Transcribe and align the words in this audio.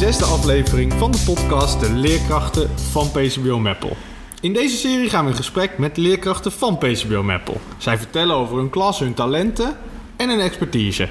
zesde 0.00 0.24
aflevering 0.24 0.92
van 0.92 1.10
de 1.10 1.22
podcast 1.26 1.80
De 1.80 1.92
Leerkrachten 1.92 2.70
van 2.78 3.10
PCBO 3.10 3.58
Meppel. 3.58 3.96
In 4.40 4.52
deze 4.52 4.76
serie 4.76 5.08
gaan 5.08 5.24
we 5.24 5.30
in 5.30 5.36
gesprek 5.36 5.78
met 5.78 5.96
leerkrachten 5.96 6.52
van 6.52 6.78
PCBO 6.78 7.22
Meppel. 7.22 7.60
Zij 7.78 7.98
vertellen 7.98 8.36
over 8.36 8.56
hun 8.56 8.70
klas, 8.70 8.98
hun 8.98 9.14
talenten 9.14 9.76
en 10.16 10.28
hun 10.28 10.40
expertise. 10.40 11.08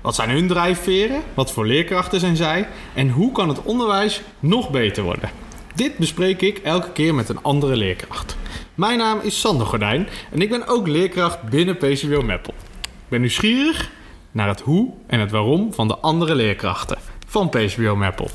Wat 0.00 0.14
zijn 0.14 0.30
hun 0.30 0.48
drijfveren? 0.48 1.22
Wat 1.34 1.52
voor 1.52 1.66
leerkrachten 1.66 2.20
zijn 2.20 2.36
zij? 2.36 2.68
En 2.94 3.10
hoe 3.10 3.32
kan 3.32 3.48
het 3.48 3.62
onderwijs 3.62 4.22
nog 4.38 4.70
beter 4.70 5.02
worden? 5.02 5.30
Dit 5.74 5.96
bespreek 5.98 6.42
ik 6.42 6.58
elke 6.58 6.92
keer 6.92 7.14
met 7.14 7.28
een 7.28 7.42
andere 7.42 7.76
leerkracht. 7.76 8.36
Mijn 8.74 8.98
naam 8.98 9.20
is 9.22 9.40
Sander 9.40 9.66
Gordijn 9.66 10.08
en 10.32 10.40
ik 10.40 10.50
ben 10.50 10.66
ook 10.66 10.86
leerkracht 10.86 11.42
binnen 11.42 11.76
PCBO 11.76 12.22
Meppel. 12.22 12.54
Ik 12.80 13.08
ben 13.08 13.20
nieuwsgierig 13.20 13.90
naar 14.32 14.48
het 14.48 14.60
hoe 14.60 14.92
en 15.06 15.20
het 15.20 15.30
waarom 15.30 15.72
van 15.72 15.88
de 15.88 15.96
andere 15.96 16.34
leerkrachten 16.34 16.98
van 17.26 17.48
PCBO 17.48 17.96
Meppel. 17.96 18.30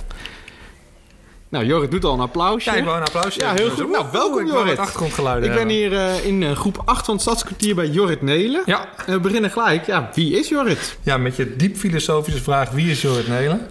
Nou, 1.52 1.66
Jorrit 1.66 1.92
doet 1.92 2.04
al 2.04 2.14
een 2.14 2.20
applausje. 2.20 2.72
Ja, 2.72 2.76
ik 2.76 2.84
wou 2.84 2.98
een 2.98 3.04
applausje. 3.04 3.40
Ja, 3.40 3.54
heel 3.54 3.70
goed. 3.70 3.92
Nou, 3.92 4.06
welkom 4.12 4.40
ik 4.40 4.48
Jorrit. 4.48 4.68
wat 4.68 4.78
achtergrondgeluiden 4.78 5.50
Ik 5.50 5.56
ben 5.56 5.68
hier 5.68 5.94
eh, 5.94 6.26
in 6.26 6.44
eh, 6.44 6.52
groep 6.52 6.82
8 6.86 7.06
van 7.06 7.14
het 7.14 7.24
Stadskwartier 7.24 7.76
bij 7.76 7.88
Jorrit 7.88 8.22
Nelen. 8.22 8.62
Ja. 8.66 8.88
En 9.06 9.14
we 9.14 9.20
beginnen 9.20 9.52
gelijk. 9.52 9.86
Ja, 9.86 10.10
wie 10.14 10.40
is 10.40 10.50
Jorrit? 10.50 10.98
Ja, 11.04 11.18
met 11.18 11.36
je 11.36 11.56
diep 11.56 11.78
filosofische 11.78 12.44
vraag: 12.44 12.70
wie 12.70 12.92
is 12.92 13.02
Jorrit 13.02 13.28
Nelen? 13.28 13.68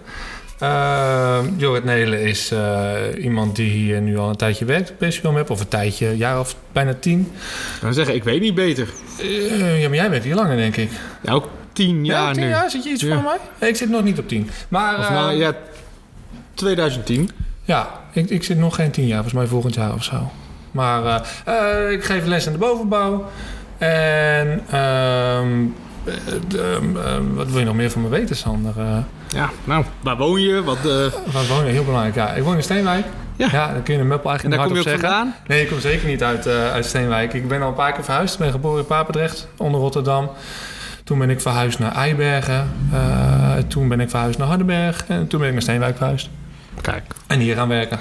Uh, 0.61 1.39
Jorrit 1.57 1.83
Nelen 1.83 2.21
is 2.21 2.51
eh, 2.51 2.93
iemand 3.17 3.55
die 3.55 3.69
hier 3.69 4.01
nu 4.01 4.17
al 4.17 4.29
een 4.29 4.35
tijdje 4.35 4.65
werkt 4.65 4.89
op 4.89 4.97
PCBO 4.97 5.31
Map. 5.31 5.49
Of 5.49 5.59
een 5.59 5.67
tijdje, 5.67 6.07
een 6.07 6.17
jaar 6.17 6.39
of 6.39 6.55
bijna 6.71 6.93
tien. 6.93 7.31
Dan 7.81 7.93
zeggen, 7.93 8.15
ik 8.15 8.23
weet 8.23 8.41
niet 8.41 8.55
beter. 8.55 8.87
Ja, 9.79 9.87
maar 9.87 9.97
jij 9.97 10.09
bent 10.09 10.23
hier 10.23 10.35
langer, 10.35 10.57
denk 10.57 10.77
ik. 10.77 10.89
Ja, 11.21 11.33
ook 11.33 11.47
10 11.73 12.05
jaar 12.05 12.27
ja, 12.27 12.33
tien 12.33 12.43
nu. 12.43 12.49
jaar? 12.49 12.69
Zit 12.69 12.83
je 12.83 12.89
iets 12.89 13.01
Ja. 13.03 13.13
voor 13.13 13.23
mij? 13.59 13.69
Ik 13.69 13.75
zit 13.75 13.89
nog 13.89 14.03
niet 14.03 14.19
op 14.19 14.27
tien. 14.27 14.49
Maar 14.67 14.97
Of 14.99 15.09
nou, 15.09 15.31
ja, 15.33 15.53
2010. 16.53 17.29
ja, 17.63 17.89
ik, 18.11 18.29
ik 18.29 18.43
zit 18.43 18.57
nog 18.57 18.75
geen 18.75 18.91
tien 18.91 19.05
jaar. 19.07 19.13
Volgens 19.13 19.33
mij 19.35 19.45
volgend 19.47 19.73
jaar 19.73 19.93
of 19.93 20.03
zo. 20.03 20.31
Maar 20.71 21.05
eh, 21.05 21.85
eh, 21.85 21.91
ik 21.91 22.03
geef 22.03 22.25
les 22.25 22.45
in 22.45 22.51
de 22.51 22.57
bovenbouw. 22.57 23.25
En 23.77 24.61
ehm, 24.69 25.65
eh, 26.03 26.73
ehm, 26.75 26.97
ehm, 26.97 27.33
wat 27.33 27.47
wil 27.49 27.59
je 27.59 27.65
nog 27.65 27.75
meer 27.75 27.91
van 27.91 28.01
me 28.01 28.09
weten, 28.09 28.35
Sander? 28.35 28.73
Ja, 29.27 29.49
nou, 29.63 29.85
waar 30.01 30.17
woon 30.17 30.41
je? 30.41 30.63
Wat, 30.63 30.77
Waar 31.31 31.45
woon 31.49 31.65
je? 31.65 31.71
Heel 31.71 31.83
belangrijk. 31.85 32.15
Ja, 32.15 32.33
ik 32.33 32.43
woon 32.43 32.55
in 32.55 32.63
Steenwijk. 32.63 33.05
Ja. 33.35 33.47
Ja, 33.51 33.73
dan 33.73 33.83
kun 33.83 33.93
je 33.93 33.99
een 33.99 34.07
Meppel 34.07 34.29
en 34.31 34.37
eigenlijk 34.37 34.61
daar 34.61 34.67
kom 34.67 34.77
je 34.77 34.89
zeggen. 34.89 35.09
vandaan? 35.09 35.35
Nee, 35.47 35.61
ik 35.61 35.67
kom 35.69 35.79
zeker 35.79 36.07
niet 36.07 36.23
uit, 36.23 36.47
uit 36.47 36.85
Steenwijk. 36.85 37.33
Ik 37.33 37.47
ben 37.47 37.61
al 37.61 37.67
een 37.67 37.73
paar 37.73 37.91
keer 37.93 38.03
verhuisd. 38.03 38.33
Ik 38.33 38.39
ben 38.39 38.51
geboren 38.51 38.79
in 38.79 38.85
Papendrecht, 38.85 39.47
onder 39.57 39.79
Rotterdam. 39.79 40.29
Toen 41.11 41.19
ben 41.19 41.29
ik 41.29 41.41
verhuisd 41.41 41.79
naar 41.79 41.91
Eibergen. 41.91 42.71
Eh, 42.93 43.57
toen 43.67 43.87
ben 43.87 43.99
ik 43.99 44.09
verhuisd 44.09 44.37
naar 44.37 44.47
Hardenberg. 44.47 45.05
En 45.07 45.27
toen 45.27 45.39
ben 45.39 45.47
ik 45.47 45.53
naar 45.53 45.61
Steenwijk 45.63 45.97
verhuisd. 45.97 46.29
Kijk, 46.81 47.03
En 47.27 47.39
hier 47.39 47.55
gaan 47.55 47.67
werken. 47.67 47.99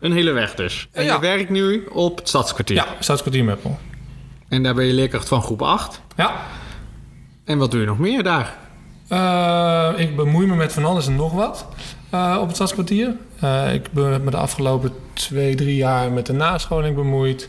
een 0.00 0.12
hele 0.12 0.30
weg 0.32 0.54
dus. 0.54 0.88
En 0.92 1.04
Ja. 1.04 1.14
je 1.14 1.20
werkt 1.20 1.50
nu 1.50 1.84
op 1.86 2.16
het 2.18 2.28
Stadskwartier. 2.28 2.76
Ja, 2.76 2.86
Stadskwartier 2.98 3.44
Meppel. 3.44 3.78
En 4.48 4.62
daar 4.62 4.74
ben 4.74 4.84
je 4.84 4.92
leerkracht 4.92 5.28
van 5.28 5.42
groep 5.42 5.62
8. 5.62 6.00
Ja. 6.16 6.32
En 7.44 7.58
wat 7.58 7.70
doe 7.70 7.80
je 7.80 7.86
nog 7.86 7.98
meer 7.98 8.22
daar? 8.22 8.56
Eh, 9.08 9.88
ik 9.96 10.16
bemoei 10.16 10.46
me 10.46 10.54
met 10.54 10.72
van 10.72 10.84
alles 10.84 11.06
en 11.06 11.16
nog 11.16 11.32
wat 11.32 11.66
eh, 12.10 12.36
op 12.40 12.46
het 12.46 12.54
Stadskwartier. 12.56 13.08
Ik 13.72 13.92
ben 13.92 14.24
me 14.24 14.30
de 14.30 14.36
afgelopen 14.36 14.92
twee, 15.12 15.54
drie 15.54 15.76
jaar 15.76 16.12
met 16.12 16.26
de 16.26 16.32
nascholing 16.32 16.94
bemoeid. 16.96 17.48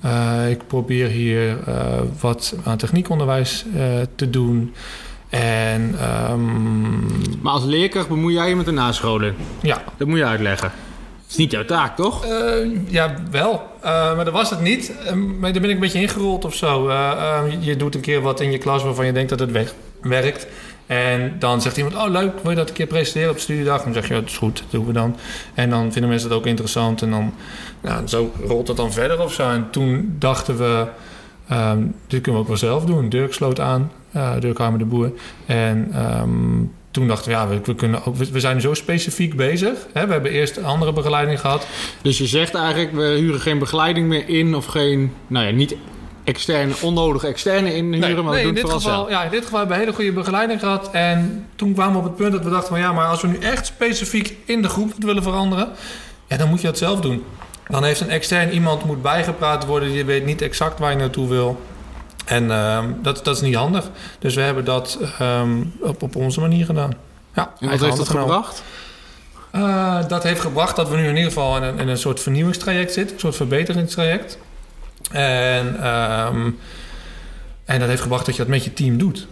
Eh, 0.00 0.50
ik 0.50 0.66
probeer 0.66 1.06
hier 1.08 1.58
eh, 1.66 1.74
wat 2.20 2.54
aan 2.64 2.76
techniekonderwijs 2.76 3.64
eh, 3.76 3.82
te 4.14 4.30
doen. 4.30 4.74
En 5.28 5.94
ehm, 5.98 7.40
Maar 7.42 7.52
als 7.52 7.64
leerkracht 7.64 8.08
bemoei 8.08 8.34
jij 8.34 8.48
je 8.48 8.56
met 8.56 8.64
de 8.64 8.72
nascholing. 8.72 9.34
ja, 9.62 9.82
Dat 9.96 10.08
moet 10.08 10.18
je 10.18 10.24
uitleggen. 10.24 10.70
Het 11.22 11.30
is 11.30 11.36
niet 11.36 11.50
jouw 11.50 11.64
taak, 11.64 11.96
toch? 11.96 12.24
Eh, 12.24 12.30
ja, 12.88 13.14
wel. 13.30 13.62
Maar 13.82 14.24
dat 14.24 14.34
was 14.34 14.50
het 14.50 14.60
niet. 14.60 14.92
Eh, 15.06 15.12
maar 15.12 15.52
daar 15.52 15.60
ben 15.60 15.70
ik 15.70 15.74
een 15.74 15.80
beetje 15.82 16.00
ingerold 16.00 16.44
of 16.44 16.54
zo. 16.54 16.88
Eh, 16.88 17.10
eh, 17.10 17.42
je 17.60 17.76
doet 17.76 17.94
een 17.94 18.00
keer 18.00 18.20
wat 18.20 18.40
in 18.40 18.50
je 18.50 18.58
klas 18.58 18.82
waarvan 18.82 19.06
je 19.06 19.12
denkt 19.12 19.30
dat 19.30 19.38
het 19.40 19.50
weg- 19.52 19.74
werkt. 20.02 20.46
En 20.90 21.36
dan 21.38 21.60
zegt 21.62 21.76
iemand, 21.76 21.96
oh 21.96 22.08
leuk, 22.08 22.32
wil 22.42 22.50
je 22.50 22.56
dat 22.56 22.68
een 22.68 22.74
keer 22.74 22.86
presenteren 22.86 23.30
op 23.30 23.38
studiedag? 23.38 23.82
Dan 23.82 23.92
zeg 23.92 24.08
je, 24.08 24.14
ja, 24.14 24.20
dat 24.20 24.28
is 24.28 24.36
goed, 24.36 24.58
dat 24.58 24.70
doen 24.70 24.86
we 24.86 24.92
dan. 24.92 25.16
En 25.54 25.70
dan 25.70 25.92
vinden 25.92 26.10
mensen 26.10 26.28
het 26.28 26.38
ook 26.38 26.46
interessant. 26.46 27.02
En 27.02 27.10
dan, 27.10 27.34
nou, 27.80 28.06
zo 28.06 28.32
rolt 28.46 28.68
het 28.68 28.76
dan 28.76 28.92
verder 28.92 29.22
of 29.22 29.32
zo. 29.32 29.50
En 29.50 29.68
toen 29.70 30.16
dachten 30.18 30.58
we, 30.58 30.86
ehm, 31.48 31.78
dit 32.06 32.20
kunnen 32.20 32.40
we 32.40 32.46
ook 32.46 32.48
wel 32.48 32.56
zelf 32.70 32.84
doen. 32.84 33.08
Dirk 33.08 33.32
sloot 33.32 33.60
aan, 33.60 33.90
eh 34.12 34.32
Dirk 34.40 34.58
Harmer 34.58 34.78
de 34.78 34.84
Boer. 34.84 35.12
En 35.46 35.88
ehm, 35.92 36.64
toen 36.90 37.08
dachten 37.08 37.30
we, 37.30 37.36
ja, 37.36 37.48
we, 37.48 37.74
kunnen 37.74 38.00
we, 38.14 38.30
we 38.30 38.40
zijn 38.40 38.60
zo 38.60 38.74
specifiek 38.74 39.36
bezig. 39.36 39.86
Hè? 39.92 40.06
We 40.06 40.12
hebben 40.12 40.30
eerst 40.30 40.62
andere 40.62 40.92
begeleiding 40.92 41.40
gehad. 41.40 41.66
Dus 42.02 42.18
je 42.18 42.26
zegt 42.26 42.54
eigenlijk, 42.54 42.92
we 42.92 43.16
huren 43.18 43.40
geen 43.40 43.58
begeleiding 43.58 44.08
meer 44.08 44.28
in 44.28 44.54
of 44.54 44.66
geen, 44.66 45.12
nou 45.26 45.46
ja, 45.46 45.52
niet 45.52 45.76
externe, 46.30 46.74
onnodige 46.82 47.26
externe 47.26 47.74
inhuren, 47.74 48.24
maar 48.24 48.34
we 48.34 48.40
in 48.40 48.54
dit, 48.54 48.64
geval, 48.64 48.80
zelf. 48.80 49.10
ja, 49.10 49.24
in 49.24 49.30
dit 49.30 49.44
geval 49.44 49.58
hebben 49.58 49.76
we 49.76 49.82
hele 49.82 49.94
goede 49.94 50.12
begeleiding 50.12 50.60
gehad. 50.60 50.90
En 50.92 51.46
toen 51.56 51.74
kwamen 51.74 51.92
we 51.92 51.98
op 51.98 52.04
het 52.04 52.16
punt 52.16 52.32
dat 52.32 52.44
we 52.44 52.50
dachten 52.50 52.68
van 52.68 52.80
ja, 52.80 52.92
maar 52.92 53.06
als 53.06 53.22
we 53.22 53.28
nu 53.28 53.38
echt 53.38 53.66
specifiek 53.66 54.36
in 54.44 54.62
de 54.62 54.68
groep 54.68 54.92
willen 54.98 55.22
veranderen, 55.22 55.68
ja, 56.26 56.36
dan 56.36 56.48
moet 56.48 56.60
je 56.60 56.66
dat 56.66 56.78
zelf 56.78 57.00
doen. 57.00 57.24
Dan 57.68 57.84
heeft 57.84 58.00
een 58.00 58.10
extern 58.10 58.50
iemand 58.50 58.84
moet 58.84 59.02
bijgepraat 59.02 59.66
worden, 59.66 59.92
die 59.92 60.04
weet 60.04 60.24
niet 60.24 60.42
exact 60.42 60.78
waar 60.78 60.90
je 60.90 60.96
naartoe 60.96 61.28
wil. 61.28 61.60
En 62.24 62.50
ehm, 62.50 62.92
dat, 63.02 63.24
dat 63.24 63.36
is 63.36 63.42
niet 63.42 63.54
handig. 63.54 63.90
Dus 64.18 64.34
we 64.34 64.40
hebben 64.40 64.64
dat 64.64 64.98
ehm, 65.18 65.62
op, 65.80 66.02
op 66.02 66.16
onze 66.16 66.40
manier 66.40 66.64
gedaan. 66.64 66.92
Ja, 67.34 67.52
En 67.60 67.68
wat 67.70 67.80
heeft 67.80 67.96
dat 67.96 68.08
genomen. 68.08 68.34
gebracht? 68.34 68.62
Eh, 69.50 70.08
dat 70.08 70.22
heeft 70.22 70.40
gebracht 70.40 70.76
dat 70.76 70.88
we 70.88 70.96
nu 70.96 71.02
in 71.02 71.16
ieder 71.16 71.32
geval 71.32 71.56
in 71.56 71.62
een, 71.62 71.78
in 71.78 71.88
een 71.88 71.98
soort 71.98 72.20
vernieuwingstraject 72.20 72.92
zitten, 72.92 73.14
een 73.14 73.20
soort 73.20 73.36
verbeteringstraject. 73.36 74.38
En, 75.12 75.82
ehm, 75.82 76.50
en 77.64 77.78
dat 77.78 77.88
heeft 77.88 78.02
gebracht 78.02 78.26
dat 78.26 78.36
je 78.36 78.42
dat 78.42 78.50
met 78.50 78.64
je 78.64 78.72
team 78.72 78.98
doet. 78.98 79.26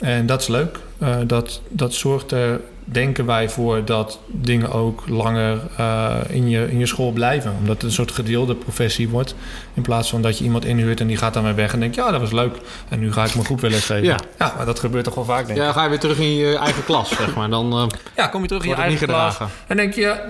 En 0.00 0.26
dat 0.26 0.40
is 0.40 0.48
leuk. 0.48 0.78
Eh, 0.98 1.16
dat, 1.26 1.60
dat 1.68 1.94
zorgt 1.94 2.32
er, 2.32 2.60
denken 2.84 3.26
wij, 3.26 3.48
voor 3.48 3.84
dat 3.84 4.18
dingen 4.26 4.72
ook 4.72 5.08
langer 5.08 5.58
eh, 5.76 6.16
in, 6.28 6.48
je, 6.48 6.70
in 6.70 6.78
je 6.78 6.86
school 6.86 7.10
blijven. 7.12 7.54
Omdat 7.58 7.74
het 7.74 7.82
een 7.82 7.92
soort 7.92 8.10
gedeelde 8.10 8.54
professie 8.54 9.08
wordt. 9.08 9.34
In 9.74 9.82
plaats 9.82 10.10
van 10.10 10.22
dat 10.22 10.38
je 10.38 10.44
iemand 10.44 10.64
inhuurt 10.64 11.00
en 11.00 11.06
die 11.06 11.16
gaat 11.16 11.34
dan 11.34 11.44
weer 11.44 11.54
weg 11.54 11.72
en 11.72 11.80
denkt: 11.80 11.94
ja, 11.94 12.10
dat 12.10 12.20
was 12.20 12.32
leuk. 12.32 12.56
En 12.88 12.98
nu 12.98 13.12
ga 13.12 13.24
ik 13.24 13.34
mijn 13.34 13.46
groep 13.46 13.60
weer 13.60 13.70
lesgeven. 13.70 14.04
Ja. 14.04 14.18
ja, 14.38 14.52
maar 14.56 14.66
dat 14.66 14.80
gebeurt 14.80 15.04
toch 15.04 15.14
wel 15.14 15.24
vaak, 15.24 15.46
denk 15.46 15.58
ik. 15.58 15.64
Ja, 15.64 15.72
ga 15.72 15.82
je 15.82 15.88
weer 15.88 15.98
terug 15.98 16.18
in 16.18 16.34
je 16.34 16.56
eigen 16.56 16.84
klas, 16.84 17.08
zeg 17.16 17.34
maar. 17.34 17.50
Dan 17.50 17.72
eh, 17.72 17.86
Ja, 18.16 18.26
kom 18.26 18.42
je 18.42 18.48
terug 18.48 18.62
in 18.62 18.68
je 18.68 18.74
eigen 18.74 19.06
klas. 19.06 19.38
En 19.66 19.76
denk 19.76 19.94
je, 19.94 20.20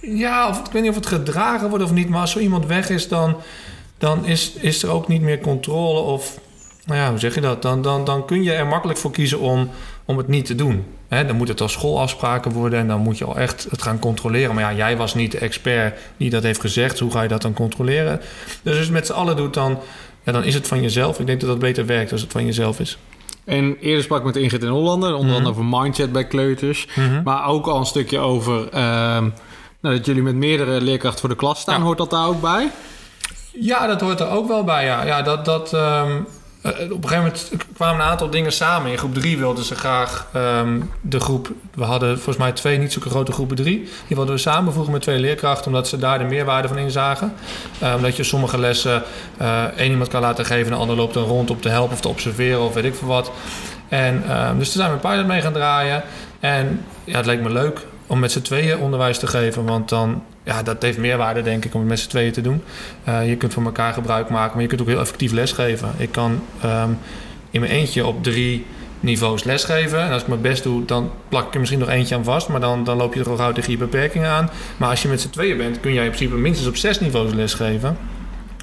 ja, 0.00 0.48
of, 0.48 0.58
ik 0.58 0.72
weet 0.72 0.82
niet 0.82 0.90
of 0.90 0.96
het 0.96 1.06
gedragen 1.06 1.68
wordt 1.68 1.84
of 1.84 1.92
niet, 1.92 2.08
maar 2.08 2.20
als 2.20 2.30
zo 2.30 2.38
iemand 2.38 2.66
weg 2.66 2.90
is, 2.90 3.08
dan, 3.08 3.36
dan 4.00 4.24
is, 4.26 4.52
is 4.52 4.82
er 4.82 4.90
ook 4.90 5.08
niet 5.08 5.22
meer 5.22 5.38
controle. 5.40 6.00
Of, 6.00 6.38
nou 6.84 7.00
ja, 7.00 7.10
hoe 7.10 7.18
zeg 7.18 7.34
je 7.34 7.40
dat? 7.40 7.62
Dan, 7.62 7.82
dan, 7.82 8.04
dan 8.04 8.24
kun 8.26 8.42
je 8.42 8.52
er 8.52 8.66
makkelijk 8.66 8.98
voor 8.98 9.10
kiezen 9.10 9.40
om, 9.40 9.68
om 10.04 10.16
het 10.18 10.28
niet 10.28 10.46
te 10.46 10.54
doen. 10.54 10.84
Dan 11.08 11.36
moet 11.36 11.48
het 11.48 11.60
als 11.60 11.72
schoolafspraken 11.72 12.52
worden 12.52 12.78
en 12.78 12.88
dan 12.88 13.00
moet 13.00 13.18
je 13.18 13.24
al 13.24 13.36
echt 13.36 13.66
het 13.70 13.82
gaan 13.82 13.98
controleren. 13.98 14.54
Maar 14.54 14.70
ja, 14.70 14.76
jij 14.76 14.96
was 14.96 15.14
niet 15.14 15.32
de 15.32 15.38
expert 15.38 15.98
die 16.16 16.30
dat 16.30 16.42
heeft 16.42 16.60
gezegd. 16.60 16.98
Hoe 16.98 17.10
ga 17.10 17.22
je 17.22 17.28
dat 17.28 17.42
dan 17.42 17.52
controleren? 17.52 18.18
Dus 18.46 18.58
als 18.64 18.74
je 18.74 18.80
het 18.80 18.90
met 18.90 19.06
z'n 19.06 19.12
allen 19.12 19.36
doet, 19.36 19.54
dan, 19.54 19.78
ja, 20.24 20.32
dan 20.32 20.44
is 20.44 20.54
het 20.54 20.66
van 20.66 20.82
jezelf. 20.82 21.20
Ik 21.20 21.26
denk 21.26 21.40
dat 21.40 21.48
dat 21.48 21.58
beter 21.58 21.86
werkt 21.86 22.12
als 22.12 22.20
het 22.20 22.32
van 22.32 22.44
jezelf 22.46 22.80
is. 22.80 22.98
En 23.44 23.76
eerder 23.80 24.02
sprak 24.02 24.18
ik 24.18 24.24
met 24.24 24.36
Ingrid 24.36 24.62
en 24.62 24.68
Hollander, 24.68 25.08
onder 25.14 25.26
Mhm. 25.26 25.34
andere 25.36 25.54
over 25.54 25.80
mindset 25.80 26.12
bij 26.12 26.26
kleuters. 26.26 26.88
Maar 27.24 27.46
ook 27.46 27.66
al 27.66 27.78
een 27.78 27.86
stukje 27.86 28.18
over 28.18 28.68
ehm, 28.68 29.28
nou, 29.80 29.96
dat 29.96 30.06
jullie 30.06 30.22
met 30.22 30.34
meerdere 30.34 30.80
leerkrachten 30.80 31.20
voor 31.20 31.28
de 31.28 31.36
klas 31.36 31.60
staan. 31.60 31.78
Ja. 31.78 31.84
Hoort 31.84 31.98
dat 31.98 32.10
daar 32.10 32.26
ook 32.26 32.40
bij? 32.40 32.70
Ja, 33.52 33.86
dat 33.86 34.00
hoort 34.00 34.20
er 34.20 34.30
ook 34.30 34.48
wel 34.48 34.64
bij. 34.64 34.84
Ja, 34.84 35.04
ja 35.04 35.22
dat, 35.22 35.44
dat, 35.44 35.72
ehm, 35.72 36.20
eh, 36.62 36.70
op 36.70 37.02
een 37.02 37.08
gegeven 37.08 37.16
moment 37.16 37.50
kwamen 37.74 38.00
een 38.00 38.10
aantal 38.10 38.30
dingen 38.30 38.52
samen. 38.52 38.90
In 38.90 38.98
groep 38.98 39.14
3 39.14 39.38
wilden 39.38 39.64
ze 39.64 39.74
graag 39.74 40.26
ehm, 40.32 40.80
de 41.00 41.20
groep. 41.20 41.52
We 41.74 41.84
hadden 41.84 42.14
volgens 42.14 42.36
mij 42.36 42.52
twee 42.52 42.78
niet 42.78 42.92
zulke 42.92 43.10
grote 43.10 43.32
groepen 43.32 43.56
3. 43.56 43.78
Die 44.06 44.16
wilden 44.16 44.34
we 44.34 44.40
samenvoegen 44.40 44.92
met 44.92 45.02
twee 45.02 45.18
leerkrachten, 45.18 45.66
omdat 45.66 45.88
ze 45.88 45.98
daar 45.98 46.18
de 46.18 46.24
meerwaarde 46.24 46.68
van 46.68 46.78
inzagen. 46.78 47.34
Eh, 47.78 47.94
omdat 47.96 48.16
je 48.16 48.22
sommige 48.22 48.58
lessen 48.58 49.02
eh, 49.36 49.64
één 49.64 49.90
iemand 49.90 50.08
kan 50.08 50.20
laten 50.20 50.44
geven 50.44 50.64
en 50.64 50.72
de 50.72 50.78
ander 50.78 50.96
loopt 50.96 51.14
dan 51.14 51.24
rond 51.24 51.50
om 51.50 51.60
te 51.60 51.68
helpen 51.68 51.92
of 51.92 52.00
te 52.00 52.08
observeren 52.08 52.60
of 52.60 52.74
weet 52.74 52.84
ik 52.84 52.94
veel 52.94 53.08
wat. 53.08 53.30
En, 53.88 54.22
ehm, 54.28 54.58
dus 54.58 54.72
daar 54.72 54.86
zijn 54.86 54.88
we 54.88 55.06
een 55.06 55.12
pilot 55.12 55.26
mee 55.26 55.40
gaan 55.40 55.52
draaien. 55.52 56.02
En 56.40 56.84
ja, 57.04 57.16
het 57.16 57.26
leek 57.26 57.40
me 57.40 57.50
leuk 57.50 57.86
om 58.06 58.18
met 58.18 58.32
z'n 58.32 58.40
tweeën 58.40 58.78
onderwijs 58.78 59.18
te 59.18 59.26
geven. 59.26 59.64
Want 59.64 59.88
dan, 59.88 60.22
ja, 60.44 60.62
dat 60.62 60.82
heeft 60.82 60.98
meerwaarde 60.98 61.42
denk 61.42 61.64
ik 61.64 61.74
om 61.74 61.80
het 61.80 61.88
met 61.88 62.00
z'n 62.00 62.08
tweeën 62.08 62.32
te 62.32 62.40
doen. 62.40 62.62
Eh, 63.04 63.28
je 63.28 63.36
kunt 63.36 63.52
van 63.52 63.64
elkaar 63.64 63.92
gebruik 63.92 64.28
maken, 64.28 64.52
maar 64.52 64.62
je 64.62 64.68
kunt 64.68 64.80
ook 64.80 64.86
heel 64.86 65.00
effectief 65.00 65.32
lesgeven. 65.32 65.90
Ik 65.96 66.12
kan 66.12 66.42
ehm, 66.62 66.90
in 67.50 67.60
mijn 67.60 67.72
eentje 67.72 68.06
op 68.06 68.22
drie 68.22 68.66
niveaus 69.00 69.44
lesgeven. 69.44 70.00
En 70.02 70.12
als 70.12 70.22
ik 70.22 70.28
mijn 70.28 70.40
best 70.40 70.62
doe, 70.62 70.84
dan 70.84 71.10
plak 71.28 71.46
ik 71.46 71.52
er 71.54 71.58
misschien 71.58 71.80
nog 71.80 71.88
eentje 71.88 72.14
aan 72.14 72.24
vast. 72.24 72.48
Maar 72.48 72.60
dan, 72.60 72.84
dan 72.84 72.96
loop 72.96 73.14
je 73.14 73.20
er 73.20 73.30
al 73.30 73.36
gauw 73.36 73.52
tegen 73.52 73.70
je 73.72 73.78
beperkingen 73.78 74.28
aan. 74.30 74.50
Maar 74.76 74.88
als 74.90 75.02
je 75.02 75.08
met 75.08 75.20
z'n 75.20 75.30
tweeën 75.30 75.56
bent, 75.56 75.80
kun 75.80 75.92
jij 75.92 76.04
in 76.04 76.10
principe 76.10 76.36
minstens 76.36 76.68
op 76.68 76.76
zes 76.76 77.00
niveaus 77.00 77.32
lesgeven. 77.32 77.96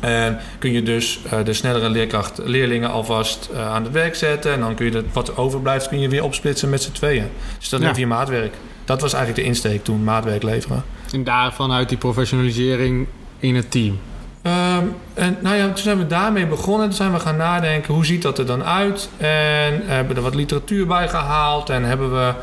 En 0.02 0.40
kun 0.60 0.72
je 0.72 0.84
dus 0.84 1.20
eh, 1.30 1.44
de 1.44 1.54
snellere 1.54 1.90
leerkracht, 1.90 2.40
leerlingen 2.44 2.90
alvast 2.92 3.50
eh, 3.54 3.68
aan 3.74 3.84
het 3.84 3.92
werk 3.94 4.16
zetten. 4.16 4.52
En 4.54 4.60
dan 4.60 4.76
kun 4.76 4.86
je 4.86 4.92
dat, 4.92 5.04
wat 5.14 5.28
er 5.28 5.38
overblijft, 5.40 5.88
kun 5.88 6.00
je 6.00 6.10
weer 6.10 6.24
opsplitsen 6.24 6.70
met 6.70 6.82
z'n 6.82 6.92
tweeën. 6.92 7.26
Dus 7.60 7.70
dat 7.70 7.82
Ja. 7.82 7.92
is 7.92 7.98
je 7.98 8.08
maatwerk. 8.08 8.54
Dat 8.86 9.02
was 9.02 9.14
eigenlijk 9.14 9.44
de 9.44 9.50
insteek 9.50 9.84
toen, 9.84 10.04
maatwerk 10.04 10.44
leveren. 10.44 10.84
En 11.12 11.24
daarvan 11.24 11.72
uit 11.72 11.90
die 11.90 11.98
professionalisering 11.98 13.08
in 13.40 13.56
het 13.56 13.72
team. 13.72 14.00
Ehm, 14.42 14.86
en 15.14 15.38
nou 15.42 15.56
ja, 15.56 15.66
toen 15.66 15.78
zijn 15.78 15.98
we 15.98 16.08
daarmee 16.08 16.48
begonnen. 16.48 16.88
Toen 16.88 16.98
zijn 16.98 17.14
we 17.14 17.20
gaan 17.20 17.38
nadenken, 17.38 17.94
hoe 17.94 18.06
ziet 18.06 18.22
dat 18.22 18.38
er 18.38 18.46
dan 18.46 18.64
uit? 18.64 19.10
En 19.18 19.82
hebben 19.86 20.16
er 20.16 20.22
wat 20.22 20.36
literatuur 20.36 20.88
bij 20.88 21.10
gehaald. 21.10 21.70
En 21.70 21.84
hebben 21.84 22.12
we 22.12 22.34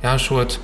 ja, 0.00 0.12
een 0.12 0.20
soort 0.20 0.60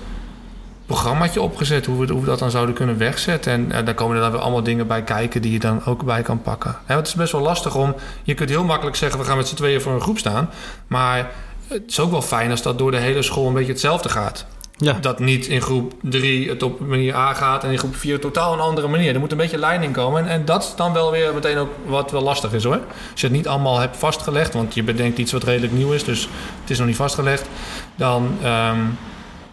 programmaatje 0.87 1.43
opgezet... 1.43 1.87
hoe 1.87 2.07
we, 2.07 2.13
hoe 2.13 2.25
dat 2.25 2.39
dan 2.39 2.51
zouden 2.51 2.75
kunnen 2.75 2.99
wegzetten. 2.99 3.53
En 3.53 3.73
eh, 3.73 3.85
daar 3.85 3.95
komen 3.95 4.17
er 4.17 4.23
dan 4.23 4.31
weer 4.31 4.41
allemaal 4.41 4.63
dingen 4.63 4.87
bij 4.87 5.03
kijken... 5.03 5.43
die 5.43 5.53
je 5.53 5.59
dan 5.59 5.85
ook 5.85 6.05
bij 6.05 6.23
kan 6.23 6.43
pakken. 6.43 6.77
Want 6.87 6.99
het 6.99 7.09
is 7.09 7.15
best 7.15 7.33
wel 7.33 7.41
lastig 7.41 7.75
om... 7.75 7.95
Je 8.23 8.35
kunt 8.35 8.49
heel 8.49 8.65
makkelijk 8.65 8.97
zeggen, 8.97 9.19
we 9.19 9.25
gaan 9.25 9.37
met 9.37 9.49
z'n 9.49 9.55
tweeën 9.55 9.81
voor 9.81 9.93
een 9.93 10.01
groep 10.01 10.19
staan. 10.19 10.51
Maar 10.87 11.31
het 11.69 11.83
is 11.87 12.01
ook 12.01 12.11
wel 12.11 12.23
fijn 12.23 12.51
als 12.51 12.63
dat 12.63 12.79
door 12.79 12.91
de 12.91 12.97
hele 12.97 13.23
school 13.23 13.47
een 13.47 13.55
beetje 13.55 13.73
hetzelfde 13.73 14.09
gaat. 14.09 14.47
Ja. 14.81 14.93
Dat 15.01 15.19
niet 15.19 15.47
in 15.47 15.61
groep 15.61 15.93
3 16.03 16.49
het 16.49 16.63
op 16.63 16.81
manier 16.81 17.15
A 17.15 17.35
gaat 17.35 17.65
en 17.65 17.71
in 17.71 17.79
groep 17.79 17.97
4 17.97 18.21
totaal 18.21 18.53
een 18.53 18.61
andere 18.61 18.89
manier. 18.89 19.15
Er 19.15 19.21
moet 19.21 19.33
een 19.33 19.39
beetje 19.39 19.59
leiding 19.59 19.93
komen. 19.93 20.23
En, 20.23 20.29
en 20.29 20.45
dat 20.45 20.63
is 20.63 20.73
dan 20.77 20.93
wel 20.93 21.11
weer 21.11 21.35
meteen 21.35 21.57
ook 21.59 21.71
wat 21.87 22.11
wel 22.11 22.23
lastig 22.23 22.53
is 22.53 22.65
hoor. 22.65 22.81
Als 23.13 23.21
je 23.21 23.27
het 23.27 23.37
niet 23.37 23.49
allemaal 23.49 23.79
hebt 23.79 23.97
vastgelegd, 23.97 24.55
want 24.55 24.75
je 24.75 24.83
bedenkt 24.83 25.19
iets 25.19 25.33
wat 25.33 25.45
redelijk 25.45 25.73
nieuw 25.73 25.93
is, 25.93 26.05
dus 26.05 26.29
het 26.61 26.71
is 26.71 26.79
nog 26.79 26.87
niet 26.87 26.97
vastgelegd, 26.97 27.49
dan 27.97 28.37
ehm, 28.43 28.79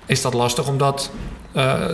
is 0.05 0.21
dat 0.21 0.33
lastig 0.33 0.67
om 0.67 0.77
dat 0.77 1.11
eh, 1.51 1.85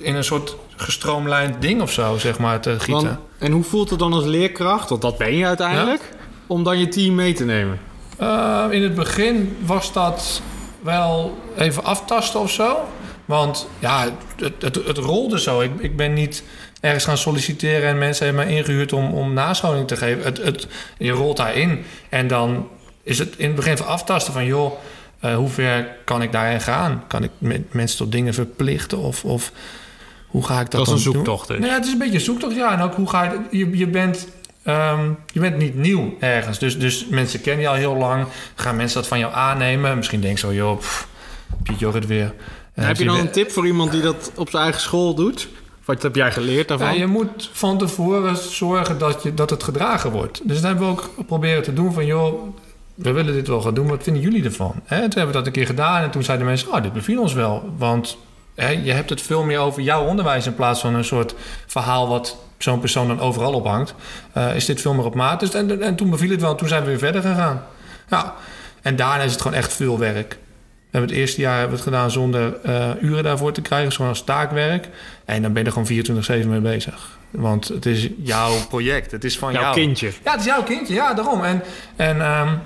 in 0.00 0.14
een 0.14 0.24
soort 0.24 0.56
gestroomlijnd 0.76 1.62
ding 1.62 1.82
of 1.82 1.92
zo, 1.92 2.18
zeg 2.18 2.38
maar, 2.38 2.60
te 2.60 2.70
gieten. 2.80 2.92
Want- 3.04 3.18
en 3.38 3.52
hoe 3.52 3.64
voelt 3.64 3.90
het 3.90 3.98
dan 3.98 4.12
als 4.12 4.24
leerkracht, 4.24 4.88
want 4.88 5.02
dat 5.02 5.18
ben 5.18 5.34
je 5.36 5.46
uiteindelijk, 5.46 6.00
om 6.46 6.62
dan 6.64 6.78
je 6.78 6.88
team 6.88 7.14
mee 7.14 7.32
te 7.32 7.44
nemen? 7.44 7.78
Uh, 8.20 8.64
in 8.70 8.82
het 8.82 8.94
begin 8.94 9.56
was 9.66 9.92
dat 9.92 10.42
wel 10.82 11.38
even 11.56 11.84
aftasten 11.84 12.40
of 12.40 12.50
zo. 12.50 12.88
Want 13.24 13.68
ja, 13.78 14.08
het, 14.36 14.52
het, 14.62 14.74
het 14.74 14.98
rolde 14.98 15.40
zo. 15.40 15.60
Ik, 15.60 15.70
ik 15.78 15.96
ben 15.96 16.12
niet 16.12 16.42
ergens 16.80 17.04
gaan 17.04 17.18
solliciteren 17.18 17.88
en 17.88 17.98
mensen 17.98 18.26
hebben 18.26 18.44
mij 18.44 18.54
ingehuurd 18.54 18.92
om, 18.92 19.12
om 19.12 19.32
nascholing 19.32 19.88
te 19.88 19.96
geven. 19.96 20.24
Het, 20.24 20.36
het, 20.36 20.66
je 20.98 21.10
rolt 21.10 21.36
daarin 21.36 21.84
en 22.08 22.26
dan 22.26 22.68
is 23.02 23.18
het 23.18 23.34
in 23.36 23.46
het 23.46 23.56
begin 23.56 23.76
van 23.76 23.86
aftasten 23.86 24.32
van 24.32 24.44
joh, 24.44 24.72
uh, 25.24 25.36
hoe 25.36 25.48
ver 25.48 25.96
kan 26.04 26.22
ik 26.22 26.32
daarin 26.32 26.60
gaan? 26.60 27.04
Kan 27.06 27.22
ik 27.22 27.30
met 27.38 27.72
mensen 27.72 27.98
tot 27.98 28.12
dingen 28.12 28.34
verplichten 28.34 28.98
of, 28.98 29.24
of 29.24 29.52
hoe 30.26 30.46
ga 30.46 30.60
ik 30.60 30.70
dat, 30.70 30.70
Dat 30.70 30.80
is 30.80 30.86
dan 30.86 30.94
een 30.94 31.02
zoektocht 31.02 31.48
doen? 31.48 31.56
dus. 31.56 31.66
Nou 31.66 31.72
ja, 31.72 31.78
het 31.78 31.86
is 31.86 31.92
een 31.92 31.98
beetje 31.98 32.14
een 32.14 32.20
zoektocht, 32.20 32.54
ja. 32.54 32.72
En 32.72 32.80
ook 32.80 32.94
hoe 32.94 33.08
ga 33.08 33.22
je... 33.22 33.58
Je, 33.58 33.78
je 33.78 33.86
bent... 33.86 34.28
Um, 34.66 35.18
je 35.32 35.40
bent 35.40 35.56
niet 35.56 35.74
nieuw 35.74 36.16
ergens. 36.20 36.58
Dus, 36.58 36.78
dus 36.78 37.06
mensen 37.06 37.40
kennen 37.40 37.62
je 37.62 37.68
al 37.68 37.74
heel 37.74 37.96
lang. 37.96 38.26
Gaan 38.54 38.76
mensen 38.76 38.98
dat 39.00 39.08
van 39.08 39.18
jou 39.18 39.32
aannemen? 39.32 39.96
Misschien 39.96 40.20
denk 40.20 40.38
je 40.38 40.46
zo, 40.46 40.52
joh, 40.52 40.78
pff, 40.78 41.08
Piet 41.62 41.78
Jorrit 41.78 42.06
weer. 42.06 42.34
Uh, 42.74 42.86
heb 42.86 42.96
je 42.96 43.04
dan 43.04 43.18
een 43.18 43.30
tip 43.30 43.50
voor 43.50 43.66
iemand 43.66 43.90
die 43.90 44.00
dat 44.00 44.32
op 44.34 44.50
zijn 44.50 44.62
eigen 44.62 44.80
school 44.80 45.14
doet? 45.14 45.48
Wat 45.84 46.02
heb 46.02 46.14
jij 46.14 46.32
geleerd 46.32 46.68
daarvan? 46.68 46.94
Ja, 46.94 47.00
je 47.00 47.06
moet 47.06 47.50
van 47.52 47.78
tevoren 47.78 48.36
zorgen 48.36 48.98
dat, 48.98 49.22
je, 49.22 49.34
dat 49.34 49.50
het 49.50 49.62
gedragen 49.62 50.10
wordt. 50.10 50.40
Dus 50.44 50.56
dat 50.56 50.64
hebben 50.66 50.84
we 50.86 50.90
ook 50.90 51.10
proberen 51.26 51.62
te 51.62 51.72
doen 51.72 51.92
van... 51.92 52.06
joh, 52.06 52.56
we 52.94 53.12
willen 53.12 53.34
dit 53.34 53.48
wel 53.48 53.60
gaan 53.60 53.74
doen, 53.74 53.88
wat 53.88 54.02
vinden 54.02 54.22
jullie 54.22 54.44
ervan? 54.44 54.74
Hè, 54.84 54.96
toen 55.00 55.08
hebben 55.08 55.26
we 55.26 55.32
dat 55.32 55.46
een 55.46 55.52
keer 55.52 55.66
gedaan 55.66 56.02
en 56.02 56.10
toen 56.10 56.22
zeiden 56.22 56.46
mensen... 56.46 56.72
oh, 56.72 56.82
dit 56.82 56.92
beviel 56.92 57.20
ons 57.20 57.32
wel, 57.32 57.74
want 57.76 58.18
hè, 58.58 58.68
je 58.68 58.92
hebt 58.92 59.10
het 59.10 59.22
veel 59.22 59.42
meer 59.42 59.58
over 59.58 59.82
jouw 59.82 60.04
onderwijs... 60.04 60.46
in 60.46 60.54
plaats 60.54 60.80
van 60.80 60.94
een 60.94 61.04
soort 61.04 61.34
verhaal 61.66 62.08
wat 62.08 62.36
zo'n 62.58 62.80
persoon 62.80 63.08
dan 63.08 63.20
overal 63.20 63.52
ophangt. 63.52 63.94
Uh, 64.36 64.54
is 64.54 64.64
dit 64.64 64.80
veel 64.80 64.94
meer 64.94 65.04
op 65.04 65.14
maat. 65.14 65.40
Dus, 65.40 65.54
en, 65.54 65.82
en 65.82 65.96
toen 65.96 66.10
beviel 66.10 66.30
het 66.30 66.40
wel, 66.40 66.50
en 66.50 66.56
toen 66.56 66.68
zijn 66.68 66.82
we 66.82 66.88
weer 66.88 66.98
verder 66.98 67.22
gegaan. 67.22 67.62
Ja, 68.08 68.34
en 68.82 68.96
daarna 68.96 69.22
is 69.22 69.32
het 69.32 69.40
gewoon 69.40 69.56
echt 69.56 69.72
veel 69.72 69.98
werk. 69.98 70.38
We 70.90 70.98
hebben 70.98 71.10
het 71.10 71.20
eerste 71.20 71.40
jaar 71.40 71.58
hebben 71.58 71.70
we 71.70 71.82
het 71.82 71.92
gedaan 71.94 72.10
zonder 72.10 72.56
uh, 72.66 72.90
uren 73.00 73.24
daarvoor 73.24 73.52
te 73.52 73.60
krijgen, 73.60 73.92
gewoon 73.92 74.10
als 74.10 74.24
taakwerk. 74.24 74.88
En 75.24 75.42
dan 75.42 75.52
ben 75.52 75.62
je 75.62 75.68
er 75.68 76.04
gewoon 76.04 76.44
24-7 76.44 76.48
mee 76.48 76.60
bezig. 76.60 77.18
Want 77.30 77.68
het 77.68 77.86
is 77.86 78.08
jouw 78.22 78.66
project. 78.68 79.10
Het 79.10 79.24
is 79.24 79.38
van 79.38 79.52
jouw 79.52 79.62
jou. 79.62 79.74
kindje. 79.74 80.12
Ja, 80.24 80.30
het 80.30 80.40
is 80.40 80.46
jouw 80.46 80.62
kindje. 80.62 80.94
Ja, 80.94 81.14
daarom. 81.14 81.44
En, 81.44 81.62
en, 81.96 82.20
um, 82.20 82.60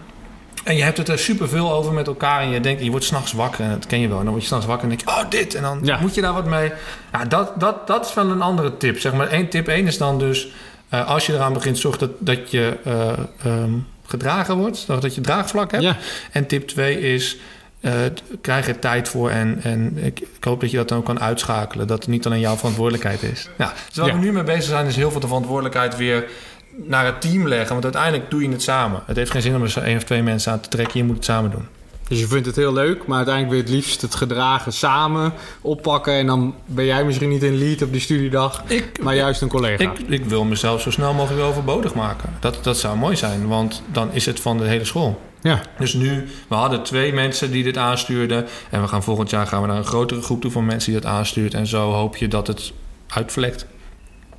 en 0.62 0.76
je 0.76 0.82
hebt 0.82 0.96
het 0.96 1.08
er 1.08 1.18
superveel 1.18 1.72
over 1.72 1.92
met 1.92 2.06
elkaar. 2.06 2.40
En 2.40 2.50
je 2.50 2.60
denkt, 2.60 2.82
je 2.82 2.90
wordt 2.90 3.04
s'nachts 3.04 3.32
wakker. 3.32 3.64
En 3.64 3.70
dat 3.70 3.86
ken 3.86 4.00
je 4.00 4.08
wel. 4.08 4.18
En 4.18 4.22
dan 4.22 4.32
word 4.32 4.42
je 4.42 4.48
s'nachts 4.48 4.66
wakker 4.66 4.90
en 4.90 4.96
denk 4.96 5.08
je, 5.08 5.22
oh, 5.22 5.30
dit. 5.30 5.54
En 5.54 5.62
dan 5.62 5.80
ja. 5.82 5.98
moet 6.00 6.14
je 6.14 6.20
daar 6.20 6.32
wat 6.32 6.46
mee. 6.46 6.72
Ja, 7.12 7.24
dat, 7.24 7.60
dat, 7.60 7.86
dat 7.86 8.06
is 8.06 8.14
wel 8.14 8.30
een 8.30 8.42
andere 8.42 8.76
tip. 8.76 8.98
Zeg 8.98 9.12
maar, 9.12 9.28
één 9.28 9.48
tip 9.48 9.68
één 9.68 9.86
is 9.86 9.98
dan 9.98 10.18
dus... 10.18 10.48
Uh, 10.94 11.08
als 11.08 11.26
je 11.26 11.32
eraan 11.32 11.52
begint, 11.52 11.78
zorg 11.78 11.98
dat, 11.98 12.10
dat 12.18 12.50
je 12.50 12.78
uh, 12.86 13.52
um, 13.52 13.86
gedragen 14.06 14.56
wordt. 14.56 14.86
Dat 14.86 15.14
je 15.14 15.20
draagvlak 15.20 15.70
hebt. 15.70 15.82
Ja. 15.82 15.96
En 16.32 16.46
tip 16.46 16.68
twee 16.68 17.00
is... 17.00 17.36
Uh, 17.80 17.92
krijg 18.40 18.68
er 18.68 18.78
tijd 18.78 19.08
voor 19.08 19.30
en, 19.30 19.60
en 19.62 19.98
ik, 20.04 20.20
ik, 20.20 20.44
hoop 20.44 20.60
dat 20.60 20.70
je 20.70 20.76
dat 20.76 20.88
dan 20.88 20.98
ook 20.98 21.04
kan 21.04 21.20
uitschakelen. 21.20 21.86
Dat 21.86 21.98
het 21.98 22.08
niet 22.08 22.26
alleen 22.26 22.40
jouw 22.40 22.56
verantwoordelijkheid 22.56 23.22
is. 23.22 23.48
Ja, 23.58 23.72
dus 23.88 23.96
waar 23.96 24.06
Ja. 24.06 24.14
we 24.14 24.20
nu 24.20 24.32
mee 24.32 24.42
bezig 24.42 24.64
zijn, 24.64 24.86
is 24.86 24.96
heel 24.96 25.10
veel 25.10 25.20
de 25.20 25.26
verantwoordelijkheid 25.26 25.96
weer 25.96 26.30
naar 26.76 27.04
het 27.04 27.20
team 27.20 27.48
leggen. 27.48 27.70
Want 27.70 27.84
uiteindelijk 27.84 28.30
doe 28.30 28.42
je 28.42 28.48
het 28.48 28.62
samen. 28.62 29.02
Het 29.06 29.16
heeft 29.16 29.30
geen 29.30 29.42
zin 29.42 29.54
om 29.56 29.62
er 29.62 29.78
één 29.82 29.96
of 29.96 30.04
twee 30.04 30.22
mensen 30.22 30.52
aan 30.52 30.60
te 30.60 30.68
trekken. 30.68 30.98
Je 30.98 31.04
moet 31.04 31.16
het 31.16 31.24
samen 31.24 31.50
doen. 31.50 31.66
Dus 32.08 32.20
je 32.20 32.26
vindt 32.26 32.46
het 32.46 32.56
heel 32.56 32.72
leuk, 32.72 33.06
maar 33.06 33.16
uiteindelijk 33.16 33.54
wil 33.54 33.64
je 33.64 33.70
het 33.74 33.82
liefst 33.84 34.00
het 34.02 34.14
gedragen 34.14 34.72
samen 34.72 35.32
oppakken. 35.60 36.12
En 36.12 36.26
dan 36.26 36.54
ben 36.66 36.84
jij 36.84 37.04
misschien 37.04 37.28
niet 37.28 37.42
in 37.42 37.58
lead 37.58 37.82
op 37.82 37.92
die 37.92 38.00
studiedag, 38.00 38.62
Ik, 38.66 39.02
maar 39.02 39.14
juist 39.14 39.42
een 39.42 39.48
collega. 39.48 39.82
ik, 39.82 39.98
ik 40.08 40.24
wil 40.24 40.44
mezelf 40.44 40.80
zo 40.80 40.90
snel 40.90 41.14
mogelijk 41.14 41.42
overbodig 41.42 41.94
maken. 41.94 42.30
Dat, 42.40 42.58
dat 42.62 42.78
zou 42.78 42.96
mooi 42.98 43.16
zijn, 43.16 43.48
want 43.48 43.82
dan 43.92 44.08
is 44.12 44.26
het 44.26 44.40
van 44.40 44.58
de 44.58 44.64
hele 44.64 44.84
school. 44.84 45.20
Ja, 45.40 45.60
Dus 45.78 45.92
nu, 45.92 46.28
we 46.48 46.54
hadden 46.54 46.82
twee 46.82 47.12
mensen 47.12 47.50
die 47.50 47.62
dit 47.62 47.76
aanstuurden. 47.76 48.46
En 48.70 48.80
we 48.80 48.88
gaan 48.88 49.02
volgend 49.02 49.30
jaar 49.30 49.46
gaan 49.46 49.60
we 49.62 49.66
naar 49.68 49.76
een 49.76 49.84
grotere 49.84 50.22
groep 50.22 50.40
toe 50.40 50.50
van 50.50 50.66
mensen 50.66 50.92
die 50.92 51.00
dat 51.00 51.10
aanstuurt. 51.10 51.54
En 51.54 51.66
zo 51.66 51.92
hoop 51.92 52.16
je 52.16 52.28
dat 52.28 52.46
het 52.46 52.72
uitvlekt. 53.08 53.66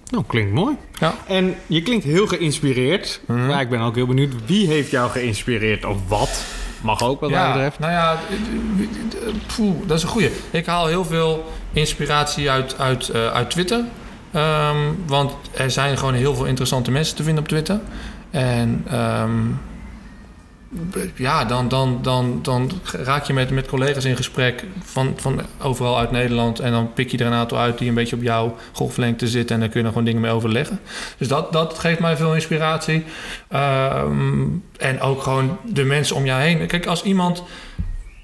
Nou 0.09 0.23
klinkt 0.27 0.53
mooi. 0.53 0.75
Ja. 0.99 1.13
En 1.27 1.55
je 1.67 1.81
klinkt 1.81 2.05
heel 2.05 2.27
geïnspireerd. 2.27 3.21
Mhm. 3.25 3.49
Ja, 3.49 3.59
ik 3.59 3.69
ben 3.69 3.79
ook 3.79 3.95
heel 3.95 4.07
benieuwd, 4.07 4.33
wie 4.45 4.67
heeft 4.67 4.91
jou 4.91 5.11
geïnspireerd 5.11 5.85
of 5.85 5.97
wat? 6.07 6.45
Mag 6.81 7.03
ook 7.03 7.19
wat 7.19 7.29
mij 7.29 7.39
ja, 7.39 7.51
betreft. 7.51 7.79
nou 7.79 7.91
ja, 7.91 8.19
poeh, 9.55 9.75
dat 9.85 9.97
is 9.97 10.03
een 10.03 10.09
goeie. 10.09 10.31
Ik 10.51 10.65
haal 10.65 10.87
heel 10.87 11.05
veel 11.05 11.51
inspiratie 11.73 12.51
uit, 12.51 12.79
uit, 12.79 13.11
uh, 13.15 13.31
uit 13.31 13.49
Twitter. 13.49 13.83
Um, 14.35 15.03
want 15.07 15.31
er 15.53 15.71
zijn 15.71 15.97
gewoon 15.97 16.13
heel 16.13 16.35
veel 16.35 16.45
interessante 16.45 16.91
mensen 16.91 17.15
te 17.15 17.23
vinden 17.23 17.43
op 17.43 17.49
Twitter. 17.49 17.79
En 18.31 18.85
um, 18.93 19.59
ja, 21.15 21.45
dan, 21.45 21.67
dan, 21.67 21.99
dan, 22.01 22.39
dan 22.41 22.71
raak 22.91 23.23
je 23.23 23.33
met, 23.33 23.49
met 23.49 23.67
collega's 23.67 24.05
in 24.05 24.15
gesprek 24.15 24.65
van, 24.83 25.13
van 25.17 25.41
overal 25.61 25.99
uit 25.99 26.11
Nederland. 26.11 26.59
En 26.59 26.71
dan 26.71 26.93
pik 26.93 27.11
je 27.11 27.17
er 27.17 27.25
een 27.25 27.33
aantal 27.33 27.57
uit 27.57 27.77
die 27.77 27.89
een 27.89 27.95
beetje 27.95 28.15
op 28.15 28.21
jouw 28.21 28.55
golflengte 28.71 29.27
zitten. 29.27 29.55
En 29.55 29.61
daar 29.61 29.69
kun 29.69 29.77
je 29.77 29.83
dan 29.83 29.93
gewoon 29.93 30.07
dingen 30.07 30.21
mee 30.21 30.31
overleggen. 30.31 30.79
Dus 31.17 31.27
dat, 31.27 31.53
dat 31.53 31.79
geeft 31.79 31.99
mij 31.99 32.17
veel 32.17 32.33
inspiratie. 32.33 33.03
Um, 33.53 34.63
en 34.77 35.01
ook 35.01 35.23
gewoon 35.23 35.57
de 35.63 35.83
mensen 35.83 36.15
om 36.15 36.25
jou 36.25 36.41
heen. 36.41 36.67
Kijk, 36.67 36.85
als 36.85 37.03
iemand 37.03 37.43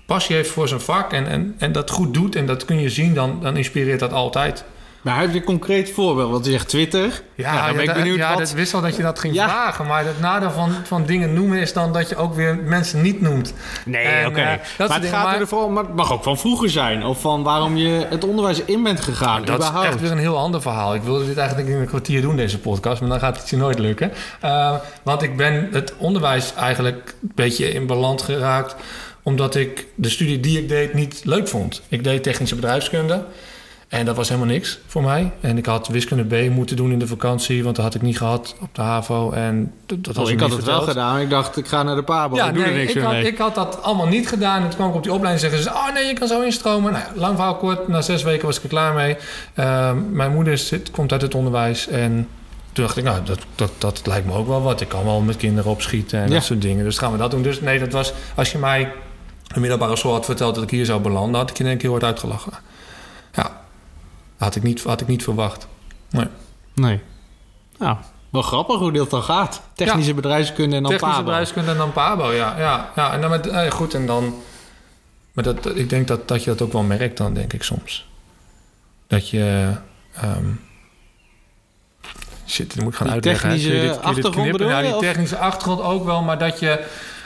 passie 0.06 0.36
heeft 0.36 0.50
voor 0.50 0.68
zijn 0.68 0.82
vak 0.82 1.14
en, 1.14 1.28
en, 1.28 1.56
en 1.58 1.72
dat 1.72 1.90
goed 1.90 2.14
doet... 2.14 2.36
en 2.36 2.46
dat 2.46 2.66
kun 2.66 2.80
je 2.80 2.90
zien, 2.90 3.14
dan, 3.14 3.40
dan 3.42 3.58
inspireert 3.58 4.00
dat 4.00 4.14
altijd. 4.14 4.64
Maar 5.02 5.20
heb 5.20 5.32
je 5.34 5.40
een 5.40 5.44
concreet 5.46 5.92
voorbeeld? 5.92 6.32
Want 6.32 6.46
je 6.46 6.52
zegt 6.52 6.68
Twitter. 6.68 7.22
Ja, 7.36 7.54
Nou, 7.54 7.66
dan 7.68 7.76
ben 7.76 7.84
ik 7.86 7.94
benieuwd 7.94 8.18
ja, 8.18 8.30
wat... 8.30 8.38
dat 8.38 8.52
wist 8.52 8.74
al 8.74 8.82
dat 8.82 8.96
je 8.96 9.02
dat 9.02 9.20
ging 9.20 9.34
Ja. 9.34 9.50
vragen. 9.50 9.86
Maar 9.86 10.06
het 10.06 10.20
nadeel 10.20 10.52
van, 10.52 10.72
van 10.84 11.06
dingen 11.06 11.34
noemen 11.34 11.60
is 11.60 11.74
dan 11.74 11.94
dat 11.94 12.10
je 12.10 12.16
ook 12.16 12.34
weer 12.34 12.56
mensen 12.56 13.02
niet 13.02 13.22
noemt. 13.22 13.54
Nee, 13.86 14.28
oké. 14.28 14.40
eh, 14.40 14.46
maar 14.46 15.00
het 15.00 15.06
gaat 15.06 15.24
maar- 15.24 15.40
er 15.40 15.48
vooral, 15.48 15.70
maar 15.70 15.84
het 15.84 15.96
mag 15.96 16.12
ook 16.14 16.24
van 16.24 16.38
vroeger 16.38 16.70
zijn. 16.70 17.04
Of 17.06 17.22
van 17.22 17.44
waarom 17.44 17.78
je 17.78 18.06
het 18.10 18.24
onderwijs 18.24 18.62
in 18.66 18.84
bent 18.84 19.00
gegaan. 19.00 19.46
Dat 19.46 19.62
is 19.62 19.70
echt 19.84 20.02
weer 20.02 20.12
een 20.12 20.18
heel 20.18 20.38
ander 20.38 20.62
verhaal. 20.62 20.96
Ik 20.96 21.02
wilde 21.02 21.26
dit 21.26 21.38
eigenlijk 21.38 21.70
in 21.70 21.76
een 21.76 21.86
kwartier 21.88 22.22
doen, 22.22 22.36
deze 22.36 22.60
podcast. 22.60 23.02
Maar 23.02 23.10
dan 23.10 23.20
gaat 23.20 23.38
het 23.40 23.50
je 23.50 23.58
nooit 23.58 23.80
lukken. 23.80 24.12
Uh, 24.44 24.76
want 25.04 25.22
ik 25.22 25.38
ben 25.38 25.70
het 25.72 25.94
onderwijs 25.98 26.54
eigenlijk 26.56 27.14
een 27.22 27.32
beetje 27.36 27.72
in 27.72 27.88
beland 27.88 28.22
geraakt... 28.22 28.76
omdat 29.24 29.56
ik 29.56 29.86
de 29.96 30.10
studie 30.10 30.40
die 30.40 30.58
ik 30.60 30.70
deed 30.70 30.94
niet 30.94 31.22
leuk 31.24 31.48
vond. 31.48 31.82
Ik 31.88 32.04
deed 32.04 32.24
technische 32.24 32.56
bedrijfskunde... 32.56 33.24
En 33.90 34.06
dat 34.06 34.16
was 34.16 34.30
helemaal 34.30 34.50
niks 34.50 34.80
voor 34.86 35.04
mij. 35.04 35.32
En 35.42 35.58
ik 35.58 35.66
had 35.66 35.88
wiskunde 35.88 36.24
B 36.48 36.50
moeten 36.50 36.76
doen 36.76 36.92
in 36.92 37.00
de 37.00 37.08
vakantie, 37.08 37.64
want 37.64 37.76
dat 37.76 37.86
had 37.86 37.96
ik 37.96 38.02
niet 38.02 38.18
gehad 38.18 38.56
op 38.62 38.76
de 38.76 38.82
HAVO. 38.82 39.32
En 39.32 39.74
dat, 39.86 40.16
was 40.16 40.26
Oh, 40.26 40.32
ik 40.32 40.40
had 40.40 40.52
het 40.52 40.64
wel 40.64 40.82
gedaan. 40.82 41.20
Ik 41.20 41.30
dacht, 41.30 41.58
ik 41.58 41.68
ga 41.68 41.84
naar 41.84 41.96
de 41.96 42.04
Pabo. 42.04 42.36
Ja, 42.36 42.48
ik 42.48 42.54
doe 42.54 42.64
nee, 42.64 42.72
er 42.72 42.78
niks 42.78 42.94
ik 42.94 43.02
had, 43.02 43.12
mee. 43.12 43.28
ik 43.28 43.38
had 43.38 43.56
dat 43.56 43.84
allemaal 43.84 44.08
niet 44.08 44.28
gedaan. 44.28 44.62
En 44.62 44.68
toen 44.68 44.76
kwam 44.76 44.90
ik 44.90 44.96
op 44.96 45.04
die 45.04 45.14
opleiding 45.14 45.46
en 45.46 45.52
zeggen 45.52 45.72
ze... 45.72 45.80
oh 45.80 45.94
nee, 45.94 46.06
je 46.06 46.14
kan 46.14 46.28
zo 46.28 46.42
instromen. 46.42 46.92
Nou, 46.92 47.04
lang 47.16 47.36
verhaal 47.36 47.56
kort. 47.56 47.88
Na 47.88 48.02
zes 48.02 48.24
weken 48.24 48.46
was 48.46 48.58
ik 48.58 48.64
er 48.64 48.70
klaar 48.70 48.94
mee. 48.94 49.18
Uh, 49.56 49.92
mijn 50.12 50.34
moeder 50.34 50.58
zit, 50.58 50.92
komt 50.92 51.12
uit 51.12 51.22
het 51.22 51.36
onderwijs. 51.36 51.88
En 51.88 52.28
toen 52.74 52.84
dacht 52.84 52.98
ik, 52.98 53.04
nou, 53.04 53.24
dat, 53.24 53.40
dat, 53.56 53.72
dat 53.78 54.02
lijkt 54.06 54.26
me 54.26 54.34
ook 54.34 54.48
wel 54.48 54.62
wat. 54.62 54.82
Ik 54.82 54.88
kan 54.88 55.04
wel 55.06 55.20
met 55.22 55.38
kinderen 55.38 55.72
opschieten 55.72 56.20
en 56.20 56.28
Ja. 56.28 56.34
dat 56.34 56.44
soort 56.44 56.62
dingen. 56.62 56.84
Dus 56.84 56.98
gaan 56.98 57.12
we 57.12 57.18
dat 57.18 57.32
doen. 57.32 57.42
Dus 57.42 57.62
nee, 57.62 57.80
dat 57.80 57.92
was... 57.92 58.14
Als 58.36 58.52
je 58.52 58.58
mij 58.58 58.92
een 59.54 59.62
middelbare 59.62 59.96
school 59.96 60.14
had 60.14 60.26
verteld 60.26 60.56
dat 60.56 60.64
ik 60.64 60.70
hier 60.70 60.86
zou 60.86 61.02
belanden... 61.02 61.40
had 61.40 61.50
ik 61.50 61.58
je 61.58 61.64
in 61.64 61.70
één 61.70 61.78
keer 61.80 61.90
wordt 61.90 62.06
uitgelachen. 62.06 62.54
Had 64.40 64.56
ik 64.56 64.64
niet, 64.64 64.84
had 64.84 65.02
ik 65.02 65.08
niet 65.08 65.24
verwacht. 65.24 65.68
Nee. 66.10 66.26
Nee. 66.76 67.00
Nou, 67.78 67.98
wel 68.30 68.42
grappig 68.42 68.80
hoe 68.80 68.92
dat 68.92 69.10
dan 69.10 69.24
gaat. 69.24 69.62
Technische 69.74 70.14
bedrijfskunde 70.14 70.76
en 70.76 70.82
dan 70.82 70.92
Technische 70.92 71.16
Pabo. 71.16 71.26
bedrijfskunde 71.26 71.72
en 71.72 71.78
dan 71.78 71.92
Pabo, 71.94 72.32
ja. 72.32 72.56
ja, 72.58 72.92
ja. 72.96 73.14
En 73.14 73.22
dan 73.22 73.30
met, 73.30 73.48
eh, 73.48 73.72
goed, 73.72 73.94
en 73.94 74.06
dan 74.06 74.36
maar 75.34 75.44
dat, 75.44 75.76
ik 75.78 75.90
denk 75.90 76.08
dat, 76.08 76.28
dat 76.28 76.44
je 76.44 76.50
dat 76.50 76.62
ook 76.62 76.74
wel 76.74 76.84
merkt 76.84 77.18
dan, 77.18 77.34
denk 77.34 77.54
ik 77.54 77.64
soms. 77.64 78.08
Dat 79.08 79.30
je... 79.30 79.72
ehm, 80.14 80.46
shit, 82.48 82.74
dat 82.76 82.84
moet 82.84 82.92
ik 82.92 82.98
gaan 82.98 83.06
Die 83.08 83.16
uitleggen. 83.16 83.50
je 83.50 83.56
technische 83.56 83.82
dit- 83.82 83.82
je 83.90 83.96
dit 83.96 84.04
achtergrond 84.06 84.36
knippen? 84.36 84.68
Ja, 84.68 84.76
bedoel 84.76 84.84
die 84.90 84.96
of? 84.96 85.02
technische 85.06 85.38
achtergrond 85.38 85.82
ook 85.82 86.06
wel, 86.06 86.22
maar 86.22 86.38
dat 86.38 86.60
je... 86.60 86.66
Ja, 86.66 86.78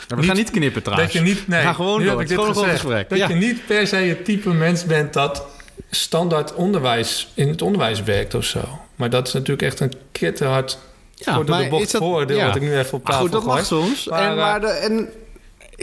we 0.07 0.15
Niet- 0.15 0.25
gaan 0.25 0.35
niet 0.35 0.51
knippen 0.51 0.83
trouwens. 0.83 1.13
Dat 1.13 1.21
je 1.23 1.29
niet, 1.29 1.47
nee, 1.47 1.61
gaan 1.61 1.75
gewoon 1.75 1.99
nu 1.99 2.05
door. 2.05 2.19
heb 2.19 2.21
ik 2.21 2.29
Het 2.29 2.39
is 2.39 2.45
dit 2.45 2.55
gewoon 2.55 2.69
een 2.69 2.77
gezegd. 2.79 2.81
gesprek. 2.97 3.09
Dat 3.09 3.17
Ja. 3.17 3.27
je 3.27 3.35
niet 3.45 3.65
per 3.65 3.87
se 3.87 3.95
het 3.95 4.25
type 4.25 4.49
mens 4.49 4.85
bent 4.85 5.13
dat 5.13 5.45
standaard 5.89 6.53
onderwijs 6.53 7.31
in 7.33 7.47
het 7.47 7.61
onderwijs 7.61 8.03
werkt 8.03 8.33
of 8.33 8.43
zo. 8.43 8.61
Maar 8.95 9.09
dat 9.09 9.27
is 9.27 9.33
natuurlijk 9.33 9.61
echt 9.61 9.79
een 9.79 9.93
kitterhard 10.11 10.77
Ja, 11.15 11.33
voor 11.35 11.45
de 11.45 11.67
bocht 11.69 11.91
dat- 11.91 12.01
voordeel 12.01 12.37
ja. 12.37 12.45
wat 12.45 12.55
ik 12.55 12.61
nu 12.61 12.77
even 12.77 12.93
op 12.93 13.03
Maar 13.03 13.11
tafel 13.11 13.27
goed, 13.27 13.31
dat 13.35 13.45
mag 13.45 13.65
soms. 13.65 14.07
Maar, 14.07 14.21
en, 14.23 14.29
eh, 14.29 14.35
maar 14.35 14.61
de, 14.61 14.67
en 14.67 15.09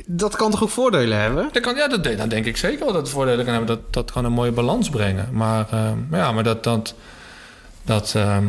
dat 0.06 0.36
kan 0.36 0.50
toch 0.50 0.62
ook 0.62 0.68
voordelen 0.70 1.18
hebben? 1.20 1.48
Dat 1.52 1.62
kan, 1.62 1.76
ja, 1.76 1.88
dat, 1.88 2.04
dan 2.18 2.28
denk 2.28 2.44
ik 2.46 2.56
zeker 2.56 2.78
wel 2.84 2.92
dat 2.92 3.02
het 3.02 3.10
voordelen 3.10 3.44
kan 3.44 3.54
hebben. 3.54 3.76
Dat, 3.76 3.92
dat 3.92 4.10
kan 4.12 4.24
een 4.24 4.32
mooie 4.32 4.52
balans 4.52 4.88
brengen. 4.90 5.28
Maar 5.32 5.66
ehm, 5.70 5.98
ja, 6.10 6.32
maar 6.32 6.44
dat, 6.44 6.64
dat, 6.64 6.94
dat, 7.84 8.12
ehm, 8.16 8.46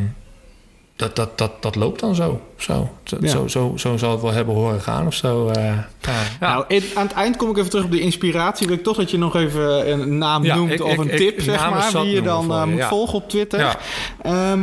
dat, 1.01 1.15
dat, 1.15 1.37
dat, 1.37 1.51
dat 1.59 1.75
loopt 1.75 1.99
dan 1.99 2.15
zo. 2.15 2.41
Zo, 2.57 2.89
zo, 3.03 3.17
Ja. 3.21 3.27
zo, 3.29 3.47
zo, 3.47 3.73
zo 3.77 3.97
zal 3.97 4.11
het 4.11 4.21
wel 4.21 4.31
hebben 4.31 4.55
horen 4.55 4.81
gaan 4.81 5.07
of 5.07 5.13
zo. 5.13 5.47
eh. 5.49 5.63
ja. 5.65 5.87
Nou, 6.39 6.63
in- 6.67 6.83
aan 6.95 7.03
het 7.07 7.15
eind 7.15 7.35
kom 7.37 7.49
ik 7.49 7.57
even 7.57 7.69
terug 7.69 7.85
op 7.85 7.91
de 7.91 7.99
inspiratie. 7.99 8.67
Wil 8.67 8.75
ik 8.75 8.83
toch 8.83 8.97
dat 8.97 9.11
je 9.11 9.17
nog 9.17 9.35
even 9.35 9.91
een 9.91 10.17
naam 10.17 10.43
Ja, 10.43 10.55
noemt 10.55 10.71
ik- 10.71 10.83
of 10.83 10.91
ik- 10.91 10.99
een 10.99 11.09
ik- 11.11 11.17
tip, 11.17 11.41
zeg 11.41 11.69
maar, 11.69 11.91
die 11.91 12.09
je 12.13 12.21
dan 12.21 12.51
eh, 12.51 12.63
moet 12.65 12.77
ja. 12.77 12.87
volgen 12.87 13.13
op 13.17 13.29
Twitter. 13.29 13.59
Ja. 13.59 13.75
Ehm, 14.21 14.59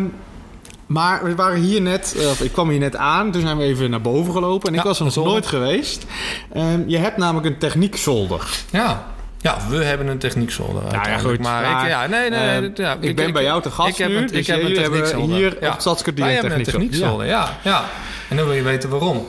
maar 0.87 1.25
we 1.25 1.35
waren 1.35 1.61
hier 1.61 1.81
net, 1.81 2.15
eh, 2.19 2.29
of 2.29 2.41
ik 2.41 2.53
kwam 2.53 2.69
hier 2.71 2.79
net 2.79 2.97
aan, 2.97 3.31
toen 3.31 3.41
zijn 3.43 3.57
we 3.57 3.65
even 3.65 3.91
naar 3.91 4.01
boven 4.01 4.33
gelopen 4.33 4.69
en 4.73 4.79
ik 4.79 4.85
was 4.85 4.99
er 4.99 5.05
nog 5.05 5.13
zolder. 5.13 5.33
nooit 5.33 5.47
geweest. 5.47 6.07
Ehm, 6.53 6.81
je 6.87 6.99
hebt 6.99 7.17
namelijk 7.17 7.47
een 7.47 7.59
techniekzolder. 7.59 8.49
Ja. 8.71 9.07
Ja, 9.41 9.57
we 9.69 9.85
hebben 9.85 10.07
een 10.07 10.19
techniekzolder. 10.19 10.83
uiteindelijk. 10.83 11.21
goed, 11.29 11.39
Maar, 11.39 11.63
maar, 11.73 11.83
ik, 11.85 11.89
ja, 11.91 12.07
nee, 12.07 12.31
nee, 12.31 12.41
eh, 12.71 12.71
ja, 12.75 12.97
ik 13.01 13.17
ben 13.17 13.33
bij 13.33 13.43
jou 13.43 13.63
te 13.63 13.71
gast 13.71 13.89
ik 13.89 13.97
heb 13.97 14.09
nu, 14.09 14.17
een- 14.17 14.27
dus 14.27 14.37
ik 14.39 14.47
heb 14.47 14.59
een 14.63 14.67
hier 14.67 15.57
Ja. 15.61 15.71
op 15.73 15.85
het 15.85 16.15
Wij 16.19 16.33
hebben 16.33 16.53
een 16.53 16.63
techniekzolder. 16.63 17.27
ja. 17.27 17.57
ja. 17.63 17.85
En 18.29 18.37
dan 18.37 18.47
wil 18.47 18.55
je 18.55 18.63
weten 18.63 18.91
waarom. 18.91 19.27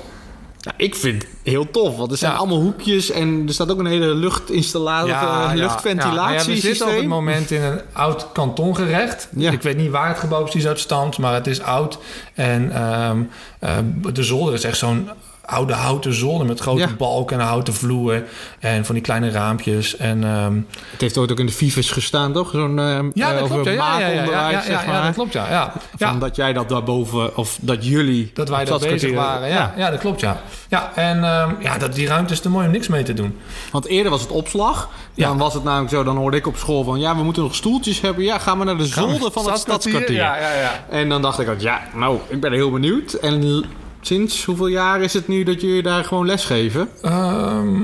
Ja, 0.62 0.72
ik 0.78 0.96
vind 0.96 1.22
het 1.24 1.32
heel 1.44 1.72
tof, 1.72 1.98
want 1.98 2.12
er 2.12 2.18
zijn 2.18 2.32
Ja. 2.32 2.38
allemaal 2.38 2.60
hoekjes 2.60 3.12
en 3.12 3.44
er 3.48 3.54
staat 3.54 3.72
ook 3.72 3.80
een 3.80 3.86
hele 3.86 4.06
luchtinstallatie, 4.16 5.08
Ja, 5.10 5.22
ja, 5.22 5.52
eh, 5.52 5.58
ja. 5.58 6.30
Ja, 6.32 6.46
we 6.46 6.58
zitten 6.58 6.88
op 6.88 6.96
het 6.96 7.06
moment 7.08 7.52
in 7.52 7.62
een 7.62 7.82
oud 7.94 8.32
kantongerecht. 8.32 9.28
Ja. 9.36 9.52
Ik 9.52 9.62
weet 9.62 9.78
niet 9.78 9.90
waar 9.92 10.08
het 10.08 10.20
gebouw 10.20 10.42
precies 10.42 10.68
uit 10.68 10.80
stamt, 10.80 11.18
maar 11.18 11.34
het 11.34 11.48
is 11.48 11.62
oud. 11.62 11.98
En 12.34 12.72
ehm, 12.74 13.22
ehm, 13.60 13.84
de 14.14 14.24
zolder 14.24 14.54
is 14.54 14.64
echt 14.64 14.78
zo'n 14.78 15.10
oude 15.50 15.74
houten 15.74 16.14
zolder 16.14 16.48
met 16.48 16.60
grote 16.60 16.80
Ja. 16.80 16.88
balken 16.98 17.40
en 17.40 17.46
houten 17.46 17.74
vloer. 17.74 18.24
En 18.60 18.86
van 18.86 18.96
die 18.96 19.04
kleine 19.04 19.30
raampjes. 19.30 19.98
En 19.98 20.24
ehm, 20.24 20.56
Het 20.92 21.02
heeft 21.02 21.18
ooit 21.18 21.32
ook 21.32 21.40
in 21.40 21.46
de 21.46 21.52
Vives 21.52 21.92
gestaan, 21.92 22.34
toch? 22.34 22.52
Zo'n 22.52 22.80
ehm, 22.80 23.10
ja, 23.14 23.28
eh, 23.28 23.34
dat 23.34 23.44
over 23.44 23.56
klopt. 23.56 23.78
Ja, 23.78 24.00
ja, 24.00 24.08
ja, 24.10 24.50
ja, 24.68 25.04
dat 25.06 25.14
klopt. 25.14 25.34
Ja, 25.34 25.50
ja. 25.50 25.74
Van 25.98 26.20
dat 26.20 26.36
jij 26.36 26.54
dat 26.54 26.70
daarboven, 26.70 27.38
of 27.38 27.58
dat 27.62 27.86
jullie... 27.86 28.32
Dat 28.34 28.50
wij 28.50 28.66
daar 28.66 28.80
bezig 28.80 29.14
waren. 29.14 29.50
Ja, 29.50 29.74
ja. 29.78 29.90
dat 29.90 30.00
klopt, 30.00 30.20
ja. 30.20 30.42
Ja, 30.70 30.92
en 30.96 31.24
ehm, 31.24 31.54
ja, 31.60 31.78
dat, 31.78 31.94
die 31.94 32.08
ruimte 32.08 32.34
is 32.34 32.40
te 32.40 32.50
mooi 32.50 32.66
om 32.66 32.72
niks 32.72 32.88
mee 32.88 33.04
te 33.04 33.14
doen. 33.14 33.38
Want 33.72 33.86
eerder 33.86 34.12
was 34.12 34.22
het 34.22 34.32
opslag. 34.32 34.90
Dan 35.16 35.38
was 35.38 35.54
het 35.54 35.64
namelijk 35.64 35.92
zo, 35.94 36.04
dan 36.04 36.18
hoorde 36.18 36.38
ik 36.38 36.48
op 36.48 36.58
school 36.58 36.84
van... 36.84 37.00
ja, 37.00 37.16
we 37.16 37.24
moeten 37.24 37.44
nog 37.44 37.56
stoeltjes 37.56 38.02
hebben. 38.02 38.24
Ja, 38.24 38.38
gaan 38.38 38.60
we 38.60 38.66
naar 38.66 38.78
de 38.78 38.86
zolder 38.86 39.32
van 39.32 39.50
het 39.50 39.58
stadskwartier. 39.58 40.16
Ja, 40.16 40.38
ja, 40.38 40.54
ja. 40.54 40.86
En 40.90 41.10
dan 41.10 41.22
dacht 41.22 41.40
ik 41.40 41.62
ja, 41.62 41.82
nou, 41.94 42.20
ik 42.28 42.40
ben 42.40 42.52
heel 42.52 42.72
benieuwd. 42.72 43.14
En 43.14 43.66
sinds 44.02 44.46
hoeveel 44.46 44.68
jaar 44.68 45.02
is 45.02 45.14
het 45.14 45.28
nu 45.28 45.44
dat 45.44 45.62
jullie 45.62 45.84
daar 45.84 46.04
gewoon 46.04 46.26
lesgeven? 46.26 46.90
Ehm, 47.02 47.76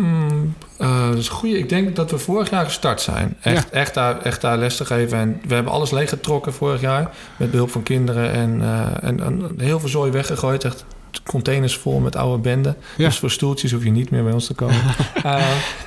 eh, 0.78 1.10
dat 1.10 1.18
is 1.18 1.28
een 1.28 1.34
goeie. 1.34 1.58
Ik 1.58 1.70
denk 1.70 1.96
dat 1.96 2.12
we 2.12 2.18
vorig 2.18 2.50
jaar 2.50 2.66
gestart 2.66 3.02
zijn. 3.02 3.38
Echt, 3.42 3.70
echt, 3.70 3.94
daar, 3.94 4.22
echt 4.22 4.42
daar 4.42 4.58
les 4.58 4.78
te 4.78 4.86
geven. 4.86 5.18
En 5.18 5.42
we 5.48 5.54
hebben 5.54 5.74
alles 5.74 5.92
leeggetrokken 5.92 6.54
vorig 6.54 6.82
jaar. 6.82 7.12
Met 7.38 7.52
behulp 7.52 7.72
van 7.72 7.84
kinderen. 7.84 8.32
En, 8.32 8.62
eh, 8.62 9.10
en, 9.10 9.20
en 9.20 9.52
heel 9.58 9.80
veel 9.80 9.90
zooi 9.90 10.12
weggegooid. 10.12 10.64
Echt 10.64 10.86
containers 11.24 11.78
vol 11.78 12.00
met 12.00 12.16
oude 12.16 12.42
benden. 12.42 12.78
Ja. 12.96 13.06
Dus 13.06 13.20
voor 13.20 13.32
stoeltjes 13.32 13.72
hoef 13.72 13.84
je 13.84 13.92
niet 13.92 14.10
meer 14.10 14.24
bij 14.24 14.34
ons 14.34 14.46
te 14.46 14.54
komen. 14.54 14.76
Eh, 15.24 15.42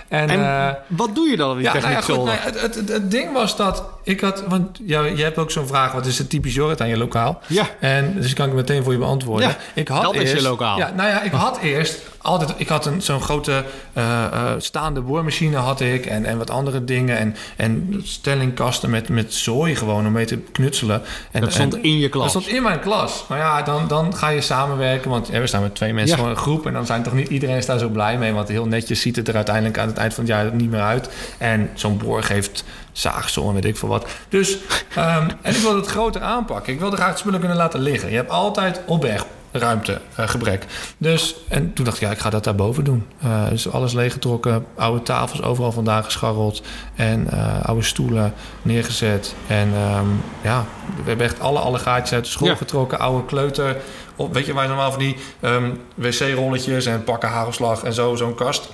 en, 0.09 0.29
En 0.29 0.41
eh, 0.41 0.75
wat 0.87 1.15
doe 1.15 1.29
je 1.29 1.37
dan 1.37 1.51
in 1.51 1.57
die 1.57 1.65
ja, 1.65 1.73
nou 1.73 1.91
ja, 1.91 2.01
goed, 2.01 2.17
nou 2.17 2.31
het, 2.31 2.61
het, 2.61 2.89
het 2.89 3.11
ding 3.11 3.33
was 3.33 3.57
dat 3.57 3.85
ik 4.03 4.21
had... 4.21 4.45
Want 4.49 4.79
ja, 4.85 5.05
je 5.05 5.23
hebt 5.23 5.39
ook 5.39 5.51
zo'n 5.51 5.67
vraag, 5.67 5.93
wat 5.93 6.07
is 6.07 6.19
het 6.19 6.31
typisch 6.31 6.55
Jorrit 6.55 6.81
aan 6.81 6.89
je 6.89 6.97
lokaal? 6.97 7.41
Ja, 7.47 7.67
En 7.81 8.15
dus 8.21 8.33
kan 8.33 8.49
ik 8.49 8.55
meteen 8.55 8.83
voor 8.83 8.93
je 8.93 8.99
beantwoorden. 8.99 9.49
Ja, 9.49 9.57
ik 9.75 9.89
had 9.89 10.03
dat 10.03 10.15
is 10.15 10.21
je 10.21 10.29
eerst, 10.29 10.47
lokaal. 10.47 10.79
Ja, 10.79 10.93
nou 10.97 11.09
ja, 11.09 11.23
ik 11.23 11.33
had 11.33 11.59
eerst 11.59 12.01
altijd... 12.29 12.55
Ik 12.57 12.69
had 12.69 12.87
een, 12.87 13.03
zo'n 13.03 13.21
grote 13.21 13.65
eh, 13.93 14.25
eh, 14.25 14.53
staande 14.59 15.01
boormachine 15.01 15.57
had 15.57 15.81
ik 15.81 16.07
en, 16.07 16.25
en 16.25 16.39
wat 16.39 16.51
andere 16.51 16.85
dingen. 16.85 17.19
En, 17.19 17.37
en 17.57 18.01
stellingkasten 18.05 18.91
met, 18.91 19.09
met 19.09 19.35
zooi 19.35 19.77
gewoon 19.77 20.07
om 20.07 20.13
mee 20.13 20.25
te 20.27 20.37
knutselen. 20.37 21.03
En, 21.31 21.41
dat 21.41 21.53
stond 21.53 21.75
en- 21.75 21.83
in 21.83 21.95
je 21.97 22.01
dat 22.03 22.11
klas. 22.11 22.31
stond 22.31 22.47
in 22.49 22.63
mijn 22.63 22.81
klas. 22.81 23.25
Maar 23.29 23.39
ja, 23.39 23.63
dan, 23.63 23.89
dan 23.89 24.15
ga 24.17 24.29
je 24.29 24.41
samenwerken. 24.41 25.11
Want 25.11 25.29
ja, 25.33 25.41
we 25.41 25.47
staan 25.47 25.63
met 25.63 25.75
twee 25.75 25.93
mensen 25.93 26.11
Ja. 26.17 26.17
gewoon 26.23 26.31
een 26.37 26.43
groep. 26.43 26.67
En 26.67 26.73
dan 26.73 26.87
zijn 26.87 27.03
toch 27.03 27.13
niet 27.13 27.29
iedereen 27.29 27.63
daar 27.67 27.79
zo 27.79 27.89
blij 27.89 28.19
mee. 28.19 28.33
Want 28.33 28.49
heel 28.49 28.67
netjes 28.67 29.01
ziet 29.01 29.17
het 29.17 29.29
er 29.29 29.37
uiteindelijk 29.37 29.79
aan 29.79 29.87
het 29.89 29.97
eind 29.97 30.15
van 30.15 30.25
het 30.25 30.33
jaar 30.33 30.55
niet 30.55 30.71
meer 30.71 30.81
uit. 30.81 31.09
En 31.39 31.71
zo'n 31.75 31.99
boor 31.99 32.23
geeft 32.23 32.65
zaagsel 32.93 33.49
en 33.49 33.55
weet 33.55 33.65
ik 33.65 33.77
veel 33.77 33.89
wat. 33.89 34.07
Dus, 34.29 34.57
ehm, 34.95 35.29
en 35.43 35.55
ik 35.55 35.61
wilde 35.61 35.77
het 35.79 35.87
groter 35.87 36.21
aanpakken. 36.23 36.73
Ik 36.73 36.81
wilde 36.81 36.97
graag 36.97 37.09
het 37.09 37.19
spullen 37.19 37.39
kunnen 37.39 37.57
laten 37.59 37.81
liggen. 37.81 38.11
Je 38.11 38.17
hebt 38.17 38.31
altijd 38.31 38.81
opbergruimte 38.87 39.37
eh, 39.63 40.29
gebrek. 40.29 40.65
Dus, 40.99 41.35
en 41.49 41.73
toen 41.73 41.85
dacht 41.85 41.97
ik, 41.97 42.03
ja, 42.03 42.11
ik 42.11 42.19
ga 42.19 42.31
dat 42.31 42.45
daarboven 42.45 42.85
doen. 42.85 43.07
Eh, 43.23 43.49
dus 43.49 43.71
alles 43.71 43.93
leeggetrokken, 43.93 44.67
oude 44.75 45.03
tafels 45.03 45.43
overal 45.43 45.73
vandaan 45.73 46.05
gescharreld. 46.05 46.63
En 46.95 47.31
eh, 47.31 47.65
oude 47.65 47.83
stoelen 47.83 48.33
neergezet. 48.63 49.35
En 49.47 49.75
ehm, 49.75 50.07
ja, 50.43 50.65
we 50.97 51.09
hebben 51.09 51.27
echt 51.27 51.41
alle, 51.41 51.59
alle 51.59 51.79
gaatjes 51.79 52.13
uit 52.13 52.25
de 52.25 52.31
school 52.31 52.49
Ja. 52.49 52.55
getrokken. 52.55 52.99
Oude 52.99 53.27
kleuter. 53.27 53.77
Op, 54.17 54.35
weet 54.35 54.47
je 54.47 54.53
waar 54.53 54.69
normaal 54.69 54.91
van 54.91 55.01
die 55.01 55.17
ehm, 55.41 55.71
wc-rolletjes 55.95 56.87
en 56.87 57.05
pakken 57.05 57.29
hagelslag 57.29 57.83
en 57.83 57.93
zo, 57.93 58.17
zo'n 58.17 58.35
kast. 58.35 58.69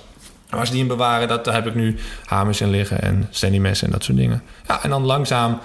Waar 0.50 0.66
ze 0.66 0.72
die 0.72 0.80
in 0.80 0.88
bewaren, 0.88 1.28
dat, 1.28 1.44
daar 1.44 1.54
heb 1.54 1.66
ik 1.66 1.74
nu 1.74 1.96
hamers 2.24 2.60
in 2.60 2.70
liggen 2.70 3.00
en 3.02 3.28
messen 3.60 3.86
en 3.86 3.92
dat 3.92 4.04
soort 4.04 4.18
dingen. 4.18 4.42
Ja, 4.66 4.82
en 4.82 4.90
dan 4.90 5.04
langzaam... 5.04 5.58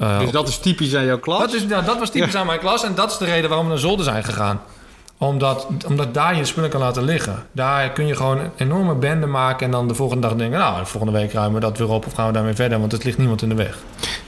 eh, 0.00 0.18
Dus 0.18 0.30
dat 0.30 0.48
is 0.48 0.58
typisch 0.58 0.94
aan 0.96 1.04
jouw 1.04 1.18
klas? 1.18 1.38
dat, 1.40 1.52
is, 1.54 1.64
nou, 1.66 1.84
dat 1.84 1.98
was 1.98 2.10
typisch 2.10 2.36
aan 2.36 2.46
mijn 2.46 2.58
klas 2.58 2.84
en 2.84 2.94
dat 2.94 3.10
is 3.10 3.18
de 3.18 3.24
reden 3.24 3.48
waarom 3.48 3.66
we 3.66 3.72
naar 3.72 3.80
zolder 3.82 4.04
zijn 4.04 4.24
gegaan. 4.24 4.60
Omdat, 5.18 5.66
omdat 5.86 6.14
daar 6.14 6.36
je 6.36 6.44
spullen 6.44 6.70
kan 6.70 6.80
laten 6.80 7.02
liggen. 7.02 7.46
Daar 7.52 7.90
kun 7.90 8.06
je 8.06 8.16
gewoon 8.16 8.38
een 8.38 8.50
enorme 8.56 8.94
bende 8.94 9.26
maken 9.26 9.66
en 9.66 9.72
dan 9.72 9.88
de 9.88 9.94
volgende 9.94 10.28
dag 10.28 10.36
denken... 10.36 10.58
nou, 10.58 10.86
volgende 10.86 11.18
week 11.18 11.32
ruimen 11.32 11.54
we 11.54 11.60
dat 11.60 11.78
weer 11.78 11.88
op 11.90 12.06
of 12.06 12.12
gaan 12.12 12.26
we 12.26 12.32
daarmee 12.32 12.54
verder... 12.54 12.78
want 12.80 12.92
het 12.92 13.04
ligt 13.04 13.18
niemand 13.18 13.42
in 13.42 13.48
de 13.48 13.54
weg. 13.54 13.78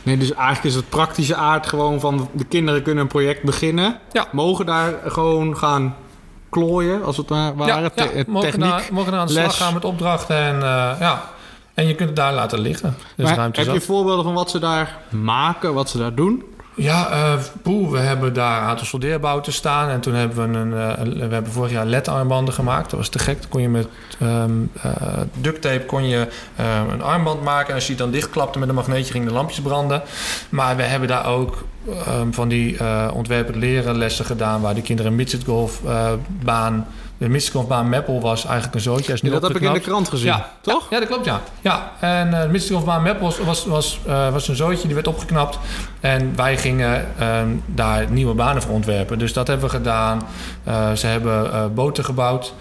Nee, 0.02 0.17
dus 0.19 0.33
eigenlijk 0.33 0.64
is 0.64 0.75
het 0.75 0.88
praktische 0.88 1.35
aard 1.35 1.67
gewoon 1.67 2.00
van... 2.00 2.29
de 2.33 2.45
kinderen 2.45 2.83
kunnen 2.83 3.02
een 3.02 3.09
project 3.09 3.43
beginnen. 3.43 3.99
Ja. 4.12 4.26
Mogen 4.33 4.67
daar 4.67 4.95
gewoon 5.07 5.57
gaan 5.57 5.97
klooien, 6.50 7.05
als 7.05 7.17
het 7.17 7.29
wa- 7.29 7.55
ware. 7.55 7.91
te- 7.95 8.02
eh, 8.02 8.25
mogen, 8.26 8.50
techniek. 8.50 8.71
daar, 8.71 8.88
mogen 8.93 9.11
daar 9.12 9.21
aan 9.21 9.26
de 9.26 9.33
slag 9.33 9.57
gaan 9.57 9.75
met 9.75 9.85
opdrachten 9.85 10.37
en 10.37 10.55
eh, 10.62 10.91
ja... 11.00 11.23
En 11.83 11.89
je 11.89 11.95
kunt 11.95 12.09
het 12.09 12.17
daar 12.19 12.33
laten 12.33 12.59
liggen. 12.61 12.97
Dus 13.17 13.29
heb 13.31 13.55
je 13.75 13.81
voorbeelden 13.81 14.25
van 14.25 14.35
wat 14.35 14.51
ze 14.51 14.59
daar 14.59 14.97
maken, 15.11 15.75
wat 15.75 15.91
ze 15.91 15.99
daar 15.99 16.15
doen? 16.15 16.43
Ja, 16.77 17.11
eh 17.11 17.33
poeh, 17.62 17.91
we 17.91 17.99
hebben 17.99 18.35
daar 18.35 18.62
een 18.62 18.69
aantal 18.69 18.87
soldeerbouten 18.87 19.53
staan. 19.53 19.89
En 19.89 20.01
toen 20.01 20.15
hebben 20.15 20.53
we 20.53 20.59
een, 20.59 20.73
eh, 20.75 20.93
een- 21.05 21.29
we 21.29 21.35
hebben 21.35 21.53
vorig 21.53 21.71
jaar 21.71 21.87
LED-armbanden 21.87 22.55
gemaakt. 22.55 22.91
Dat 22.91 22.99
was 22.99 23.09
te 23.09 23.19
gek. 23.19 23.41
Dan 23.41 23.49
kon 23.51 23.62
je 23.62 23.69
met 23.69 23.89
eh, 24.19 24.45
duct 25.35 25.62
tape 25.62 25.85
kon 25.87 26.09
je, 26.09 26.29
een 26.93 27.03
armband 27.03 27.43
maken. 27.43 27.69
En 27.69 27.75
als 27.75 27.83
je 27.87 27.89
die 27.95 28.03
dan 28.03 28.11
dichtklapte 28.11 28.59
met 28.59 28.69
een 28.69 28.75
magneetje, 28.75 29.12
gingen 29.12 29.29
de 29.29 29.35
lampjes 29.35 29.61
branden. 29.61 30.03
Maar 30.49 30.77
we 30.77 30.83
hebben 30.83 31.09
daar 31.09 31.27
ook 31.27 31.65
ehm, 32.07 32.31
van 32.31 32.49
die 32.49 32.77
ontwerpen 33.12 33.59
leren 33.59 33.99
lessen 33.99 34.25
gedaan... 34.25 34.61
waar 34.61 34.75
de 34.75 34.83
kinderen 34.83 35.11
een 35.11 35.17
midgetgolfbaan... 35.17 36.87
de 37.23 37.29
midgetgolfbaan 37.29 37.88
Meppel 37.88 38.21
was 38.21 38.45
eigenlijk 38.45 38.75
een 38.75 38.81
zootje. 38.81 39.19
Nu 39.23 39.31
dat 39.31 39.43
heb 39.43 39.57
ik 39.57 39.62
in 39.62 39.73
de 39.73 39.81
krant 39.81 40.09
gezien, 40.09 40.26
Ja, 40.26 40.52
toch? 40.61 40.91
Ja, 40.91 40.99
dat 40.99 41.09
klopt, 41.09 41.25
ja. 41.25 41.41
ja. 41.61 41.93
En 42.00 42.35
eh 42.35 42.43
de 42.43 42.49
Middellandbaan 42.49 43.02
Map 43.02 43.21
was, 43.21 43.38
was, 43.38 43.64
was, 43.64 43.99
eh, 44.07 44.33
was 44.33 44.49
een 44.49 44.57
zootje, 44.57 44.87
die 44.87 44.95
werd 44.95 45.07
opgeknapt. 45.07 45.59
En 46.00 46.37
wij 46.37 46.59
gingen 46.59 47.07
ehm, 47.19 47.49
daar 47.67 48.11
nieuwe 48.11 48.35
banen 48.35 48.62
voor 48.62 48.75
ontwerpen. 48.75 49.19
Dus 49.19 49.33
dat 49.33 49.47
hebben 49.47 49.67
we 49.67 49.73
gedaan. 49.73 50.23
Eh, 50.64 50.93
ze 50.93 51.07
hebben 51.07 51.52
eh, 51.52 51.67
boten 51.75 52.05
gebouwd. 52.05 52.55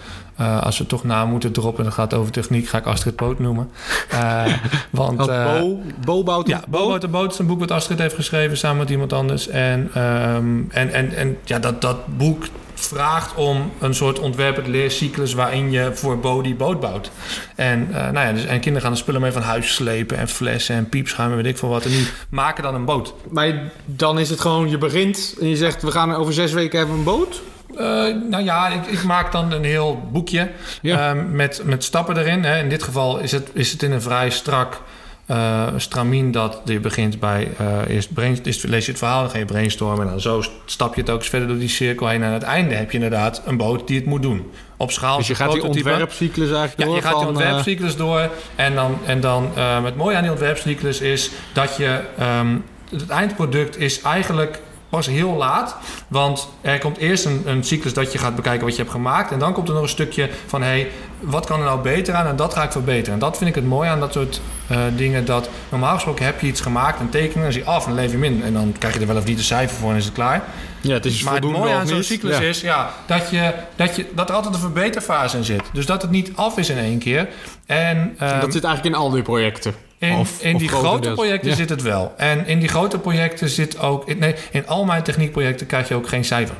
Als 0.60 0.78
we 0.78 0.86
toch 0.86 1.04
na 1.04 1.24
moeten 1.24 1.52
droppen 1.52 1.80
en 1.80 1.86
het 1.86 1.94
gaat 1.94 2.14
over 2.14 2.32
techniek, 2.32 2.68
ga 2.68 2.78
ik 2.78 2.86
Astrid 2.86 3.16
Poot 3.16 3.38
noemen. 3.38 3.70
Eh, 4.10 4.44
want, 4.90 5.16
Bo, 5.16 5.80
Bo 6.04 6.22
bouwt 6.22 6.48
ja, 6.48 6.60
Bo 6.68 6.88
Boot 6.88 7.00
de 7.00 7.08
Boot 7.08 7.32
is 7.32 7.38
een 7.38 7.46
boek 7.46 7.58
wat 7.58 7.70
Astrid 7.70 7.98
heeft 7.98 8.14
geschreven 8.14 8.56
samen 8.56 8.78
met 8.78 8.90
iemand 8.90 9.12
anders. 9.12 9.48
En, 9.48 9.90
ehm, 9.94 10.60
en, 10.68 10.92
en, 10.92 11.14
en 11.14 11.36
ja, 11.44 11.58
dat, 11.58 11.80
dat 11.80 12.16
boek 12.16 12.44
vraagt 12.86 13.34
om 13.34 13.72
een 13.78 13.94
soort 13.94 14.18
ontwerpend 14.18 14.66
leercyclus 14.66 15.34
waarin 15.34 15.70
je 15.70 15.90
voor 15.94 16.18
Bo 16.18 16.42
die 16.42 16.54
boot 16.54 16.80
bouwt. 16.80 17.10
En, 17.54 17.88
eh, 17.92 18.10
nou 18.10 18.26
ja, 18.26 18.32
dus, 18.32 18.44
en 18.44 18.60
kinderen 18.60 18.82
gaan 18.82 18.92
de 18.92 18.98
spullen 18.98 19.20
mee 19.20 19.32
van 19.32 19.42
huis 19.42 19.74
slepen 19.74 20.16
en 20.16 20.28
flessen 20.28 20.76
en 20.76 20.88
piepschuim 20.88 21.30
en 21.30 21.36
weet 21.36 21.46
ik 21.46 21.58
veel 21.58 21.68
wat. 21.68 21.84
En 21.84 21.90
die 21.90 22.08
maken 22.28 22.62
dan 22.62 22.74
een 22.74 22.84
boot. 22.84 23.14
Maar 23.30 23.72
dan 23.84 24.18
is 24.18 24.30
het 24.30 24.40
gewoon, 24.40 24.70
je 24.70 24.78
begint 24.78 25.34
en 25.40 25.48
je 25.48 25.56
zegt... 25.56 25.82
we 25.82 25.90
gaan 25.90 26.14
over 26.14 26.32
zes 26.32 26.52
weken 26.52 26.78
hebben 26.78 26.96
een 26.96 27.04
boot? 27.04 27.42
Eh, 27.76 27.86
nou 28.30 28.44
ja, 28.44 28.68
ik, 28.68 28.86
ik, 28.86 29.02
maak 29.02 29.32
dan 29.32 29.52
een 29.52 29.64
heel 29.64 30.08
boekje 30.12 30.50
ja. 30.82 31.10
Ehm, 31.10 31.36
met, 31.36 31.62
met 31.64 31.84
stappen 31.84 32.16
erin. 32.16 32.44
Hè. 32.44 32.58
In 32.58 32.68
dit 32.68 32.82
geval 32.82 33.18
is 33.18 33.32
het, 33.32 33.50
is 33.52 33.72
het 33.72 33.82
in 33.82 33.92
een 33.92 34.02
vrij 34.02 34.30
strak 34.30 34.80
uh, 35.26 35.66
stramien 35.76 36.30
dat 36.30 36.60
je 36.64 36.80
begint 36.80 37.20
bij 37.20 37.48
uh, 37.60 37.94
eerst, 37.94 38.12
brain, 38.12 38.38
eerst 38.42 38.64
lees 38.64 38.84
je 38.84 38.90
het 38.90 39.00
verhaal, 39.00 39.20
dan 39.20 39.30
ga 39.30 39.38
je 39.38 39.44
brainstormen 39.44 40.04
en 40.04 40.10
dan 40.10 40.20
zo 40.20 40.42
stap 40.64 40.94
je 40.94 41.00
het 41.00 41.10
ook 41.10 41.18
eens 41.18 41.28
verder 41.28 41.48
door 41.48 41.58
die 41.58 41.68
cirkel 41.68 42.08
heen. 42.08 42.22
En 42.22 42.26
aan 42.26 42.32
het 42.32 42.42
einde 42.42 42.74
heb 42.74 42.90
je 42.90 42.96
inderdaad 42.96 43.42
een 43.46 43.56
boot 43.56 43.86
die 43.86 43.96
het 43.96 44.06
moet 44.06 44.22
doen. 44.22 44.50
Op 44.76 44.90
schaal. 44.90 45.16
Dus 45.16 45.26
je 45.26 45.34
gaat 45.34 45.52
die 45.52 45.64
ontwerpcyclus 45.64 46.50
eigenlijk 46.50 46.78
ja, 46.78 46.84
door? 46.84 46.94
je 46.94 47.02
gaat 47.02 47.18
die 47.18 47.28
ontwerpcyclus 47.28 47.96
door. 47.96 48.30
En 48.54 48.74
dan, 48.74 48.98
en 49.06 49.20
dan 49.20 49.50
uh, 49.56 49.84
het 49.84 49.96
mooie 49.96 50.16
aan 50.16 50.22
die 50.22 50.30
ontwerpcyclus 50.30 51.00
is 51.00 51.30
dat 51.52 51.76
je 51.76 52.00
um, 52.20 52.64
het 52.90 53.08
eindproduct 53.08 53.78
is 53.78 54.00
eigenlijk 54.00 54.60
pas 54.92 55.06
heel 55.06 55.34
laat. 55.34 55.76
Want 56.08 56.48
er 56.60 56.78
komt 56.78 56.96
eerst 56.96 57.24
een, 57.24 57.42
een, 57.44 57.64
cyclus 57.64 57.94
dat 57.94 58.12
je 58.12 58.18
gaat 58.18 58.36
bekijken 58.36 58.64
wat 58.64 58.76
je 58.76 58.80
hebt 58.80 58.94
gemaakt. 58.94 59.32
En 59.32 59.38
dan 59.38 59.52
komt 59.52 59.68
er 59.68 59.74
nog 59.74 59.82
een 59.82 59.88
stukje 59.88 60.30
van: 60.46 60.62
hé, 60.62 60.68
hey, 60.68 60.90
wat 61.20 61.46
kan 61.46 61.58
er 61.58 61.64
nou 61.64 61.80
beter 61.80 62.14
aan? 62.14 62.26
En 62.26 62.36
dat 62.36 62.54
ga 62.54 62.62
ik 62.62 62.72
verbeteren. 62.72 63.12
En 63.12 63.18
dat 63.18 63.36
vind 63.36 63.50
ik 63.50 63.54
het 63.54 63.66
mooi 63.66 63.88
aan 63.88 64.00
dat 64.00 64.12
soort 64.12 64.40
uh, 64.70 64.78
dingen. 64.96 65.24
Dat 65.24 65.48
normaal 65.68 65.94
gesproken 65.94 66.24
heb 66.24 66.40
je 66.40 66.46
iets 66.46 66.60
gemaakt, 66.60 67.00
een 67.00 67.08
tekening, 67.08 67.46
en 67.46 67.52
zie 67.52 67.62
je 67.62 67.68
af 67.68 67.86
en 67.86 67.94
leef 67.94 68.10
je 68.10 68.18
min. 68.18 68.42
En 68.42 68.52
dan 68.52 68.74
krijg 68.78 68.94
je 68.94 69.00
er 69.00 69.06
wel 69.06 69.16
of 69.16 69.24
niet 69.24 69.38
een 69.38 69.44
cijfer 69.44 69.76
voor 69.76 69.90
en 69.90 69.96
is 69.96 70.04
het 70.04 70.14
klaar. 70.14 70.42
Ja, 70.80 70.94
het 70.94 71.04
is 71.04 71.22
maar 71.22 71.34
het 71.34 71.44
mooie 71.44 71.74
aan 71.74 71.86
zo'n 71.86 72.02
cyclus 72.02 72.38
ja. 72.38 72.42
is 72.42 72.60
ja, 72.60 72.90
dat, 73.06 73.30
je, 73.30 73.54
dat, 73.76 73.96
je, 73.96 74.06
dat 74.14 74.28
er 74.28 74.34
altijd 74.34 74.54
een 74.54 74.60
verbeterfase 74.60 75.36
in 75.36 75.44
zit. 75.44 75.62
Dus 75.72 75.86
dat 75.86 76.02
het 76.02 76.10
niet 76.10 76.32
af 76.34 76.58
is 76.58 76.70
in 76.70 76.78
één 76.78 76.98
keer. 76.98 77.28
En, 77.66 77.96
um, 77.98 78.14
en 78.18 78.40
dat 78.40 78.52
zit 78.52 78.64
eigenlijk 78.64 78.94
in 78.94 79.00
al 79.00 79.10
die 79.10 79.22
projecten. 79.22 79.74
In, 80.10 80.16
of, 80.16 80.42
in 80.42 80.54
of 80.54 80.60
die 80.60 80.68
grote 80.68 81.12
projecten 81.12 81.50
Ja. 81.50 81.56
zit 81.56 81.68
het 81.68 81.82
wel. 81.82 82.12
En 82.16 82.46
in 82.46 82.58
die 82.58 82.68
grote 82.68 82.98
projecten 82.98 83.48
zit 83.48 83.78
ook... 83.78 84.08
in- 84.08 84.18
Nee, 84.18 84.34
in 84.52 84.66
al 84.66 84.84
mijn 84.84 85.02
techniekprojecten 85.02 85.66
krijg 85.66 85.88
je 85.88 85.94
ook 85.94 86.08
geen 86.08 86.24
cijfer. 86.24 86.54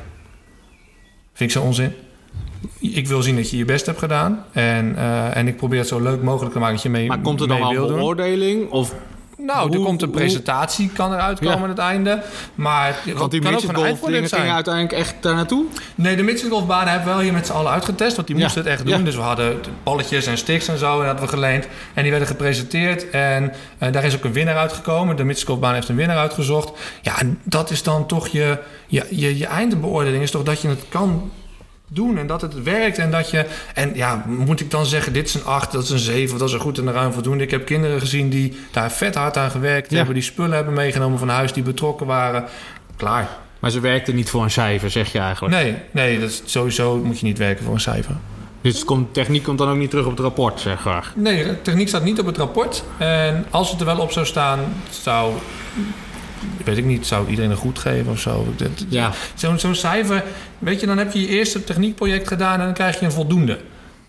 Vind 1.33 1.49
ik 1.49 1.55
zo 1.57 1.63
onzin. 1.63 1.93
Ik 2.79 3.07
wil 3.07 3.21
zien 3.21 3.35
dat 3.35 3.49
je 3.49 3.57
je 3.57 3.65
best 3.65 3.85
hebt 3.85 3.99
gedaan. 3.99 4.45
En, 4.51 4.95
eh, 4.97 5.35
en 5.37 5.47
ik 5.47 5.57
probeer 5.57 5.79
het 5.79 5.87
zo 5.87 5.99
leuk 6.01 6.21
mogelijk 6.21 6.53
te 6.53 6.59
maken 6.59 6.73
dat 6.75 6.83
je 6.83 6.89
mee, 6.89 7.07
Maar 7.07 7.19
komt 7.19 7.41
er 7.41 7.47
dan 7.47 7.57
mee 7.57 7.65
al 7.65 7.73
wil 7.73 7.89
een 7.89 7.95
beoordeling? 7.95 8.69
Of, 8.69 8.93
Nou, 9.37 9.69
er 9.69 9.75
hoe- 9.75 9.85
komt 9.85 10.01
een 10.01 10.07
hoe- 10.07 10.17
presentatie, 10.17 10.89
kan 10.89 11.13
eruit 11.13 11.39
komen 11.39 11.55
Ja. 11.57 11.63
aan 11.63 11.69
het 11.69 11.77
einde. 11.77 12.21
Maar 12.55 12.95
want 13.15 13.31
die 13.31 13.39
kan 13.41 13.49
ook 13.49 13.55
midget 13.55 13.69
een 13.69 13.75
golf 13.75 13.87
eindproduct 13.87 14.15
dingen 14.23 14.39
gingen 14.39 14.53
uiteindelijk 14.55 14.93
echt 14.93 15.15
daar 15.21 15.35
naartoe? 15.35 15.65
Nee, 15.95 16.15
de 16.15 16.23
midgetgolfbanen 16.23 16.87
hebben 16.87 17.07
we 17.07 17.13
wel 17.13 17.23
hier 17.23 17.33
met 17.33 17.45
z'n 17.45 17.51
allen 17.51 17.71
uitgetest. 17.71 18.15
Want 18.15 18.27
die 18.27 18.35
Ja. 18.37 18.41
moesten 18.43 18.61
het 18.63 18.71
echt 18.71 18.85
doen. 18.85 18.97
Ja. 18.97 19.03
Dus 19.05 19.15
we 19.15 19.21
hadden 19.21 19.59
balletjes 19.83 20.25
en 20.25 20.37
sticks 20.37 20.67
en 20.67 20.77
zo. 20.77 20.91
En 20.91 20.97
dat 20.97 21.05
hadden 21.05 21.25
we 21.25 21.31
geleend. 21.31 21.67
En 21.93 22.01
die 22.01 22.11
werden 22.11 22.27
gepresenteerd. 22.27 23.09
En 23.09 23.53
eh, 23.77 23.91
daar 23.91 24.03
is 24.03 24.15
ook 24.15 24.23
een 24.23 24.33
winnaar 24.33 24.57
uitgekomen. 24.57 25.15
De 25.15 25.23
midgetgolfbaan 25.23 25.73
heeft 25.73 25.89
een 25.89 25.95
winnaar 25.95 26.17
uitgezocht. 26.17 26.71
Ja, 27.01 27.19
en 27.19 27.39
dat 27.43 27.69
is 27.71 27.83
dan 27.83 28.05
toch 28.07 28.27
je, 28.27 28.57
je, 28.87 29.05
je, 29.09 29.37
je 29.37 29.45
eindbeoordeling. 29.45 30.23
Is 30.23 30.31
toch 30.31 30.43
dat 30.43 30.61
je 30.61 30.67
het 30.67 30.83
kan 30.89 31.31
doen 31.87 32.17
en 32.17 32.27
dat 32.27 32.41
het 32.41 32.63
werkt 32.63 32.97
en 32.97 33.11
dat 33.11 33.29
je... 33.29 33.45
En 33.73 33.91
ja, 33.95 34.23
moet 34.27 34.59
ik 34.59 34.71
dan 34.71 34.85
zeggen, 34.85 35.13
dit 35.13 35.27
is 35.27 35.33
een 35.33 35.45
8, 35.45 35.71
dat 35.71 35.83
is 35.83 35.89
een 35.89 35.99
7, 35.99 36.37
dat 36.37 36.47
is 36.47 36.53
een 36.53 36.59
goed 36.59 36.77
en 36.77 36.87
een 36.87 36.93
ruim 36.93 37.13
voldoende. 37.13 37.43
Ik 37.43 37.51
heb 37.51 37.65
kinderen 37.65 37.99
gezien 37.99 38.29
die 38.29 38.57
daar 38.71 38.91
vet 38.91 39.15
hard 39.15 39.37
aan 39.37 39.51
gewerkt 39.51 39.89
Ja. 39.89 39.95
hebben. 39.95 40.13
Die 40.13 40.23
spullen 40.23 40.55
hebben 40.55 40.73
meegenomen 40.73 41.19
van 41.19 41.29
huis, 41.29 41.53
die 41.53 41.63
betrokken 41.63 42.05
waren. 42.07 42.45
Klaar. 42.95 43.27
Maar 43.59 43.71
ze 43.71 43.79
werkten 43.79 44.15
niet 44.15 44.29
voor 44.29 44.43
een 44.43 44.51
cijfer, 44.51 44.89
zeg 44.89 45.11
je 45.11 45.19
eigenlijk. 45.19 45.55
Nee, 45.55 45.75
nee, 45.91 46.19
dat 46.19 46.29
is, 46.29 46.41
sowieso 46.45 46.97
moet 47.03 47.19
je 47.19 47.25
niet 47.25 47.37
werken 47.37 47.63
voor 47.65 47.73
een 47.73 47.79
cijfer. 47.79 48.15
Dus 48.61 48.85
komt, 48.85 49.13
techniek 49.13 49.43
komt 49.43 49.57
dan 49.57 49.69
ook 49.69 49.77
niet 49.77 49.89
terug 49.89 50.05
op 50.05 50.11
het 50.11 50.19
rapport, 50.19 50.59
zeg 50.59 50.83
maar. 50.83 51.11
Nee, 51.15 51.61
techniek 51.61 51.87
staat 51.87 52.03
niet 52.03 52.19
op 52.19 52.25
het 52.25 52.37
rapport. 52.37 52.83
En 52.97 53.45
als 53.49 53.71
het 53.71 53.79
er 53.79 53.85
wel 53.85 53.97
op 53.99 54.11
zou 54.11 54.25
staan, 54.25 54.59
zou... 54.89 55.33
Weet 56.63 56.77
ik 56.77 56.85
niet, 56.85 57.07
zou 57.07 57.29
iedereen 57.29 57.51
een 57.51 57.57
goed 57.57 57.79
geven 57.79 58.11
of 58.11 58.19
zo? 58.19 58.53
Dat- 58.57 58.85
Ja. 58.89 59.11
Zo'n 59.33 59.59
zo'n 59.59 59.75
cijfer, 59.75 60.23
weet 60.59 60.79
je, 60.79 60.85
dan 60.85 60.97
heb 60.97 61.13
je 61.13 61.19
je 61.21 61.27
eerste 61.27 61.63
techniekproject 61.63 62.27
gedaan 62.27 62.59
en 62.59 62.65
dan 62.65 62.73
krijg 62.73 62.99
je 62.99 63.05
een 63.05 63.11
voldoende. 63.11 63.59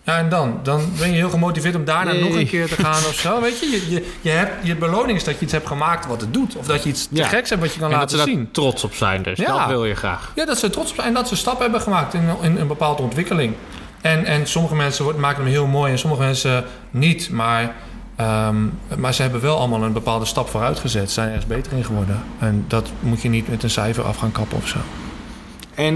Ja, 0.03 0.17
en 0.17 0.29
dan? 0.29 0.59
Dan 0.63 0.81
ben 0.99 1.09
je 1.09 1.15
heel 1.15 1.29
gemotiveerd 1.29 1.75
om 1.75 1.85
daarna 1.85 2.11
Nee. 2.11 2.23
nog 2.23 2.35
een 2.35 2.47
keer 2.47 2.67
te 2.67 2.75
gaan 2.75 2.91
of 3.05 3.13
zo. 3.13 3.41
Weet 3.41 3.59
je, 3.59 3.69
je, 3.69 3.89
je, 3.89 4.05
je, 4.21 4.29
hebt, 4.29 4.67
je 4.67 4.75
beloning 4.75 5.17
is 5.17 5.23
dat 5.23 5.35
je 5.35 5.41
iets 5.43 5.51
hebt 5.53 5.67
gemaakt 5.67 6.05
wat 6.07 6.21
het 6.21 6.33
doet. 6.33 6.55
Of 6.55 6.65
dat 6.67 6.83
je 6.83 6.89
iets 6.89 7.07
te 7.07 7.15
Ja. 7.15 7.27
geks 7.27 7.49
hebt 7.49 7.61
wat 7.61 7.73
je 7.73 7.79
kan 7.79 7.91
En 7.91 7.99
dat 7.99 8.11
ze 8.11 8.17
laten 8.17 8.33
zien. 8.33 8.51
trots 8.51 8.83
op 8.83 8.93
zijn, 8.93 9.23
dus 9.23 9.37
Ja. 9.37 9.57
dat 9.57 9.67
wil 9.67 9.85
je 9.85 9.95
graag. 9.95 10.31
Ja, 10.35 10.45
dat 10.45 10.57
ze 10.59 10.69
trots 10.69 10.89
op 10.89 10.95
zijn 10.95 11.07
en 11.07 11.13
dat 11.13 11.27
ze 11.27 11.35
stappen 11.35 11.63
hebben 11.63 11.81
gemaakt 11.81 12.13
in, 12.13 12.21
in 12.41 12.57
een 12.57 12.67
bepaalde 12.67 13.01
ontwikkeling. 13.01 13.53
En, 14.01 14.25
en 14.25 14.47
sommige 14.47 14.75
mensen 14.75 15.19
maken 15.19 15.43
hem 15.43 15.51
heel 15.51 15.67
mooi 15.67 15.91
en 15.91 15.99
sommige 15.99 16.21
mensen 16.21 16.63
niet. 16.91 17.29
Maar, 17.29 17.75
ehm, 18.15 18.55
maar 18.97 19.13
ze 19.13 19.21
hebben 19.21 19.41
wel 19.41 19.57
allemaal 19.57 19.83
een 19.83 19.93
bepaalde 19.93 20.25
stap 20.25 20.49
vooruit 20.49 20.79
gezet. 20.79 21.07
Ze 21.07 21.13
zijn 21.13 21.27
ergens 21.27 21.45
beter 21.45 21.73
in 21.73 21.83
geworden. 21.83 22.23
En 22.39 22.65
dat 22.67 22.89
moet 22.99 23.21
je 23.21 23.29
niet 23.29 23.49
met 23.49 23.63
een 23.63 23.69
cijfer 23.69 24.03
af 24.03 24.17
gaan 24.17 24.31
kappen 24.31 24.57
of 24.57 24.67
zo. 24.67 24.77
En 25.75 25.95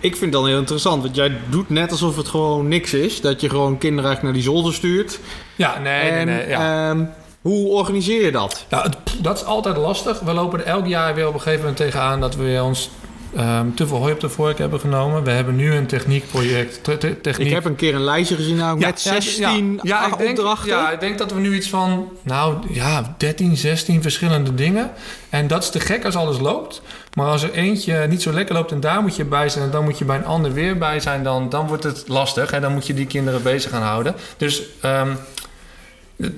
ik 0.00 0.10
vind 0.16 0.20
het 0.20 0.32
dan 0.32 0.46
heel 0.46 0.58
interessant, 0.58 1.02
want 1.02 1.14
jij 1.16 1.32
doet 1.48 1.68
net 1.70 1.90
alsof 1.90 2.16
het 2.16 2.28
gewoon 2.28 2.68
niks 2.68 2.94
is. 2.94 3.20
Dat 3.20 3.40
je 3.40 3.48
gewoon 3.48 3.78
kinderen 3.78 4.04
eigenlijk 4.10 4.22
naar 4.22 4.44
die 4.44 4.52
zolder 4.54 4.74
stuurt. 4.74 5.20
Ja, 5.56 5.78
nee, 5.78 6.00
en 6.10 6.26
nee, 6.26 6.36
nee. 6.36 6.48
Ja. 6.48 6.88
ehm, 6.90 7.04
hoe 7.42 7.68
organiseer 7.68 8.24
je 8.24 8.32
dat? 8.32 8.66
Ja, 8.68 8.82
het- 8.82 8.96
dat 9.22 9.36
is 9.36 9.44
altijd 9.44 9.76
lastig. 9.76 10.20
We 10.20 10.32
lopen 10.32 10.58
er 10.60 10.64
elk 10.66 10.86
jaar 10.86 11.14
weer 11.14 11.26
op 11.28 11.34
een 11.34 11.40
gegeven 11.40 11.60
moment 11.60 11.76
tegenaan 11.76 12.20
dat 12.20 12.36
we 12.36 12.60
ons 12.62 12.90
ehm, 13.36 13.66
te 13.74 13.86
veel 13.86 13.96
hooi 13.96 14.12
op 14.12 14.20
de 14.20 14.28
vork 14.28 14.58
hebben 14.58 14.80
genomen. 14.80 15.24
We 15.24 15.30
hebben 15.30 15.56
nu 15.56 15.74
een 15.74 15.86
techniekproject. 15.86 16.84
te- 16.84 16.98
te- 16.98 17.20
techniek. 17.20 17.46
Ik 17.46 17.52
heb 17.52 17.64
een 17.64 17.76
keer 17.76 17.94
een 17.94 18.04
lijstje 18.04 18.36
gezien 18.36 18.56
nou, 18.56 18.78
met 18.78 19.02
ja, 19.02 19.12
16 19.12 19.80
ja, 19.82 20.06
ik 20.06 20.18
denk, 20.18 20.30
opdrachten. 20.30 20.68
Ja, 20.68 20.90
ik 20.90 21.00
denk 21.00 21.18
dat 21.18 21.32
we 21.32 21.40
nu 21.40 21.54
iets 21.54 21.68
van, 21.68 22.08
nou 22.22 22.56
ja, 22.70 23.14
13, 23.18 23.56
16 23.56 24.02
verschillende 24.02 24.54
dingen. 24.54 24.90
En 25.30 25.46
dat 25.46 25.62
is 25.62 25.70
te 25.70 25.80
gek 25.80 26.04
als 26.04 26.16
alles 26.16 26.38
loopt. 26.38 26.82
Maar 27.14 27.26
als 27.26 27.42
er 27.42 27.52
eentje 27.52 28.06
niet 28.08 28.22
zo 28.22 28.32
lekker 28.32 28.54
loopt 28.54 28.72
en 28.72 28.80
daar 28.80 29.02
moet 29.02 29.16
je 29.16 29.24
bij 29.24 29.48
zijn... 29.48 29.64
en 29.64 29.70
dan 29.70 29.84
moet 29.84 29.98
je 29.98 30.04
bij 30.04 30.16
een 30.16 30.24
ander 30.24 30.52
weer 30.52 30.78
bij 30.78 31.00
zijn, 31.00 31.22
dan, 31.22 31.48
dan 31.48 31.66
wordt 31.66 31.82
het 31.84 32.04
lastig. 32.08 32.50
En 32.52 32.60
dan 32.62 32.72
moet 32.72 32.86
je 32.86 32.94
die 32.94 33.06
kinderen 33.06 33.42
bezig 33.42 33.70
gaan 33.70 33.82
houden. 33.82 34.14
Dus 34.36 34.62
d- 34.80 34.84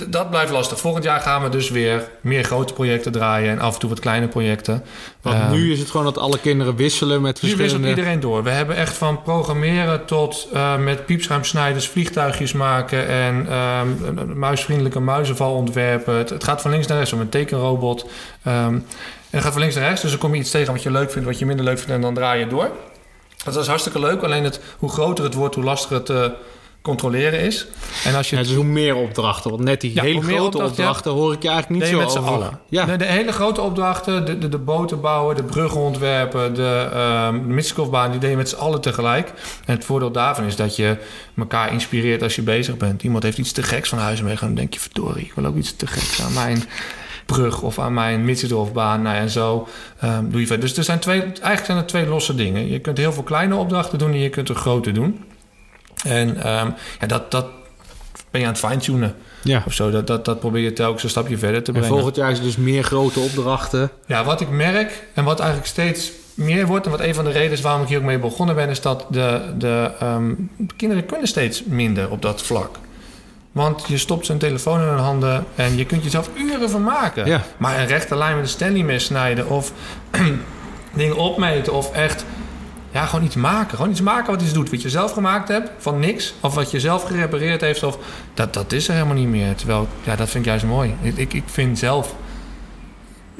dat 0.08 0.30
blijft 0.30 0.52
lastig. 0.52 0.80
Volgend 0.80 1.04
jaar 1.04 1.20
gaan 1.20 1.42
we 1.42 1.48
dus 1.48 1.70
weer 1.70 2.08
meer 2.20 2.44
grote 2.44 2.72
projecten 2.72 3.12
draaien... 3.12 3.50
en 3.50 3.58
af 3.58 3.74
en 3.74 3.80
toe 3.80 3.88
wat 3.88 4.00
kleine 4.00 4.28
projecten. 4.28 4.84
Want 5.22 5.36
Ehm, 5.36 5.52
nu 5.52 5.72
is 5.72 5.78
het 5.78 5.90
gewoon 5.90 6.06
dat 6.06 6.18
alle 6.18 6.38
kinderen 6.38 6.76
wisselen 6.76 7.22
met 7.22 7.34
nu 7.34 7.40
wisselt 7.40 7.60
verschillende... 7.60 7.88
iedereen 7.88 8.20
door. 8.20 8.42
We 8.42 8.50
hebben 8.50 8.76
echt 8.76 8.96
van 8.96 9.22
programmeren 9.22 10.04
tot 10.04 10.48
eh, 10.52 10.76
met 10.76 11.06
piepschuimsnijders 11.06 11.88
vliegtuigjes 11.88 12.52
maken 12.52 13.08
en 13.08 13.46
ehm, 13.48 14.38
muisvriendelijke 14.38 15.00
muizenval 15.00 15.54
ontwerpen. 15.54 16.14
Het, 16.14 16.30
het 16.30 16.44
gaat 16.44 16.60
van 16.60 16.70
links 16.70 16.86
naar 16.86 16.96
rechts 16.96 17.12
om 17.12 17.20
een 17.20 17.28
tekenrobot. 17.28 18.06
Ehm, 18.42 18.74
en 18.74 18.84
het 19.30 19.42
gaat 19.42 19.52
van 19.52 19.60
links 19.60 19.76
naar 19.76 19.84
rechts, 19.84 20.02
dus 20.02 20.10
dan 20.10 20.20
kom 20.20 20.34
je 20.34 20.40
iets 20.40 20.50
tegen 20.50 20.72
wat 20.72 20.82
je 20.82 20.90
leuk 20.90 21.10
vindt, 21.10 21.28
wat 21.28 21.38
je 21.38 21.46
minder 21.46 21.64
leuk 21.64 21.78
vindt 21.78 21.92
en 21.92 22.00
dan 22.00 22.14
draai 22.14 22.40
je 22.40 22.46
door. 22.46 22.70
Dat 23.44 23.56
is 23.56 23.66
hartstikke 23.66 24.00
leuk, 24.00 24.22
alleen 24.22 24.44
het, 24.44 24.60
hoe 24.78 24.90
groter 24.90 25.24
het 25.24 25.34
wordt, 25.34 25.54
hoe 25.54 25.64
lastiger 25.64 25.96
het 25.96 26.06
te 26.06 26.32
controleren 26.88 27.40
is. 27.40 27.66
En 28.04 28.14
als 28.14 28.30
je 28.30 28.36
Ja, 28.36 28.42
dus 28.42 28.54
hoe 28.54 28.64
meer 28.64 28.94
opdrachten. 28.96 29.50
Want 29.50 29.62
net 29.62 29.80
die 29.80 29.94
Ja, 29.94 30.02
hele 30.02 30.20
grote 30.22 30.62
opdrachten 30.62 31.12
hoor 31.12 31.32
ik 31.32 31.42
je 31.42 31.48
eigenlijk 31.48 31.80
niet 31.82 31.90
Nee, 31.90 32.00
zo 32.00 32.04
met 32.04 32.12
z'n 32.14 32.18
over. 32.18 32.30
allen. 32.32 32.60
Ja. 32.68 32.84
De, 32.84 32.96
de 32.96 33.04
hele 33.04 33.32
grote 33.32 33.60
opdrachten, 33.60 34.24
de, 34.26 34.38
de, 34.38 34.48
de 34.48 34.58
boten 34.58 35.00
bouwen, 35.00 35.36
de 35.36 35.42
bruggen 35.42 35.80
ontwerpen, 35.80 36.54
de, 36.54 36.88
de 36.92 37.38
Mitskofbaan, 37.46 38.10
die 38.10 38.20
deed 38.20 38.30
je 38.30 38.36
met 38.36 38.48
z'n 38.48 38.56
allen 38.56 38.80
tegelijk. 38.80 39.32
En 39.64 39.74
het 39.74 39.84
voordeel 39.84 40.10
daarvan 40.10 40.44
is 40.44 40.56
dat 40.56 40.76
je 40.76 40.96
elkaar 41.36 41.72
inspireert 41.72 42.22
als 42.22 42.34
je 42.36 42.42
bezig 42.42 42.76
bent. 42.76 43.02
Iemand 43.02 43.22
heeft 43.22 43.38
iets 43.38 43.52
te 43.52 43.62
geks 43.62 43.88
van 43.88 43.98
huis 43.98 44.22
meegenomen, 44.22 44.56
dan 44.56 44.64
denk 44.64 44.74
je, 44.74 44.80
verdorie, 44.80 45.24
ik 45.24 45.32
wil 45.34 45.44
ook 45.44 45.56
iets 45.56 45.76
te 45.76 45.86
geks 45.86 46.22
aan 46.22 46.32
mijn 46.32 46.62
brug 47.26 47.62
of 47.62 47.78
aan 47.78 47.94
mijn 47.94 48.24
Mitsedorfbaan. 48.24 49.02
Nou, 49.02 49.16
en 49.16 49.30
zo 49.30 49.68
ehm, 50.00 50.28
doe 50.28 50.40
je 50.40 50.46
verder. 50.46 50.68
Dus 50.68 50.76
er 50.76 50.84
zijn 50.84 50.98
twee, 50.98 51.20
eigenlijk 51.20 51.64
zijn 51.64 51.78
er 51.78 51.86
twee 51.86 52.06
losse 52.06 52.34
dingen. 52.34 52.68
Je 52.68 52.78
kunt 52.78 52.98
heel 52.98 53.12
veel 53.12 53.22
kleine 53.22 53.54
opdrachten 53.54 53.98
doen 53.98 54.10
en 54.10 54.18
je 54.18 54.28
kunt 54.28 54.48
er 54.48 54.54
grote 54.54 54.92
doen. 54.92 55.24
En 56.04 56.42
ehm, 56.42 56.70
ja, 57.00 57.06
dat, 57.06 57.30
dat 57.30 57.46
ben 58.30 58.40
je 58.40 58.46
aan 58.46 58.52
het 58.52 58.64
fine-tunen 58.64 59.14
ja. 59.42 59.62
of 59.66 59.72
zo. 59.72 59.90
Dat, 59.90 60.06
dat, 60.06 60.24
dat 60.24 60.40
probeer 60.40 60.62
je 60.62 60.72
telkens 60.72 61.02
een 61.02 61.08
stapje 61.08 61.38
verder 61.38 61.62
te 61.62 61.72
En 61.72 61.78
brengen. 61.78 61.96
volgend 61.96 62.16
jaar 62.16 62.30
is 62.30 62.42
dus 62.42 62.56
meer 62.56 62.82
grote 62.82 63.20
opdrachten. 63.20 63.90
Ja, 64.06 64.24
wat 64.24 64.40
ik 64.40 64.50
merk 64.50 65.06
en 65.14 65.24
wat 65.24 65.38
eigenlijk 65.38 65.68
steeds 65.70 66.10
meer 66.34 66.66
wordt... 66.66 66.84
en 66.84 66.90
wat 66.90 67.00
een 67.00 67.14
van 67.14 67.24
de 67.24 67.30
redenen 67.30 67.52
is 67.52 67.60
waarom 67.60 67.82
ik 67.82 67.88
hier 67.88 67.98
ook 67.98 68.04
mee 68.04 68.18
begonnen 68.18 68.54
ben... 68.54 68.68
is 68.68 68.80
dat 68.80 69.06
de, 69.10 69.40
de, 69.58 69.90
ehm, 70.00 70.34
de 70.56 70.74
kinderen 70.76 71.06
kunnen 71.06 71.28
steeds 71.28 71.64
minder 71.64 72.10
op 72.10 72.22
dat 72.22 72.42
vlak. 72.42 72.76
Want 73.52 73.84
je 73.86 73.98
stopt 73.98 74.26
zijn 74.26 74.38
telefoon 74.38 74.80
in 74.80 74.86
hun 74.86 74.98
handen... 74.98 75.44
en 75.54 75.76
je 75.76 75.84
kunt 75.84 76.02
jezelf 76.02 76.30
uren 76.34 76.70
vermaken. 76.70 77.26
Ja. 77.26 77.42
Maar 77.56 77.78
een 77.78 77.86
rechte 77.86 78.16
lijn 78.16 78.34
met 78.34 78.44
een 78.44 78.50
Stanley 78.50 78.82
mes 78.82 79.04
snijden... 79.04 79.48
of 79.48 79.72
dingen 80.94 81.16
opmeten 81.16 81.72
of 81.72 81.92
echt... 81.92 82.24
Ja, 82.98 83.06
gewoon 83.06 83.24
iets 83.24 83.36
maken. 83.36 83.76
Gewoon 83.76 83.90
iets 83.90 84.00
maken 84.00 84.32
wat 84.32 84.42
iets 84.42 84.52
doet. 84.52 84.70
Wat 84.70 84.82
je 84.82 84.90
zelf 84.90 85.12
gemaakt 85.12 85.48
hebt, 85.48 85.70
van 85.78 85.98
niks. 85.98 86.34
Of 86.40 86.54
wat 86.54 86.70
je 86.70 86.80
zelf 86.80 87.02
gerepareerd 87.02 87.60
heeft. 87.60 87.82
Of, 87.82 87.98
dat, 88.34 88.54
dat 88.54 88.72
is 88.72 88.88
er 88.88 88.94
helemaal 88.94 89.14
niet 89.14 89.28
meer. 89.28 89.54
Terwijl, 89.54 89.88
ja, 90.04 90.16
dat 90.16 90.28
vind 90.28 90.44
ik 90.44 90.50
juist 90.50 90.64
mooi. 90.64 90.94
Ik, 91.02 91.16
ik, 91.16 91.32
ik 91.32 91.42
vind 91.46 91.78
zelf 91.78 92.14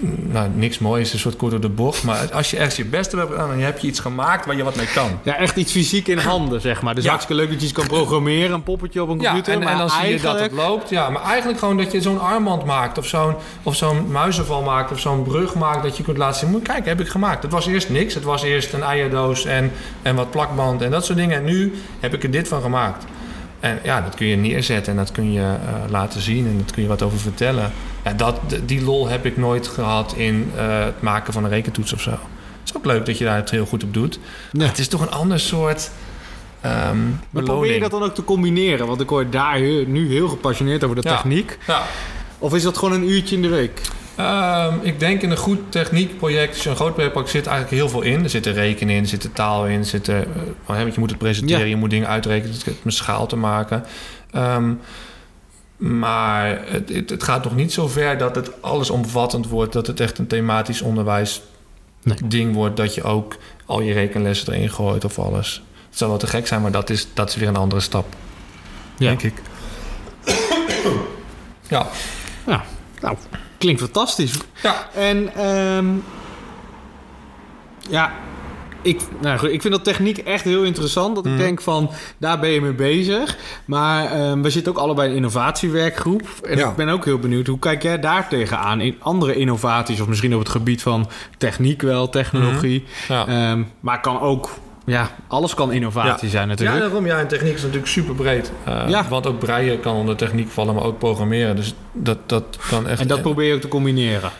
nou, 0.06 0.48
niks 0.54 0.78
moois, 0.78 1.12
een 1.12 1.18
soort 1.18 1.36
kort 1.36 1.50
door 1.50 1.60
de 1.60 1.68
bocht. 1.68 2.02
Maar 2.04 2.32
als 2.32 2.50
je 2.50 2.56
echt 2.56 2.76
je 2.76 2.84
best 2.84 3.12
hebt 3.12 3.30
gedaan, 3.30 3.48
dan 3.48 3.58
heb 3.58 3.78
je 3.78 3.86
iets 3.86 4.00
gemaakt 4.00 4.46
waar 4.46 4.56
je 4.56 4.62
wat 4.64 4.76
mee 4.76 4.86
kan. 4.94 5.10
Ja, 5.22 5.36
echt 5.36 5.56
iets 5.56 5.72
fysiek 5.72 6.08
in 6.08 6.18
handen, 6.18 6.60
zeg 6.60 6.82
maar. 6.82 6.94
Dus 6.94 7.04
Ja. 7.04 7.10
hartstikke 7.10 7.42
leuk 7.42 7.50
dat 7.50 7.60
je 7.60 7.66
iets 7.66 7.74
kan 7.78 7.86
programmeren, 7.86 8.52
een 8.54 8.62
poppetje 8.62 9.02
op 9.02 9.08
een 9.08 9.20
Ja, 9.20 9.26
computer. 9.26 9.52
en, 9.52 9.58
maar 9.62 9.72
en 9.72 9.78
dan 9.78 9.90
zie 9.90 10.08
je 10.08 10.20
dat 10.20 10.40
het 10.40 10.52
loopt. 10.52 10.90
Ja, 10.90 11.10
maar 11.10 11.22
eigenlijk 11.22 11.58
gewoon 11.58 11.76
dat 11.76 11.92
je 11.92 12.00
zo'n 12.00 12.20
armband 12.20 12.64
maakt... 12.64 12.98
of 12.98 13.06
zo'n 13.06 13.34
of 13.62 13.76
zo'n 13.76 14.10
muizenval 14.10 14.62
maakt 14.62 14.92
of 14.92 15.00
zo'n 15.00 15.22
brug 15.22 15.54
maakt... 15.54 15.82
dat 15.82 15.96
je 15.96 16.02
kunt 16.02 16.16
laten 16.16 16.40
zien, 16.40 16.50
moet 16.50 16.62
kijk, 16.62 16.84
heb 16.86 17.00
ik 17.00 17.08
gemaakt. 17.08 17.42
Het 17.42 17.52
was 17.52 17.66
eerst 17.66 17.88
niks. 17.90 18.14
Het 18.14 18.24
was 18.24 18.42
eerst 18.42 18.72
een 18.72 18.82
eierdoos 18.82 19.44
en, 19.44 19.72
en 20.02 20.14
wat 20.14 20.30
plakband 20.30 20.82
en 20.82 20.90
dat 20.90 21.04
soort 21.04 21.18
dingen. 21.18 21.36
En 21.36 21.44
nu 21.44 21.74
heb 22.00 22.14
ik 22.14 22.22
er 22.22 22.30
dit 22.30 22.48
van 22.48 22.62
gemaakt. 22.62 23.04
En 23.60 23.78
ja, 23.82 24.00
dat 24.00 24.14
kun 24.14 24.26
je 24.26 24.36
neerzetten 24.36 24.92
en 24.92 24.98
dat 24.98 25.12
kun 25.12 25.32
je 25.32 25.40
eh, 25.40 25.90
laten 25.90 26.20
zien... 26.20 26.46
en 26.46 26.56
daar 26.56 26.72
kun 26.74 26.82
je 26.82 26.88
wat 26.88 27.02
over 27.02 27.18
vertellen. 27.18 27.72
Ja, 28.08 28.14
dat, 28.14 28.40
die 28.66 28.82
lol 28.82 29.08
heb 29.08 29.26
ik 29.26 29.36
nooit 29.36 29.68
gehad 29.68 30.14
in 30.16 30.50
eh, 30.56 30.84
het 30.84 31.02
maken 31.02 31.32
van 31.32 31.44
een 31.44 31.50
rekentoets 31.50 31.92
of 31.92 32.00
zo. 32.00 32.10
Het 32.10 32.18
is 32.64 32.76
ook 32.76 32.84
leuk 32.84 33.06
dat 33.06 33.18
je 33.18 33.24
daar 33.24 33.36
het 33.36 33.50
heel 33.50 33.66
goed 33.66 33.82
op 33.84 33.94
doet. 33.94 34.18
Ja. 34.52 34.66
Het 34.66 34.78
is 34.78 34.88
toch 34.88 35.00
een 35.00 35.10
ander 35.10 35.40
soort... 35.40 35.90
ehm 36.60 36.96
Maar 37.30 37.42
probeer 37.42 37.74
je 37.74 37.80
dat 37.80 37.90
dan 37.90 38.02
ook 38.02 38.14
te 38.14 38.24
combineren? 38.24 38.86
Want 38.86 39.00
ik 39.00 39.08
hoor 39.08 39.30
daar 39.30 39.60
nu 39.86 40.08
heel 40.12 40.28
gepassioneerd 40.28 40.84
over 40.84 40.96
de 41.02 41.08
Ja. 41.08 41.14
techniek. 41.16 41.58
Ja, 41.66 41.82
Of 42.38 42.54
is 42.54 42.62
dat 42.62 42.78
gewoon 42.78 42.94
een 42.94 43.08
uurtje 43.10 43.36
in 43.36 43.42
de 43.42 43.48
week? 43.48 43.80
Ehm, 44.14 44.74
ik 44.82 45.00
denk 45.00 45.22
in 45.22 45.30
een 45.30 45.36
goed 45.36 45.58
techniekproject, 45.68 46.54
als 46.54 46.62
je 46.62 46.70
een 46.70 46.76
groot 46.76 46.94
project 46.94 47.28
zit 47.30 47.46
eigenlijk 47.46 47.76
heel 47.76 47.88
veel 47.88 48.02
in. 48.02 48.22
Er 48.22 48.30
zit 48.30 48.46
rekenen 48.46 48.94
in, 48.94 49.02
er 49.02 49.08
zit 49.08 49.28
taal 49.32 49.66
in, 49.66 49.78
er 49.78 49.84
zit, 49.84 50.08
eh, 50.08 50.16
oh, 50.66 50.78
je 50.78 50.92
moet 50.98 51.10
het 51.10 51.18
presenteren, 51.18 51.62
Ja. 51.62 51.68
je 51.68 51.76
moet 51.76 51.90
dingen 51.90 52.08
uitrekenen, 52.08 52.54
het 52.64 52.84
met 52.84 52.94
schaal 52.94 53.26
te 53.26 53.36
maken. 53.36 53.84
Ehm, 54.30 54.72
maar 55.78 56.60
het, 56.66 56.88
het, 56.88 57.10
het 57.10 57.22
gaat 57.22 57.44
nog 57.44 57.54
niet 57.54 57.72
zo 57.72 57.88
ver 57.88 58.18
dat 58.18 58.34
het 58.34 58.62
allesomvattend 58.62 59.48
wordt, 59.48 59.72
dat 59.72 59.86
het 59.86 60.00
echt 60.00 60.18
een 60.18 60.26
thematisch 60.26 60.82
onderwijs 60.82 61.42
Nee. 62.02 62.18
ding 62.24 62.54
wordt, 62.54 62.76
dat 62.76 62.94
je 62.94 63.02
ook 63.02 63.36
al 63.66 63.80
je 63.80 63.92
rekenlessen 63.92 64.52
erin 64.52 64.70
gooit 64.70 65.04
of 65.04 65.18
alles. 65.18 65.62
Het 65.88 65.98
zou 65.98 66.10
wel 66.10 66.18
te 66.18 66.26
gek 66.26 66.46
zijn, 66.46 66.62
maar 66.62 66.70
dat 66.70 66.90
is, 66.90 67.08
dat 67.14 67.28
is 67.28 67.36
weer 67.36 67.48
een 67.48 67.56
andere 67.56 67.80
stap, 67.80 68.06
Ja. 68.96 69.06
denk 69.08 69.22
ik. 69.22 69.34
Ja, 71.68 71.86
Ja, 72.46 72.64
nou, 73.00 73.16
klinkt 73.58 73.80
fantastisch. 73.80 74.38
ja. 74.62 74.88
En 74.94 75.34
ehm, 75.34 75.86
ja, 77.90 78.12
ik, 78.82 79.00
nou 79.20 79.38
goed, 79.38 79.50
ik 79.52 79.60
vind 79.60 79.74
dat 79.74 79.84
techniek 79.84 80.18
echt 80.18 80.44
heel 80.44 80.62
interessant. 80.62 81.14
Dat 81.14 81.24
ik 81.26 81.30
Mhm. 81.32 81.40
denk 81.40 81.60
van, 81.60 81.90
daar 82.18 82.38
ben 82.38 82.50
je 82.50 82.60
mee 82.60 82.72
bezig. 82.72 83.36
Maar 83.64 84.04
ehm, 84.12 84.40
we 84.42 84.50
zitten 84.50 84.72
ook 84.72 84.78
allebei 84.78 85.06
in 85.08 85.12
een 85.12 85.18
innovatiewerkgroep. 85.18 86.28
En 86.44 86.58
Ja. 86.58 86.68
ik 86.68 86.76
ben 86.76 86.88
ook 86.88 87.04
heel 87.04 87.18
benieuwd, 87.18 87.46
hoe 87.46 87.58
kijk 87.58 87.82
jij 87.82 88.00
daar 88.00 88.28
tegenaan? 88.28 88.80
In 88.80 88.96
andere 88.98 89.34
innovaties, 89.34 90.00
of 90.00 90.06
misschien 90.08 90.32
op 90.34 90.38
het 90.40 90.48
gebied 90.48 90.82
van 90.82 91.08
techniek 91.38 91.82
wel, 91.82 92.08
technologie. 92.08 92.84
ja. 93.08 93.26
Ehm, 93.26 93.62
maar 93.80 94.00
kan 94.00 94.20
ook, 94.20 94.50
ja, 94.84 95.10
alles 95.28 95.54
kan 95.54 95.72
innovatie 95.72 96.28
zijn 96.28 96.48
natuurlijk. 96.48 96.78
Ja, 96.78 96.84
daarom. 96.84 97.06
Ja, 97.06 97.18
en 97.18 97.28
techniek 97.28 97.54
is 97.54 97.62
natuurlijk 97.62 97.88
super 97.88 98.14
breed. 98.14 98.52
Ja. 98.88 99.08
Want 99.08 99.26
ook 99.26 99.38
breien 99.38 99.80
kan 99.80 99.94
onder 99.94 100.16
techniek 100.16 100.48
vallen, 100.50 100.74
maar 100.74 100.84
ook 100.84 100.98
programmeren. 100.98 101.56
Dus 101.56 101.74
dat, 101.92 102.18
dat 102.26 102.58
kan 102.70 102.88
echt... 102.88 103.00
en 103.00 103.06
dat 103.06 103.22
probeer 103.22 103.46
je 103.48 103.54
ook 103.54 103.60
te 103.60 103.68
combineren. 103.68 104.30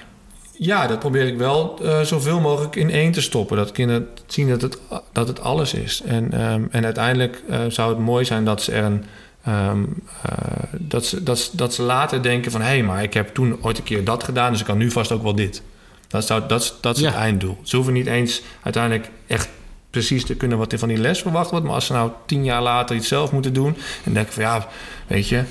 Ja, 0.60 0.86
dat 0.86 0.98
probeer 0.98 1.26
ik 1.26 1.36
wel 1.38 1.78
eh, 1.82 2.00
zoveel 2.00 2.40
mogelijk 2.40 2.76
in 2.76 2.90
één 2.90 3.12
te 3.12 3.20
stoppen. 3.22 3.56
Dat 3.56 3.72
kinderen 3.72 4.08
zien 4.26 4.48
dat 4.48 4.62
het, 4.62 4.78
dat 5.12 5.28
het 5.28 5.40
alles 5.40 5.74
is. 5.74 6.02
En, 6.04 6.32
ehm, 6.32 6.62
en 6.70 6.84
uiteindelijk 6.84 7.42
eh, 7.48 7.60
zou 7.68 7.88
het 7.90 7.98
mooi 7.98 8.24
zijn 8.24 8.44
dat 8.44 8.62
ze 8.62 8.72
er 8.72 8.84
een... 8.84 9.04
ehm, 9.44 9.82
eh, 10.22 10.32
dat, 10.78 11.06
ze, 11.06 11.22
dat, 11.22 11.38
ze- 11.38 11.56
dat 11.56 11.74
ze 11.74 11.82
later 11.82 12.22
denken 12.22 12.50
van... 12.50 12.60
hé, 12.60 12.66
hey, 12.66 12.82
maar 12.82 13.02
ik 13.02 13.14
heb 13.14 13.34
toen 13.34 13.58
ooit 13.62 13.78
een 13.78 13.84
keer 13.84 14.04
dat 14.04 14.24
gedaan... 14.24 14.50
dus 14.50 14.60
ik 14.60 14.66
kan 14.66 14.78
nu 14.78 14.90
vast 14.90 15.12
ook 15.12 15.22
wel 15.22 15.34
dit. 15.34 15.62
Dat, 16.08 16.26
zou, 16.26 16.42
dat, 16.48 16.62
is- 16.62 16.74
dat 16.80 16.96
is 16.96 17.02
Ja. 17.02 17.08
het 17.08 17.16
einddoel. 17.18 17.58
Ze 17.62 17.76
hoeven 17.76 17.94
niet 17.94 18.06
eens 18.06 18.42
uiteindelijk 18.62 19.10
echt 19.26 19.48
precies 19.90 20.24
te 20.24 20.34
kunnen... 20.34 20.58
wat 20.58 20.72
er 20.72 20.78
van 20.78 20.88
die 20.88 20.98
les 20.98 21.20
verwacht 21.20 21.50
wordt. 21.50 21.64
Maar 21.64 21.74
als 21.74 21.86
ze 21.86 21.92
nou 21.92 22.10
tien 22.26 22.44
jaar 22.44 22.62
later 22.62 22.96
iets 22.96 23.08
zelf 23.08 23.32
moeten 23.32 23.52
doen... 23.52 23.76
en 24.04 24.12
denken 24.12 24.32
van 24.32 24.42
ja, 24.42 24.66
weet 25.06 25.28
je... 25.28 25.42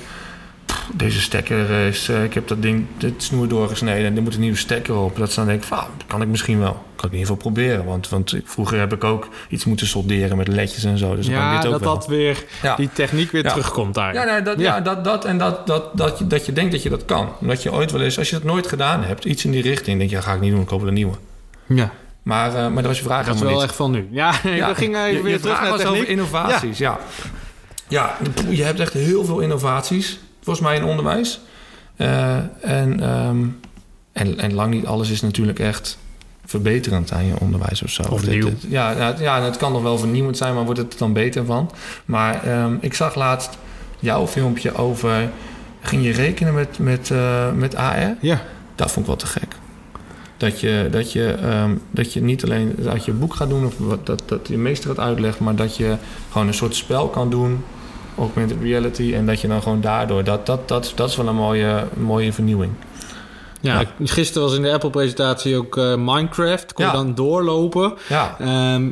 Deze 0.94 1.20
stekker 1.20 1.70
is, 1.70 2.08
eh, 2.08 2.24
ik 2.24 2.34
heb 2.34 2.48
dat 2.48 2.62
ding, 2.62 2.86
het 2.98 3.22
snoer 3.22 3.48
doorgesneden 3.48 4.06
en 4.06 4.16
er 4.16 4.22
moet 4.22 4.34
een 4.34 4.40
nieuwe 4.40 4.56
stekker 4.56 4.96
op. 4.96 5.16
Dat 5.16 5.30
ze 5.30 5.36
dan 5.36 5.46
denken, 5.46 5.66
van, 5.66 5.78
ah, 5.78 5.84
dat 5.96 6.06
kan 6.06 6.22
ik 6.22 6.28
misschien 6.28 6.58
wel. 6.58 6.72
Kan 6.96 7.06
ik 7.08 7.14
in 7.14 7.18
ieder 7.18 7.34
geval 7.34 7.52
proberen. 7.52 7.84
Want, 7.84 8.08
want 8.08 8.34
ik- 8.34 8.42
vroeger 8.48 8.78
heb 8.78 8.92
ik 8.92 9.04
ook 9.04 9.28
iets 9.48 9.64
moeten 9.64 9.86
solderen 9.86 10.36
met 10.36 10.48
ledjes 10.48 10.84
en 10.84 10.98
zo. 10.98 11.16
Dus 11.16 11.26
dan 11.26 11.34
kan 11.34 11.44
ja, 11.44 11.54
ik 11.54 11.56
dit 11.62 11.66
ook 11.66 11.72
dat 11.72 11.80
wel. 11.82 11.94
dat 11.94 12.06
weer, 12.06 12.44
Ja. 12.62 12.76
die 12.76 12.88
techniek 12.92 13.30
weer 13.30 13.42
Ja. 13.44 13.48
terugkomt 13.50 13.94
daar. 13.94 14.14
Ja, 14.14 14.24
nee, 14.24 14.42
dat, 14.42 14.58
Ja. 14.58 14.74
ja. 14.74 14.80
dat, 14.80 15.04
dat 15.04 15.24
en 15.24 15.38
dat, 15.38 15.66
dat, 15.66 15.96
dat, 15.96 16.18
je, 16.18 16.26
dat 16.26 16.46
je 16.46 16.52
denkt 16.52 16.72
dat 16.72 16.82
je 16.82 16.88
dat 16.88 17.04
kan. 17.04 17.28
Omdat 17.40 17.62
je 17.62 17.72
ooit 17.72 17.90
wel 17.92 18.00
eens, 18.00 18.18
als 18.18 18.28
je 18.30 18.34
dat 18.36 18.44
nooit 18.44 18.66
gedaan 18.66 19.02
hebt, 19.04 19.24
iets 19.24 19.44
in 19.44 19.50
die 19.50 19.62
richting, 19.62 19.98
denk 19.98 20.10
je, 20.10 20.16
ja, 20.16 20.22
ga 20.22 20.32
ik 20.34 20.40
niet 20.40 20.50
doen, 20.52 20.60
ik 20.60 20.66
koop 20.66 20.82
een 20.82 20.94
nieuwe. 20.94 21.14
ja. 21.66 21.90
Maar, 22.22 22.48
eh, 22.54 22.54
maar 22.62 22.74
dat 22.74 22.84
was 22.84 22.98
je 22.98 23.04
vraag 23.04 23.26
Dat 23.26 23.34
is 23.34 23.40
wel 23.40 23.52
niet. 23.52 23.62
echt 23.62 23.74
van 23.76 23.90
nu. 23.90 24.08
Ja, 24.10 24.34
nee, 24.44 24.64
we 24.64 24.74
gingen 24.74 25.04
even 25.04 25.22
weer 25.24 25.40
terug 25.40 25.60
naar 25.60 25.72
over 25.86 26.08
innovaties, 26.08 26.78
ja. 26.78 26.98
Ja, 27.88 28.16
je 28.48 28.62
hebt 28.62 28.80
echt 28.80 28.92
heel 28.92 29.24
veel 29.24 29.38
innovaties, 29.40 30.18
volgens 30.48 30.66
mij 30.68 30.76
in 30.76 30.84
onderwijs. 30.84 31.40
Eh, 31.96 32.36
en, 32.60 33.00
ehm, 33.00 33.36
en, 34.12 34.38
en 34.38 34.54
lang 34.54 34.70
niet 34.74 34.86
alles 34.86 35.10
is 35.10 35.20
natuurlijk 35.22 35.58
echt 35.58 35.98
verbeterend 36.44 37.12
aan 37.12 37.26
je 37.26 37.34
onderwijs 37.40 37.82
of 37.82 37.90
zo. 37.90 38.02
Of 38.02 38.20
Het- 38.20 38.30
nieuw. 38.30 38.46
het- 38.46 38.64
ja, 38.68 39.14
ja, 39.20 39.42
het 39.42 39.56
kan 39.56 39.72
nog 39.72 39.82
wel 39.82 39.98
vernieuwend 39.98 40.36
zijn, 40.36 40.54
maar 40.54 40.64
wordt 40.64 40.80
het 40.80 40.98
dan 40.98 41.12
beter 41.12 41.44
van? 41.44 41.70
Maar 42.04 42.44
ehm, 42.44 42.74
ik 42.80 42.94
zag 42.94 43.14
laatst 43.14 43.58
jouw 43.98 44.26
filmpje 44.26 44.74
over... 44.74 45.30
Ging 45.80 46.04
je 46.04 46.12
rekenen 46.12 46.54
met, 46.54 46.78
met, 46.78 47.10
eh, 47.10 47.52
met 47.52 47.74
AR? 47.76 48.16
Ja, 48.20 48.40
Dat 48.74 48.86
vond 48.90 48.98
ik 49.00 49.06
wel 49.06 49.16
te 49.16 49.26
gek. 49.26 49.56
Dat 50.36 50.60
je, 50.60 50.88
dat 50.90 51.12
je, 51.12 51.32
ehm, 51.32 51.70
dat 51.90 52.12
je 52.12 52.22
niet 52.22 52.44
alleen 52.44 52.76
uit 52.88 53.04
je 53.04 53.12
boek 53.12 53.34
gaat 53.34 53.48
doen 53.48 53.66
of 53.66 53.74
wat, 53.78 54.06
dat, 54.06 54.22
dat 54.26 54.48
je 54.48 54.58
meester 54.58 54.90
het 54.90 54.98
uitlegt, 54.98 55.40
maar 55.40 55.54
dat 55.54 55.76
je 55.76 55.96
gewoon 56.30 56.46
een 56.46 56.54
soort 56.54 56.74
spel 56.76 57.08
kan 57.08 57.30
doen, 57.30 57.64
augmented 58.18 58.56
reality, 58.62 59.14
en 59.14 59.26
dat 59.26 59.40
je 59.40 59.48
dan 59.48 59.62
gewoon 59.62 59.80
daardoor, 59.80 60.24
dat, 60.24 60.46
dat, 60.46 60.68
dat, 60.68 60.92
dat 60.94 61.08
is 61.10 61.16
wel 61.16 61.26
een 61.26 61.34
mooie, 61.34 61.84
mooie 61.96 62.32
vernieuwing. 62.32 62.72
ja. 63.60 63.80
Ja. 63.80 63.86
gisteren 64.04 64.48
was 64.48 64.56
in 64.56 64.62
de 64.62 64.72
Apple-presentatie 64.72 65.56
ook 65.56 65.76
eh, 65.76 65.94
Minecraft. 65.96 66.72
Kon 66.72 66.86
je 66.86 66.92
dan 66.92 67.14
doorlopen. 67.14 67.94
Ja, 68.08 68.36
Ehm, 68.38 68.88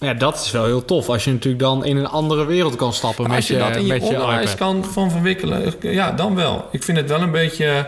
ja, 0.00 0.14
dat 0.14 0.34
is 0.44 0.50
wel 0.50 0.64
heel 0.64 0.84
tof. 0.84 1.08
Als 1.08 1.24
je 1.24 1.32
natuurlijk 1.32 1.62
dan 1.62 1.84
in 1.84 1.96
een 1.96 2.06
andere 2.08 2.44
wereld 2.44 2.76
kan 2.76 2.92
stappen 2.92 3.22
maar 3.22 3.32
met 3.32 3.38
als 3.38 3.48
je 3.48 3.58
dat 3.58 3.76
in 3.76 3.86
je 3.86 3.92
met 3.92 4.02
je 4.02 4.08
onderwijs 4.08 4.52
iPad. 4.52 4.56
kan 4.58 4.84
van 4.84 5.10
verwikkelen, 5.10 5.74
ja, 5.80 6.12
dan 6.12 6.34
wel. 6.34 6.68
Ik 6.70 6.82
vind 6.82 6.98
het 6.98 7.08
wel 7.08 7.20
een 7.20 7.30
beetje 7.30 7.86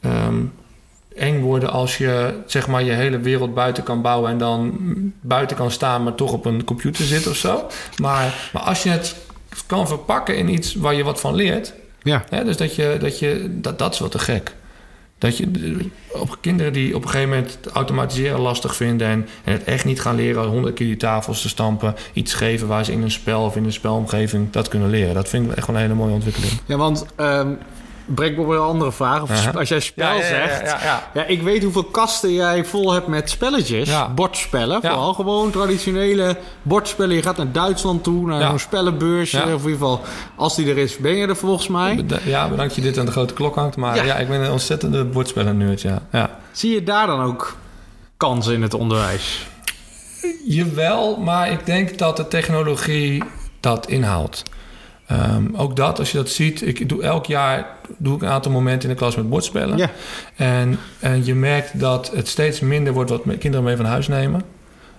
ehm, 0.00 0.34
eng 1.14 1.40
worden 1.40 1.70
als 1.70 1.98
je 1.98 2.34
zeg 2.46 2.68
maar 2.68 2.82
je 2.82 2.92
hele 2.92 3.18
wereld 3.18 3.54
buiten 3.54 3.82
kan 3.82 4.02
bouwen 4.02 4.30
en 4.30 4.38
dan 4.38 4.78
buiten 5.20 5.56
kan 5.56 5.70
staan, 5.70 6.02
maar 6.02 6.14
toch 6.14 6.32
op 6.32 6.44
een 6.44 6.64
computer 6.64 7.04
zit 7.04 7.26
of 7.28 7.36
zo. 7.36 7.66
Maar, 7.96 8.50
maar 8.52 8.62
als 8.62 8.82
je 8.82 8.90
het 8.90 9.16
kan 9.66 9.88
verpakken 9.88 10.36
in 10.36 10.48
iets 10.48 10.74
waar 10.74 10.94
je 10.94 11.04
wat 11.04 11.20
van 11.20 11.34
leert, 11.34 11.72
Ja, 12.02 12.24
Hè, 12.28 12.44
dus 12.44 12.56
dat 12.56 12.74
je, 12.74 12.96
dat 13.00 13.18
je, 13.18 13.46
dat, 13.60 13.78
dat 13.78 13.92
is 13.92 13.98
wel 13.98 14.08
te 14.08 14.18
gek. 14.18 14.54
Dat 15.18 15.36
je 15.36 15.50
op 16.12 16.36
kinderen 16.40 16.72
die 16.72 16.94
op 16.94 17.02
een 17.02 17.08
gegeven 17.08 17.30
moment 17.30 17.58
automatiseren 17.72 18.40
lastig 18.40 18.76
vinden 18.76 19.08
en, 19.08 19.28
en 19.44 19.52
het 19.52 19.64
echt 19.64 19.84
niet 19.84 20.00
gaan 20.00 20.16
leren 20.16 20.46
honderd 20.46 20.74
keer 20.74 20.86
die 20.86 20.96
tafels 20.96 21.42
te 21.42 21.48
stampen, 21.48 21.94
iets 22.12 22.34
geven 22.34 22.68
waar 22.68 22.84
ze 22.84 22.92
in 22.92 23.02
een 23.02 23.10
spel 23.10 23.44
of 23.44 23.56
in 23.56 23.64
een 23.64 23.72
spelomgeving 23.72 24.50
dat 24.50 24.68
kunnen 24.68 24.90
leren. 24.90 25.14
Dat 25.14 25.28
vind 25.28 25.50
ik 25.50 25.56
echt 25.56 25.66
wel 25.66 25.76
een 25.76 25.82
hele 25.82 25.94
mooie 25.94 26.12
ontwikkeling. 26.12 26.52
ja 26.66 26.76
want 26.76 27.06
ehm 27.16 27.52
breng 28.14 28.36
me 28.36 28.42
op 28.42 28.48
een 28.48 28.58
andere 28.58 28.92
vraag. 28.92 29.22
Of. 29.22 29.54
Als 29.56 29.68
jij 29.68 29.80
spel 29.80 30.16
zegt... 30.22 30.60
ja, 30.60 30.78
ja. 30.82 31.10
Ja, 31.14 31.24
ik 31.24 31.42
weet 31.42 31.62
hoeveel 31.62 31.84
kasten 31.84 32.32
jij 32.32 32.64
vol 32.64 32.92
hebt 32.92 33.06
met 33.06 33.30
spelletjes. 33.30 33.88
Ja. 33.88 34.08
Bordspellen. 34.08 34.78
Ja. 34.82 34.90
Vooral 34.90 35.14
gewoon 35.14 35.50
traditionele 35.50 36.36
bordspellen. 36.62 37.16
Je 37.16 37.22
gaat 37.22 37.36
naar 37.36 37.52
Duitsland 37.52 38.02
toe, 38.02 38.26
naar 38.26 38.40
Ja. 38.40 38.48
zo'n 38.48 38.58
spellenbeursje. 38.58 39.36
Ja. 39.36 39.42
Of 39.42 39.48
in 39.48 39.54
ieder 39.56 39.70
geval, 39.72 40.00
als 40.36 40.56
die 40.56 40.70
er 40.70 40.78
is, 40.78 40.96
ben 40.96 41.16
je 41.16 41.26
er 41.26 41.36
volgens 41.36 41.68
mij. 41.68 42.04
Ja, 42.24 42.48
bedankt 42.48 42.74
je 42.74 42.80
dit 42.80 42.98
aan 42.98 43.06
de 43.06 43.12
grote 43.12 43.34
klok 43.34 43.54
hangt. 43.54 43.76
Maar 43.76 43.96
Ja. 43.96 44.02
ja, 44.02 44.14
ik 44.16 44.28
ben 44.28 44.40
een 44.40 44.50
ontzettende 44.50 45.04
bordspellen-nerd, 45.04 45.80
ja. 45.80 46.02
ja. 46.12 46.30
Zie 46.52 46.74
je 46.74 46.82
daar 46.82 47.06
dan 47.06 47.20
ook 47.22 47.56
kansen 48.16 48.54
in 48.54 48.62
het 48.62 48.74
onderwijs? 48.74 49.46
Jawel, 50.46 51.16
maar 51.16 51.50
ik 51.50 51.66
denk 51.66 51.98
dat 51.98 52.16
de 52.16 52.28
technologie 52.28 53.22
dat 53.60 53.88
inhaalt. 53.88 54.42
Ehm, 55.10 55.44
ook 55.56 55.76
dat, 55.76 55.98
als 55.98 56.10
je 56.10 56.16
dat 56.16 56.28
ziet, 56.28 56.66
ik 56.66 56.88
doe 56.88 57.02
elk 57.02 57.26
jaar 57.26 57.66
doe 57.98 58.16
ik 58.16 58.22
een 58.22 58.28
aantal 58.28 58.52
momenten 58.52 58.88
in 58.88 58.94
de 58.94 59.00
klas 59.00 59.16
met 59.16 59.28
bordspellen. 59.28 59.76
Ja. 59.76 59.90
En, 60.36 60.78
en 60.98 61.24
je 61.24 61.34
merkt 61.34 61.80
dat 61.80 62.10
het 62.14 62.28
steeds 62.28 62.60
minder 62.60 62.92
wordt 62.92 63.10
wat 63.10 63.22
kinderen 63.38 63.64
mee 63.64 63.76
van 63.76 63.84
huis 63.84 64.08
nemen. 64.08 64.42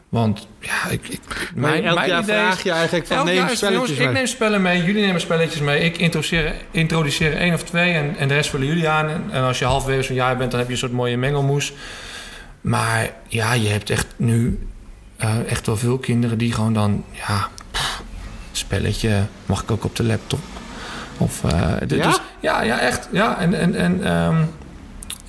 Want 0.09 0.47
ja, 0.59 0.89
ik, 0.89 1.07
ik, 1.07 1.51
Maar 1.55 1.73
elk 1.73 2.05
jaar 2.05 2.21
idee 2.21 2.35
vraag 2.35 2.63
je 2.63 2.71
eigenlijk 2.71 3.07
van 3.07 3.25
neem 3.25 3.35
spelletjes 3.35 3.69
jongens, 3.71 3.91
Ik 3.91 3.97
mee. 3.97 4.07
neem 4.07 4.25
spellen 4.25 4.61
mee, 4.61 4.83
jullie 4.83 5.05
nemen 5.05 5.21
spelletjes 5.21 5.61
mee. 5.61 5.83
Ik 5.83 5.97
introduceer, 5.97 6.53
introduceer 6.71 7.37
één 7.37 7.53
of 7.53 7.63
twee 7.63 7.93
en, 7.93 8.15
en 8.17 8.27
de 8.27 8.33
rest 8.33 8.49
vullen 8.49 8.67
jullie 8.67 8.89
aan. 8.89 9.09
En, 9.09 9.23
en 9.31 9.43
als 9.43 9.59
je 9.59 9.65
halverwege 9.65 10.03
zo'n 10.03 10.15
jaar 10.15 10.37
bent, 10.37 10.51
dan 10.51 10.59
heb 10.59 10.67
je 10.67 10.73
een 10.73 10.79
soort 10.79 10.91
mooie 10.91 11.17
mengelmoes. 11.17 11.73
Maar 12.61 13.13
ja, 13.27 13.53
je 13.53 13.67
hebt 13.67 13.89
echt 13.89 14.07
nu 14.15 14.67
eh, 15.17 15.49
echt 15.49 15.65
wel 15.65 15.77
veel 15.77 15.97
kinderen 15.97 16.37
die 16.37 16.53
gewoon 16.53 16.73
dan... 16.73 17.03
Ja, 17.11 17.49
spelletje 18.61 19.23
mag 19.45 19.61
ik 19.61 19.71
ook 19.71 19.83
op 19.83 19.95
de 19.95 20.03
laptop. 20.03 20.39
Of, 21.17 21.41
Ja? 21.87 22.05
Dus, 22.05 22.19
ja, 22.39 22.61
ja, 22.61 22.79
echt. 22.79 23.07
Ja, 23.11 23.39
en, 23.39 23.53
en, 23.53 23.75
en 23.75 24.03
ehm, 24.03 24.43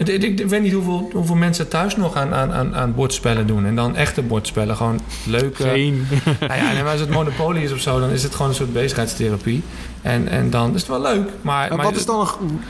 Ik, 0.09 0.23
ik 0.41 0.49
weet 0.49 0.63
niet 0.63 0.73
hoeveel, 0.73 1.11
hoeveel 1.13 1.35
mensen 1.35 1.69
thuis 1.69 1.97
nog 1.97 2.15
aan, 2.17 2.35
aan, 2.35 2.53
aan, 2.53 2.75
aan 2.77 2.95
bordspellen 2.95 3.47
doen. 3.47 3.67
En 3.67 3.77
dan 3.77 3.97
echte 3.97 4.23
bordspellen. 4.23 4.77
Gewoon 4.77 5.01
leuke... 5.27 5.63
Geen. 5.63 6.07
Nou 6.49 6.61
ja, 6.61 6.73
en 6.73 6.87
als 6.87 7.01
het 7.01 7.11
Monopoly 7.11 7.63
is 7.63 7.73
of 7.73 7.79
zo, 7.81 8.01
dan 8.01 8.11
is 8.11 8.23
het 8.23 8.33
gewoon 8.35 8.49
een 8.51 8.55
soort 8.57 8.73
bezigheidstherapie. 8.73 9.63
En, 10.03 10.29
en 10.29 10.51
dan 10.51 10.75
is 10.75 10.81
het 10.81 10.91
wel 10.91 11.01
leuk. 11.01 11.29
Maar, 11.41 11.69
Maar 11.69 11.77
maar 11.77 11.87
wat 11.87 11.97
is 11.97 12.07
dan 12.07 12.21
een 12.21 12.27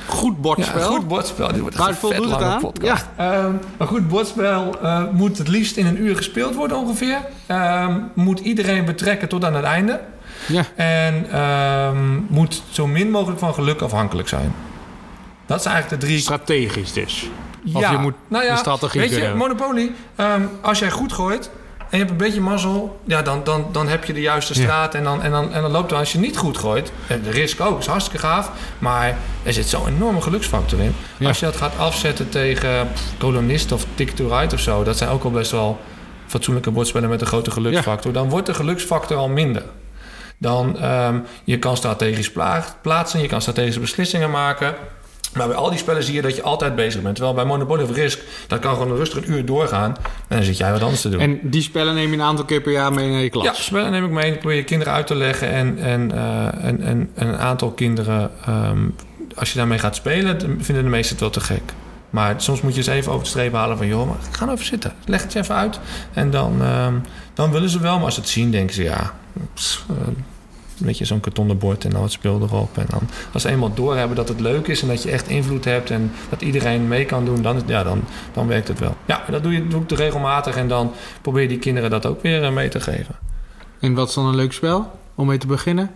goed 0.07 0.35
ja, 0.35 0.41
bordspel? 0.41 0.81
een 0.81 0.87
goed 0.97 1.09
bordspel. 1.09 1.49
Dit 1.53 1.61
wordt 1.61 1.77
echt 1.77 1.85
Waar 1.85 2.11
een 2.11 2.17
vet 2.17 2.25
lange 2.25 2.45
aan? 2.45 2.61
podcast. 2.61 3.07
Ja. 3.17 3.33
Ehm, 3.35 3.53
een 3.79 3.87
goed 3.87 4.09
bordspel 4.09 4.79
eh, 4.83 5.03
moet 5.13 5.39
het 5.39 5.49
liefst 5.49 5.77
in 5.77 5.87
een 5.87 6.03
uur 6.03 6.17
gespeeld 6.17 6.55
worden 6.55 6.77
ongeveer. 6.77 7.19
Ehm, 7.47 7.99
moet 8.15 8.41
iedereen 8.41 8.85
betrekken 8.85 9.29
tot 9.29 9.45
aan 9.45 9.55
het 9.55 9.65
einde. 9.65 10.01
Ja. 10.49 10.65
En 10.75 11.31
ehm, 11.31 12.15
moet 12.29 12.63
zo 12.71 12.87
min 12.87 13.11
mogelijk 13.11 13.39
van 13.41 13.55
geluk 13.55 13.81
afhankelijk 13.81 14.29
zijn. 14.29 14.53
Dat 15.47 15.63
zijn 15.63 15.75
eigenlijk 15.75 16.03
de 16.03 16.09
drie... 16.09 16.21
Strategisch 16.21 16.93
dus. 16.93 17.31
Of 17.75 17.81
ja, 17.81 17.91
je 17.91 17.99
moet 17.99 18.15
nou 18.29 18.45
ja, 18.45 18.51
een 18.51 18.59
strategie 18.59 19.01
Weet 19.01 19.11
je, 19.11 19.17
kunnen. 19.17 19.37
Monopoly, 19.37 19.93
ehm, 20.17 20.43
als 20.61 20.79
jij 20.79 20.91
goed 20.91 21.13
gooit 21.13 21.51
en 21.79 21.99
je 21.99 22.05
hebt 22.05 22.11
een 22.11 22.17
beetje 22.27 22.41
mazzel... 22.41 23.01
Ja, 23.05 23.23
dan, 23.23 23.45
dan, 23.45 23.67
dan 23.73 23.89
heb 23.89 24.05
je 24.05 24.13
de 24.13 24.21
juiste 24.21 24.55
Ja. 24.55 24.61
straat 24.61 24.95
en, 24.95 25.05
dan, 25.05 25.23
en, 25.23 25.31
dan, 25.31 25.53
en 25.53 25.63
dan 25.63 25.71
loopt 25.71 25.91
het. 25.91 25.99
Als 25.99 26.13
je 26.13 26.19
niet 26.19 26.37
goed 26.37 26.59
gooit, 26.59 26.93
en 27.07 27.23
de 27.23 27.31
risk 27.31 27.61
ook, 27.61 27.79
is 27.79 27.87
hartstikke 27.87 28.27
gaaf... 28.27 28.51
maar 28.79 29.17
er 29.43 29.53
zit 29.53 29.69
zo'n 29.69 29.89
enorme 29.89 30.21
geluksfactor 30.21 30.81
in. 30.81 30.95
Ja. 31.17 31.29
Als 31.29 31.39
je 31.39 31.45
dat 31.45 31.57
gaat 31.57 31.79
afzetten 31.79 32.29
tegen 32.29 32.89
kolonist 33.19 33.73
of 33.73 33.87
ticket 33.95 34.17
to 34.17 34.39
ride 34.39 34.55
of 34.55 34.61
zo... 34.61 34.85
dat 34.85 34.97
zijn 34.99 35.11
ook 35.11 35.25
al 35.25 35.31
best 35.31 35.51
wel 35.51 35.81
fatsoenlijke 36.27 36.71
bordspellen 36.71 37.09
met 37.09 37.21
een 37.21 37.27
grote 37.27 37.51
geluksfactor... 37.51 38.13
dan 38.13 38.29
wordt 38.29 38.47
de 38.47 38.55
geluksfactor 38.55 39.17
al 39.17 39.29
minder. 39.29 39.63
Dan, 40.39 40.79
ehm, 40.79 41.19
je 41.45 41.59
kan 41.59 41.77
strategisch 41.77 42.33
pla- 42.33 42.65
plaatsen, 42.83 43.21
je 43.21 43.29
kan 43.29 43.41
strategische 43.41 43.81
beslissingen 43.81 44.31
maken... 44.31 44.75
Maar 45.35 45.47
bij 45.47 45.57
al 45.57 45.71
die 45.71 45.79
spellen 45.79 46.03
zie 46.03 46.15
je 46.15 46.23
dat 46.23 46.37
je 46.37 46.43
altijd 46.43 46.75
bezig 46.75 47.03
bent. 47.03 47.15
Terwijl 47.15 47.37
bij 47.37 47.45
Monopoly 47.45 47.83
of 47.83 47.95
Risk, 47.95 48.21
dat 48.47 48.59
kan 48.59 48.77
gewoon 48.77 48.97
rustig 48.97 49.19
een 49.19 49.33
uur 49.33 49.45
doorgaan. 49.45 49.97
En 50.29 50.37
dan 50.37 50.43
zit 50.43 50.57
jij 50.57 50.73
wat 50.73 50.83
anders 50.83 51.01
te 51.01 51.09
doen. 51.09 51.21
En 51.21 51.41
die 51.43 51.63
spellen 51.63 51.95
neem 51.95 52.09
je 52.09 52.17
een 52.17 52.23
aantal 52.23 52.45
keer 52.45 52.61
per 52.61 52.73
jaar 52.73 52.93
mee 52.93 53.11
naar 53.11 53.21
je 53.21 53.31
klas. 53.31 53.45
ja, 53.45 53.53
spellen 53.53 53.91
neem 53.91 54.05
ik 54.05 54.11
mee. 54.11 54.33
Probeer 54.37 54.57
je 54.57 54.65
kinderen 54.65 54.93
uit 54.93 55.07
te 55.07 55.15
leggen. 55.15 55.51
En, 55.51 55.79
en, 55.79 56.13
eh, 56.13 56.65
en, 56.65 56.83
en, 56.83 57.11
en 57.15 57.29
een 57.29 57.39
aantal 57.39 57.71
kinderen, 57.71 58.31
ehm, 58.47 58.89
als 59.35 59.53
je 59.53 59.59
daarmee 59.59 59.79
gaat 59.79 59.97
spelen, 59.97 60.41
vinden 60.61 60.85
de 60.85 60.91
meesten 60.91 61.11
het 61.11 61.21
wel 61.21 61.31
te 61.31 61.41
gek. 61.41 61.63
Maar 62.11 62.35
soms 62.37 62.61
moet 62.61 62.73
je 62.73 62.79
eens 62.79 62.87
even 62.87 63.13
over 63.13 63.25
de 63.25 63.31
streep 63.31 63.53
halen 63.53 63.77
van... 63.77 63.87
joh, 63.87 64.09
maar 64.09 64.17
ga 64.31 64.45
nou 64.45 64.53
even 64.53 64.67
zitten. 64.67 64.93
Leg 65.05 65.23
het 65.23 65.33
je 65.33 65.39
even 65.39 65.55
uit. 65.55 65.81
En 66.13 66.31
dan, 66.31 66.63
ehm, 66.63 66.95
dan 67.35 67.51
willen 67.51 67.69
ze 67.69 67.81
wel. 67.81 67.97
Maar 67.97 68.05
als 68.05 68.15
ze 68.15 68.21
het 68.21 68.29
zien, 68.29 68.51
denken 68.51 68.75
ze... 68.75 68.83
ja, 68.83 69.15
pss, 69.55 69.85
eh, 69.91 69.97
een 70.81 70.87
beetje 70.87 71.05
zo'n 71.05 71.21
kartonnen 71.21 71.59
bord 71.59 71.85
en 71.85 71.91
dan 71.91 72.01
wat 72.01 72.13
speel 72.13 72.41
erop. 72.43 72.79
En 72.79 72.87
dan, 72.89 73.01
als 73.33 73.43
ze 73.43 73.49
eenmaal 73.49 73.75
doorhebben 73.75 74.17
dat 74.17 74.29
het 74.29 74.41
leuk 74.41 74.67
is... 74.67 74.83
en 74.83 74.89
dat 74.89 75.03
je 75.03 75.11
echt 75.11 75.29
invloed 75.29 75.65
hebt 75.65 75.91
en 75.91 76.13
dat 76.29 76.43
iedereen 76.43 76.89
mee 76.89 77.05
kan 77.05 77.25
doen... 77.25 77.43
dan, 77.43 77.63
ja, 77.67 77.83
dan, 77.83 78.05
dan 78.33 78.47
werkt 78.47 78.69
het 78.69 78.79
wel. 78.79 78.97
Ja, 79.05 79.25
dat 79.31 79.43
doe, 79.43 79.53
je, 79.53 79.69
doe 79.69 79.83
ik 79.83 79.91
regelmatig. 79.91 80.57
En 80.57 80.69
dan 80.69 80.93
probeer 81.23 81.43
je 81.43 81.49
die 81.49 81.59
kinderen 81.59 81.91
dat 81.91 82.07
ook 82.07 82.23
weer 82.23 82.45
eh, 82.45 82.53
mee 82.53 82.69
te 82.69 82.81
geven. 82.81 83.15
En 83.81 83.95
wat 83.95 84.09
is 84.09 84.15
dan 84.15 84.27
een 84.27 84.37
leuk 84.37 84.53
spel 84.53 84.91
om 85.15 85.27
mee 85.27 85.39
te 85.39 85.47
beginnen? 85.47 85.91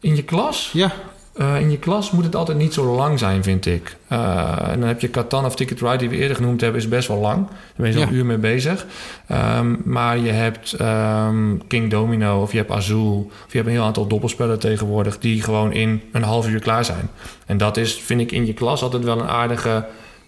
In 0.00 0.16
je 0.16 0.22
klas? 0.22 0.70
Ja. 0.72 0.92
Eh, 1.34 1.60
in 1.60 1.70
je 1.70 1.78
klas 1.78 2.10
moet 2.10 2.24
het 2.24 2.36
altijd 2.36 2.58
niet 2.58 2.74
zo 2.74 2.94
lang 2.94 3.18
zijn, 3.18 3.42
vind 3.42 3.66
ik. 3.66 3.96
Eh, 4.08 4.68
en 4.68 4.78
dan 4.80 4.88
heb 4.88 5.00
je 5.00 5.10
Catan 5.10 5.44
of 5.44 5.54
Ticket 5.56 5.80
Ride, 5.80 5.96
die 5.96 6.08
we 6.08 6.16
eerder 6.16 6.36
genoemd 6.36 6.60
hebben, 6.60 6.80
is 6.80 6.88
best 6.88 7.08
wel 7.08 7.16
lang. 7.18 7.46
Daar 7.46 7.56
ben 7.76 7.86
je 7.86 7.92
zo'n 7.92 8.06
Ja. 8.08 8.12
uur 8.12 8.26
mee 8.26 8.36
bezig. 8.38 8.86
Ehm, 9.26 9.74
maar 9.84 10.18
je 10.18 10.30
hebt 10.30 10.72
ehm, 10.72 11.56
King 11.68 11.90
Domino 11.90 12.42
of 12.42 12.52
je 12.52 12.58
hebt 12.58 12.70
Azul... 12.70 13.30
of 13.46 13.50
je 13.52 13.56
hebt 13.56 13.68
een 13.68 13.74
heel 13.74 13.84
aantal 13.84 14.06
dobbelspellen 14.06 14.58
tegenwoordig... 14.58 15.18
die 15.18 15.42
gewoon 15.42 15.72
in 15.72 16.02
een 16.12 16.22
half 16.22 16.48
uur 16.48 16.60
klaar 16.60 16.84
zijn. 16.84 17.08
En 17.46 17.56
dat 17.56 17.76
is, 17.76 17.94
vind 17.94 18.20
ik, 18.20 18.32
in 18.32 18.46
je 18.46 18.54
klas 18.54 18.82
altijd 18.82 19.04
wel 19.04 19.20
een 19.20 19.28
aardige 19.28 19.84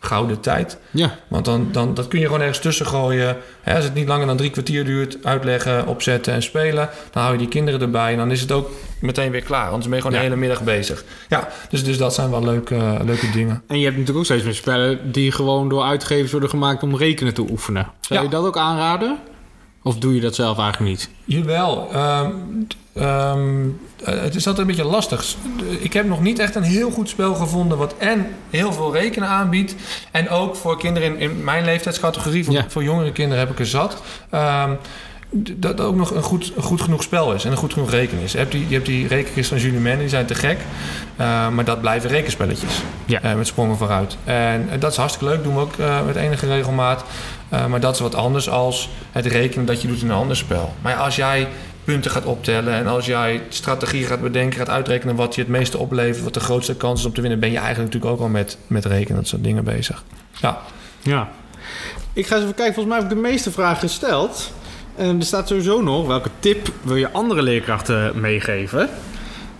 gouden 0.06 0.40
tijd. 0.40 0.78
Ja. 0.90 1.14
Want 1.28 1.44
dan, 1.44 1.68
dan 1.72 1.94
dat 1.94 2.08
kun 2.08 2.18
je 2.18 2.24
gewoon 2.26 2.40
ergens 2.40 2.58
tussen 2.58 2.86
gooien. 2.86 3.36
Hè, 3.60 3.74
als 3.74 3.84
het 3.84 3.94
niet 3.94 4.08
langer 4.08 4.26
dan 4.26 4.36
drie 4.36 4.50
kwartier 4.50 4.84
duurt, 4.84 5.16
uitleggen, 5.24 5.86
opzetten 5.86 6.32
en 6.32 6.42
spelen. 6.42 6.88
Dan 7.10 7.22
hou 7.22 7.32
je 7.34 7.38
die 7.40 7.48
kinderen 7.48 7.80
erbij 7.80 8.12
en 8.12 8.18
dan 8.18 8.30
is 8.30 8.40
het 8.40 8.52
ook 8.52 8.70
meteen 9.00 9.30
weer 9.30 9.42
klaar. 9.42 9.66
Anders 9.66 9.86
ben 9.86 9.94
je 9.96 10.02
gewoon 10.02 10.16
Ja. 10.16 10.22
de 10.22 10.28
hele 10.28 10.40
middag 10.40 10.62
bezig. 10.62 11.04
Ja, 11.28 11.48
dus, 11.70 11.84
dus 11.84 11.98
dat 11.98 12.14
zijn 12.14 12.30
wel 12.30 12.44
leuke, 12.44 12.96
leuke 13.04 13.30
dingen. 13.30 13.62
En 13.66 13.76
je 13.78 13.84
hebt 13.84 13.96
natuurlijk 13.96 14.18
ook 14.18 14.24
steeds 14.24 14.44
meer 14.44 14.54
spellen 14.54 15.12
die 15.12 15.32
gewoon 15.32 15.68
door 15.68 15.82
uitgevers 15.82 16.30
worden 16.30 16.50
gemaakt 16.50 16.82
om 16.82 16.96
rekenen 16.96 17.34
te 17.34 17.46
oefenen. 17.50 17.86
Zou 18.00 18.18
Ja. 18.20 18.24
je 18.24 18.30
dat 18.32 18.44
ook 18.46 18.56
aanraden? 18.56 19.18
Of 19.86 19.98
doe 19.98 20.14
je 20.14 20.20
dat 20.20 20.34
zelf 20.34 20.58
eigenlijk 20.58 20.90
niet? 20.90 21.10
Jawel. 21.24 21.88
ehm, 21.92 22.30
ehm, 22.94 23.68
eh, 24.04 24.20
het 24.20 24.34
is 24.34 24.46
altijd 24.46 24.68
een 24.68 24.74
beetje 24.74 24.90
lastig. 24.90 25.34
Ik 25.80 25.92
heb 25.92 26.06
nog 26.06 26.20
niet 26.20 26.38
echt 26.38 26.54
een 26.54 26.62
heel 26.62 26.90
goed 26.90 27.08
spel 27.08 27.34
gevonden... 27.34 27.78
wat 27.78 27.94
en 27.98 28.26
heel 28.50 28.72
veel 28.72 28.92
rekenen 28.92 29.28
aanbiedt... 29.28 29.74
en 30.10 30.28
ook 30.28 30.56
voor 30.56 30.78
kinderen 30.78 31.08
in, 31.12 31.18
in 31.18 31.44
mijn 31.44 31.64
leeftijdscategorie... 31.64 32.44
voor, 32.44 32.54
Ja. 32.54 32.64
voor 32.68 32.82
jongere 32.82 33.12
kinderen 33.12 33.38
heb 33.38 33.52
ik 33.52 33.58
er 33.58 33.66
zat... 33.66 34.02
Ehm, 34.30 34.70
dat 35.30 35.80
ook 35.80 35.94
nog 35.94 36.10
een 36.10 36.22
goed, 36.22 36.52
een 36.56 36.62
goed 36.62 36.80
genoeg 36.80 37.02
spel 37.02 37.32
is 37.32 37.44
en 37.44 37.50
een 37.50 37.56
goed 37.56 37.72
genoeg 37.72 37.90
reken 37.90 38.18
is. 38.18 38.32
Je 38.32 38.38
hebt 38.38 38.52
die, 38.52 38.68
je 38.68 38.74
hebt 38.74 38.86
die 38.86 39.08
rekenkist 39.08 39.48
van 39.48 39.58
Julie 39.58 39.80
Mann, 39.80 39.98
die 39.98 40.08
zijn 40.08 40.26
te 40.26 40.34
gek. 40.34 40.58
Eh, 41.16 41.48
maar 41.48 41.64
dat 41.64 41.80
blijven 41.80 42.10
rekenspelletjes. 42.10 42.82
Ja. 43.04 43.22
Eh, 43.22 43.34
met 43.34 43.46
sprongen 43.46 43.76
vooruit. 43.76 44.16
En 44.24 44.68
dat 44.78 44.90
is 44.90 44.96
hartstikke 44.96 45.34
leuk, 45.34 45.44
doen 45.44 45.54
we 45.54 45.60
ook 45.60 45.76
eh, 45.76 46.06
met 46.06 46.16
enige 46.16 46.46
regelmaat. 46.46 47.04
Maar 47.48 47.80
dat 47.80 47.94
is 47.94 48.00
wat 48.00 48.14
anders 48.14 48.48
als 48.48 48.90
het 49.12 49.26
rekenen 49.26 49.66
dat 49.66 49.82
je 49.82 49.88
doet 49.88 50.02
in 50.02 50.08
een 50.08 50.16
ander 50.16 50.36
spel. 50.36 50.74
Maar 50.82 50.92
ja, 50.92 50.98
als 50.98 51.16
jij 51.16 51.48
punten 51.84 52.10
gaat 52.10 52.24
optellen 52.24 52.74
en 52.74 52.86
als 52.86 53.06
jij 53.06 53.42
strategieën 53.48 54.06
gaat 54.06 54.20
bedenken, 54.20 54.58
gaat 54.58 54.68
uitrekenen 54.68 55.16
wat 55.16 55.34
je 55.34 55.40
het 55.40 55.50
meeste 55.50 55.78
oplevert, 55.78 56.24
wat 56.24 56.34
de 56.34 56.40
grootste 56.40 56.74
kans 56.74 57.00
is 57.00 57.06
om 57.06 57.12
te 57.12 57.20
winnen, 57.20 57.40
ben 57.40 57.50
je 57.50 57.58
eigenlijk 57.58 57.92
natuurlijk 57.92 58.12
ook 58.12 58.26
al 58.26 58.32
met, 58.32 58.58
met 58.66 58.84
rekenen, 58.84 59.16
dat 59.16 59.28
soort 59.28 59.44
dingen 59.44 59.64
bezig. 59.64 60.02
Ja, 60.40 60.60
Ja. 61.02 61.28
Ik 62.12 62.26
ga 62.26 62.34
eens 62.34 62.44
even 62.44 62.54
kijken. 62.54 62.74
Volgens 62.74 62.94
mij 62.94 63.04
heb 63.04 63.12
ik 63.12 63.22
de 63.22 63.28
meeste 63.28 63.50
vragen 63.50 63.88
gesteld. 63.88 64.52
En 64.96 65.18
er 65.18 65.24
staat 65.26 65.48
sowieso 65.48 65.82
nog, 65.82 66.06
welke 66.06 66.30
tip 66.38 66.72
wil 66.82 66.96
je 66.96 67.10
andere 67.12 67.42
leerkrachten 67.42 68.20
meegeven? 68.20 68.88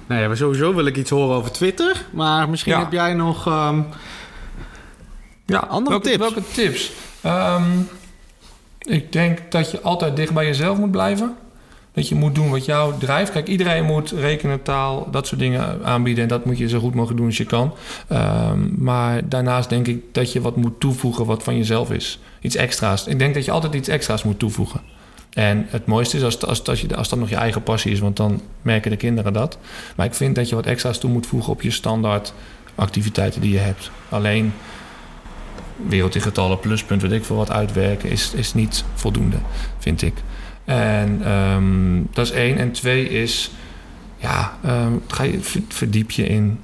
Nou 0.07 0.21
ja, 0.21 0.35
sowieso 0.35 0.75
wil 0.75 0.87
ik 0.87 0.97
iets 0.97 1.11
horen 1.11 1.37
over 1.37 1.51
Twitter. 1.53 2.05
Maar 2.13 2.49
misschien 2.49 2.73
Ja. 2.73 2.79
heb 2.79 2.93
jij 2.93 3.15
nog... 3.15 3.47
ehm, 3.47 3.81
Ja, 5.47 5.59
Andere 5.59 5.91
welke 5.91 6.09
tips? 6.09 6.19
Welke 6.19 6.43
tips? 6.53 6.93
Ehm, 7.21 7.63
ik 8.79 9.13
denk 9.13 9.39
dat 9.51 9.71
je 9.71 9.81
altijd 9.81 10.17
dicht 10.17 10.33
bij 10.35 10.47
jezelf 10.47 10.79
moet 10.79 10.91
blijven. 10.91 11.37
Dat 11.93 12.09
je 12.09 12.15
moet 12.15 12.35
doen 12.35 12.51
wat 12.51 12.65
jou 12.65 12.95
drijft. 12.99 13.33
Kijk, 13.33 13.49
iedereen 13.49 13.85
moet 13.85 14.11
rekenen, 14.11 14.63
taal, 14.63 15.09
dat 15.11 15.27
soort 15.27 15.41
dingen 15.41 15.85
aanbieden. 15.85 16.23
En 16.23 16.29
dat 16.29 16.45
moet 16.45 16.59
je 16.59 16.69
zo 16.69 16.79
goed 16.79 16.95
mogelijk 16.95 17.19
doen 17.19 17.27
als 17.27 17.37
je 17.37 17.45
kan. 17.45 17.75
Ehm, 18.09 18.59
maar 18.85 19.29
daarnaast 19.29 19.69
denk 19.69 19.87
ik 19.87 20.03
dat 20.13 20.33
je 20.33 20.41
wat 20.41 20.57
moet 20.57 20.81
toevoegen 20.81 21.27
wat 21.27 21.43
van 21.43 21.57
jezelf 21.57 21.91
is. 21.91 22.19
Iets 22.41 22.57
extra's. 22.57 23.07
Ik 23.07 23.19
denk 23.19 23.35
dat 23.35 23.45
je 23.45 23.51
altijd 23.51 23.75
iets 23.75 23.89
extra's 23.89 24.23
moet 24.23 24.39
toevoegen. 24.39 24.81
En 25.37 25.67
het 25.69 25.87
mooiste 25.87 26.17
is 26.17 26.23
als, 26.23 26.47
als, 26.47 26.67
als, 26.95 27.09
dat 27.09 27.19
nog 27.19 27.29
je 27.29 27.37
eigen 27.37 27.63
passie 27.63 27.93
is, 27.93 27.99
want 27.99 28.17
dan 28.17 28.41
merken 28.63 28.91
de 28.91 28.97
kinderen 28.97 29.33
dat. 29.33 29.59
Maar 29.97 30.07
ik 30.07 30.15
vind 30.15 30.35
dat 30.35 30.49
je 30.49 30.55
wat 30.55 30.67
extra's 30.67 30.99
toe 30.99 31.11
moet 31.11 31.27
voegen 31.27 31.53
op 31.53 31.63
je 31.63 31.71
standaard 31.71 32.33
activiteiten 32.75 33.41
die 33.41 33.53
je 33.53 33.59
hebt. 33.59 33.91
Alleen 34.09 34.53
werelddigitale 35.89 36.57
pluspunt, 36.57 37.03
weet 37.03 37.13
ik 37.13 37.25
veel 37.25 37.37
wat 37.37 37.51
uitwerken, 37.51 38.11
is, 38.11 38.33
is 38.35 38.55
niet 38.55 38.85
voldoende, 38.95 39.37
vind 39.79 40.03
ik. 40.03 40.15
En 40.65 41.21
ehm, 41.25 42.03
dat 42.13 42.27
is 42.27 42.33
één. 42.33 42.59
En 42.59 42.73
twee 42.73 43.09
is, 43.09 43.51
ja, 44.17 44.59
ehm, 44.63 44.93
ga 45.07 45.23
je, 45.23 45.41
ver- 45.41 45.63
verdiep 45.69 46.11
je 46.11 46.27
in 46.27 46.59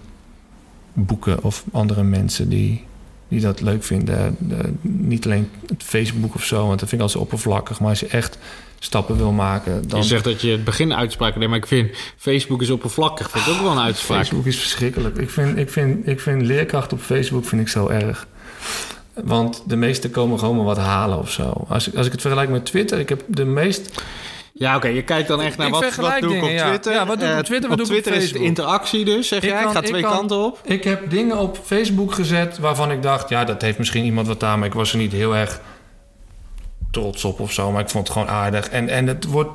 boeken 0.92 1.42
of 1.42 1.64
andere 1.72 2.02
mensen 2.02 2.48
die, 2.48 2.84
die 3.32 3.40
dat 3.40 3.60
leuk 3.60 3.84
vinden. 3.84 4.36
De- 4.38 4.72
niet 4.80 5.24
alleen 5.24 5.50
het 5.66 5.82
Facebook 5.82 6.34
of 6.34 6.44
zo, 6.44 6.66
want 6.66 6.80
dat 6.80 6.88
vind 6.88 7.00
ik 7.00 7.06
al 7.06 7.12
zo 7.12 7.18
oppervlakkig. 7.18 7.80
Maar 7.80 7.88
als 7.88 8.00
je 8.00 8.06
echt 8.06 8.38
stappen 8.78 9.16
wil 9.16 9.32
maken, 9.32 9.88
dan... 9.88 10.00
Je 10.00 10.06
zegt 10.06 10.24
dat 10.24 10.40
je 10.40 10.50
het 10.50 10.64
begin 10.64 10.94
uitspraak 10.94 11.36
neemt, 11.36 11.48
maar 11.50 11.58
ik 11.58 11.66
vind 11.66 11.90
Facebook 12.16 12.62
is 12.62 12.70
oppervlakkig. 12.70 13.30
Vind 13.30 13.46
ik 13.46 13.52
ook 13.52 13.60
wel 13.60 13.72
een 13.72 13.78
uitspraak. 13.78 14.18
Facebook 14.18 14.46
is 14.46 14.58
verschrikkelijk. 14.58 15.16
Ik 15.16 15.30
vind, 15.30 15.58
ik, 15.58 15.70
vind, 15.70 16.06
ik 16.06 16.20
vind 16.20 16.42
leerkracht 16.42 16.92
op 16.92 17.00
Facebook 17.00 17.44
vind 17.44 17.60
ik 17.60 17.68
zo 17.68 17.88
erg. 17.88 18.26
Want 19.14 19.62
de 19.66 19.76
meesten 19.76 20.10
komen 20.10 20.38
gewoon 20.38 20.56
maar 20.56 20.64
wat 20.64 20.78
halen 20.78 21.18
of 21.18 21.30
zo. 21.30 21.64
Als 21.68 21.88
ik, 21.88 21.94
als 21.94 22.06
ik 22.06 22.12
het 22.12 22.20
vergelijk 22.20 22.50
met 22.50 22.64
Twitter, 22.64 22.98
ik 22.98 23.08
heb 23.08 23.22
de 23.26 23.44
meest... 23.44 24.02
Ja, 24.54 24.76
oké. 24.76 24.88
Je 24.88 25.02
kijkt 25.02 25.28
dan 25.28 25.40
echt 25.40 25.56
naar 25.56 25.66
Ik 25.66 25.72
wat, 25.72 25.94
wat 25.94 26.20
doe 26.20 26.36
ik 26.36 26.42
op 26.42 26.48
ja. 26.50 26.66
Twitter. 26.68 26.92
Ja, 26.92 27.06
wat 27.06 27.18
doe 27.18 27.28
ik 27.28 27.32
op 27.34 27.38
Eh, 27.38 27.44
Twitter, 27.44 27.70
wat 27.70 27.80
op 27.80 27.86
doe 27.86 27.96
ik 27.96 28.06
op 28.06 28.12
Twitter 28.12 28.38
is 28.38 28.42
interactie 28.46 29.04
dus, 29.04 29.28
zeg 29.28 29.42
Ik 29.42 29.48
jij. 29.50 29.62
kan- 29.62 29.72
gaat 29.72 29.82
ik 29.82 29.88
twee 29.88 30.02
kan- 30.02 30.12
kanten 30.12 30.36
op. 30.44 30.58
Ik 30.64 30.84
heb 30.84 31.10
dingen 31.10 31.38
op 31.38 31.58
Facebook 31.64 32.14
gezet 32.14 32.58
waarvan 32.58 32.90
ik 32.90 33.02
dacht... 33.02 33.28
ja, 33.28 33.44
dat 33.44 33.62
heeft 33.62 33.78
misschien 33.78 34.04
iemand 34.04 34.26
wat 34.26 34.42
aan... 34.42 34.58
maar 34.58 34.68
ik 34.68 34.74
was 34.74 34.92
er 34.92 34.98
niet 34.98 35.12
heel 35.12 35.36
erg 35.36 35.60
trots 36.90 37.24
op 37.24 37.40
of 37.40 37.52
zo. 37.52 37.70
Maar 37.70 37.82
ik 37.82 37.88
vond 37.90 38.08
het 38.08 38.16
gewoon 38.16 38.32
aardig. 38.34 38.68
En, 38.68 38.88
en 38.88 39.06
het 39.06 39.24
wordt 39.24 39.50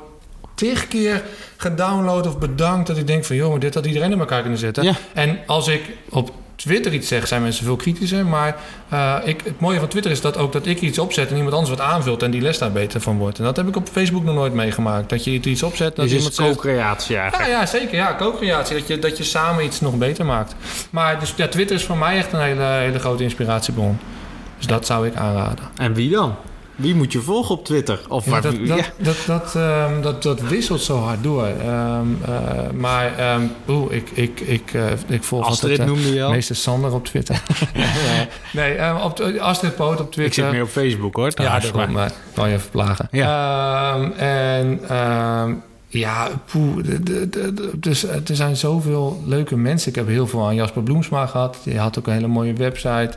tig 0.54 0.88
keer 0.88 1.22
gedownload 1.56 2.26
of 2.26 2.38
bedankt... 2.38 2.86
dat 2.86 2.96
ik 2.96 3.06
denk 3.06 3.24
van, 3.24 3.36
joh, 3.36 3.50
maar 3.50 3.58
dit 3.60 3.74
had 3.74 3.86
iedereen 3.86 4.12
in 4.12 4.18
elkaar 4.18 4.40
kunnen 4.40 4.58
zetten. 4.58 4.84
Ja. 4.84 4.94
En 5.14 5.38
als 5.46 5.68
ik 5.68 5.82
op 6.08 6.32
Twitter 6.58 6.92
iets 6.92 7.08
zeg, 7.08 7.26
zijn 7.26 7.42
mensen 7.42 7.64
veel 7.64 7.76
kritischer. 7.76 8.26
Maar 8.26 8.56
eh, 8.88 9.16
ik, 9.24 9.40
het 9.44 9.60
mooie 9.60 9.78
van 9.78 9.88
Twitter 9.88 10.10
is 10.10 10.20
dat 10.20 10.36
ook 10.36 10.52
dat 10.52 10.66
ik 10.66 10.80
iets 10.80 10.98
opzet... 10.98 11.30
en 11.30 11.36
iemand 11.36 11.54
anders 11.54 11.70
wat 11.70 11.86
aanvult 11.86 12.22
en 12.22 12.30
die 12.30 12.40
les 12.40 12.58
daar 12.58 12.72
beter 12.72 13.00
van 13.00 13.18
wordt. 13.18 13.38
En 13.38 13.44
dat 13.44 13.56
heb 13.56 13.68
ik 13.68 13.76
op 13.76 13.88
Facebook 13.88 14.24
nog 14.24 14.34
nooit 14.34 14.52
meegemaakt. 14.52 15.08
Dat 15.08 15.24
je 15.24 15.30
iets 15.30 15.62
opzet, 15.62 15.96
dat 15.96 16.08
Dus 16.08 16.26
is 16.26 16.34
zegt... 16.34 16.50
co-creatie 16.50 17.14
Ja, 17.14 17.20
eigenlijk. 17.20 17.50
ja, 17.50 17.66
zeker. 17.66 17.94
Ja, 17.94 18.16
co-creatie. 18.18 18.76
Dat 18.76 18.86
je, 18.86 18.98
dat 18.98 19.16
je 19.16 19.24
samen 19.24 19.64
iets 19.64 19.80
nog 19.80 19.94
beter 19.98 20.24
maakt. 20.24 20.54
Maar 20.90 21.20
dus, 21.20 21.34
ja, 21.36 21.48
Twitter 21.48 21.76
is 21.76 21.84
voor 21.84 21.96
mij 21.96 22.16
echt 22.16 22.32
een 22.32 22.40
hele, 22.40 22.62
hele 22.62 22.98
grote 22.98 23.22
inspiratiebron. 23.22 23.98
Dus 24.56 24.66
dat 24.66 24.86
zou 24.86 25.06
ik 25.06 25.16
aanraden. 25.16 25.64
En 25.76 25.94
wie 25.94 26.10
dan? 26.10 26.34
Wie 26.78 26.94
moet 26.94 27.12
je 27.12 27.20
volgen 27.20 27.54
op 27.54 27.64
Twitter? 27.64 28.00
Of 28.08 28.24
Ja, 28.24 28.30
waar, 28.30 28.40
dat, 28.42 28.54
ja. 28.62 28.76
dat, 28.76 28.86
dat, 28.96 29.16
dat, 29.26 29.54
ehm, 29.56 30.00
dat, 30.02 30.22
dat 30.22 30.40
wisselt 30.40 30.80
zo 30.82 30.98
hard 30.98 31.22
door. 31.22 31.46
Ehm, 31.46 32.06
eh, 32.24 32.70
maar 32.74 33.12
oeh, 33.68 33.92
ik, 33.92 34.10
ik, 34.10 34.40
ik, 34.40 34.72
eh, 34.74 34.84
ik 35.06 35.22
volg 35.24 35.46
Astrid 35.46 35.70
altijd, 35.70 35.88
eh, 35.88 35.94
noemde 35.94 36.14
je 36.14 36.22
al. 36.24 36.30
meester 36.30 36.56
Sander 36.56 36.92
op 36.92 37.04
Twitter. 37.04 37.42
nee, 38.52 39.02
op, 39.02 39.16
de- 39.16 39.40
Astrid 39.40 39.76
Poot 39.76 40.00
op 40.00 40.06
Ik 40.06 40.12
Twitter. 40.12 40.42
zit 40.44 40.52
meer 40.52 40.62
op 40.62 40.68
Facebook 40.68 41.16
hoor. 41.16 41.30
Ja, 41.34 41.58
daarom. 41.60 41.92
maar- 41.92 42.12
kan 42.34 42.48
je 42.48 42.54
even 42.54 42.70
plagen. 42.70 43.08
Ehm, 43.10 44.10
en 44.18 44.80
ja, 45.90 46.28
poeh, 46.50 46.84
dus, 47.76 48.02
er 48.04 48.22
zijn 48.36 48.56
zoveel 48.56 49.22
leuke 49.26 49.56
mensen. 49.56 49.88
Ik 49.88 49.94
heb 49.94 50.06
heel 50.08 50.26
veel 50.26 50.46
aan 50.46 50.54
Jasper 50.54 50.82
Bloemsma 50.82 51.26
gehad. 51.26 51.56
Die 51.64 51.78
had 51.78 51.98
ook 51.98 52.06
een 52.06 52.12
hele 52.12 52.26
mooie 52.26 52.52
website. 52.52 53.10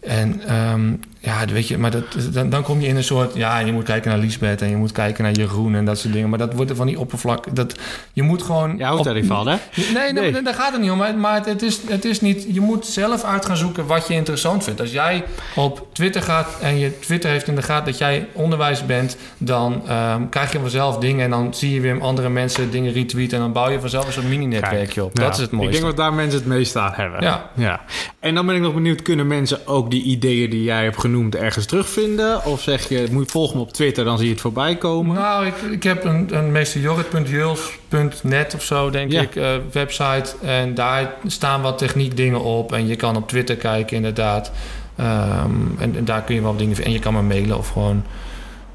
En 0.00 0.40
ehm, 0.46 0.92
ja, 1.22 1.44
weet 1.46 1.68
je, 1.68 1.78
maar 1.78 1.90
dat, 1.90 2.04
dan, 2.32 2.50
dan 2.50 2.62
kom 2.62 2.80
je 2.80 2.86
in 2.86 2.96
een 2.96 3.04
soort... 3.04 3.34
Ja, 3.34 3.58
je 3.58 3.72
moet 3.72 3.84
kijken 3.84 4.10
naar 4.10 4.18
Lisbeth 4.18 4.62
en 4.62 4.70
je 4.70 4.76
moet 4.76 4.92
kijken 4.92 5.24
naar 5.24 5.32
Jeroen 5.32 5.74
en 5.74 5.84
dat 5.84 5.98
soort 5.98 6.12
dingen. 6.12 6.28
Maar 6.28 6.38
dat 6.38 6.54
wordt 6.54 6.70
er 6.70 6.76
van 6.76 6.86
die 6.86 6.98
oppervlak... 6.98 7.56
Dat, 7.56 7.78
je 8.12 8.22
moet 8.22 8.42
gewoon... 8.42 8.76
Je 8.76 8.84
houdt 8.84 9.04
daar 9.04 9.14
niet 9.14 9.26
van, 9.26 9.48
hè? 9.48 9.56
Nee, 9.94 10.12
nee. 10.12 10.30
Nee. 10.30 10.42
daar 10.42 10.54
gaat 10.54 10.72
het 10.72 10.80
niet 10.80 10.90
om. 10.90 10.98
Maar, 10.98 11.14
maar 11.14 11.34
het, 11.34 11.46
het 11.46 11.62
is, 11.62 11.80
het 11.88 12.04
is 12.04 12.20
niet... 12.20 12.46
Je 12.48 12.60
moet 12.60 12.86
zelf 12.86 13.24
uit 13.24 13.46
gaan 13.46 13.56
zoeken 13.56 13.86
wat 13.86 14.08
je 14.08 14.14
interessant 14.14 14.64
vindt. 14.64 14.80
Als 14.80 14.92
jij 14.92 15.24
op 15.54 15.86
Twitter 15.92 16.22
gaat 16.22 16.58
en 16.60 16.78
je 16.78 16.98
Twitter 16.98 17.30
heeft 17.30 17.48
in 17.48 17.54
de 17.54 17.62
gaten 17.62 17.84
dat 17.84 17.98
jij 17.98 18.26
onderwijs 18.32 18.86
bent... 18.86 19.16
dan 19.38 19.82
ehm, 19.88 20.28
krijg 20.28 20.52
je 20.52 20.60
vanzelf 20.60 20.98
dingen 20.98 21.24
en 21.24 21.30
dan 21.30 21.54
zie 21.54 21.74
je 21.74 21.80
weer 21.80 22.00
andere 22.00 22.28
mensen 22.28 22.70
dingen 22.70 22.92
retweeten... 22.92 23.36
en 23.36 23.42
dan 23.42 23.52
bouw 23.52 23.70
je 23.70 23.80
vanzelf 23.80 24.06
een 24.06 24.12
soort 24.12 24.28
mini-netwerkje 24.28 25.04
op. 25.04 25.16
Ja, 25.18 25.24
Dat 25.24 25.34
is 25.34 25.40
het 25.40 25.50
mooiste. 25.50 25.74
Ik 25.74 25.82
denk 25.82 25.96
dat 25.96 26.04
daar 26.04 26.14
mensen 26.14 26.38
het 26.38 26.48
meest 26.48 26.76
aan 26.76 26.92
hebben. 26.94 27.22
Ja. 27.22 27.50
ja. 27.54 27.80
En 28.20 28.34
dan 28.34 28.46
ben 28.46 28.54
ik 28.54 28.60
nog 28.62 28.74
benieuwd, 28.74 29.02
kunnen 29.02 29.26
mensen 29.26 29.66
ook 29.66 29.90
die 29.90 30.02
ideeën 30.02 30.50
die 30.50 30.62
jij 30.62 30.82
hebt 30.82 30.94
genoemd 30.94 31.08
ergens 31.38 31.66
terugvinden? 31.66 32.44
Of 32.44 32.60
zeg 32.60 32.88
je, 32.88 33.06
moet 33.10 33.24
je 33.24 33.30
volgen 33.30 33.56
me 33.56 33.62
op 33.62 33.72
Twitter, 33.72 34.04
dan 34.04 34.16
zie 34.16 34.26
je 34.26 34.32
het 34.32 34.40
voorbij 34.40 34.76
komen? 34.76 35.16
Nou, 35.16 35.46
ik, 35.46 35.54
ik 35.70 35.82
heb 35.82 36.04
een, 36.04 36.36
een 36.36 36.52
meesterjorrit.juls.net 36.52 38.54
of 38.54 38.62
zo, 38.62 38.90
denk 38.90 39.12
Ja. 39.12 39.20
ik, 39.20 39.36
eh, 39.36 39.48
website. 39.72 40.34
En 40.42 40.74
daar 40.74 41.14
staan 41.26 41.62
wat 41.62 41.78
techniek 41.78 42.16
dingen 42.16 42.40
op. 42.40 42.72
En 42.72 42.86
je 42.86 42.96
kan 42.96 43.16
op 43.16 43.28
Twitter 43.28 43.56
kijken, 43.56 43.96
inderdaad. 43.96 44.50
Ehm, 44.96 45.50
en, 45.78 45.96
en 45.96 46.04
daar 46.04 46.22
kun 46.22 46.34
je 46.34 46.42
wel 46.42 46.56
dingen 46.56 46.74
vinden. 46.74 46.92
En 46.92 46.98
je 46.98 47.04
kan 47.04 47.14
me 47.14 47.22
mailen 47.22 47.58
of 47.58 47.68
gewoon 47.68 48.02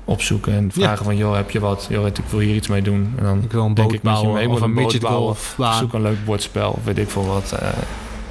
opzoeken 0.06 0.54
en 0.54 0.72
vragen 0.74 1.06
van... 1.06 1.18
joh, 1.18 1.36
heb 1.36 1.52
je 1.52 1.60
wat? 1.60 1.88
Jorrit, 1.90 2.18
ik 2.18 2.24
wil 2.30 2.40
hier 2.40 2.56
iets 2.56 2.68
mee 2.68 2.82
doen. 2.82 3.14
En 3.18 3.24
dan 3.24 3.42
Ik 3.44 3.52
wil 3.52 3.66
een 3.66 3.74
denk 3.74 3.88
boot 3.88 3.98
ik 3.98 4.04
met 4.04 4.14
je 4.14 4.20
bouwen 4.22 4.44
mee, 4.44 4.50
of 4.56 4.62
een 4.62 4.74
midget 4.74 5.04
golfbaan. 5.04 5.78
Zoek 5.78 5.94
een 5.94 6.02
leuk 6.02 6.26
bordspel 6.26 6.72
of 6.72 6.84
weet 6.84 6.98
ik 6.98 7.10
veel 7.10 7.26
wat. 7.26 7.52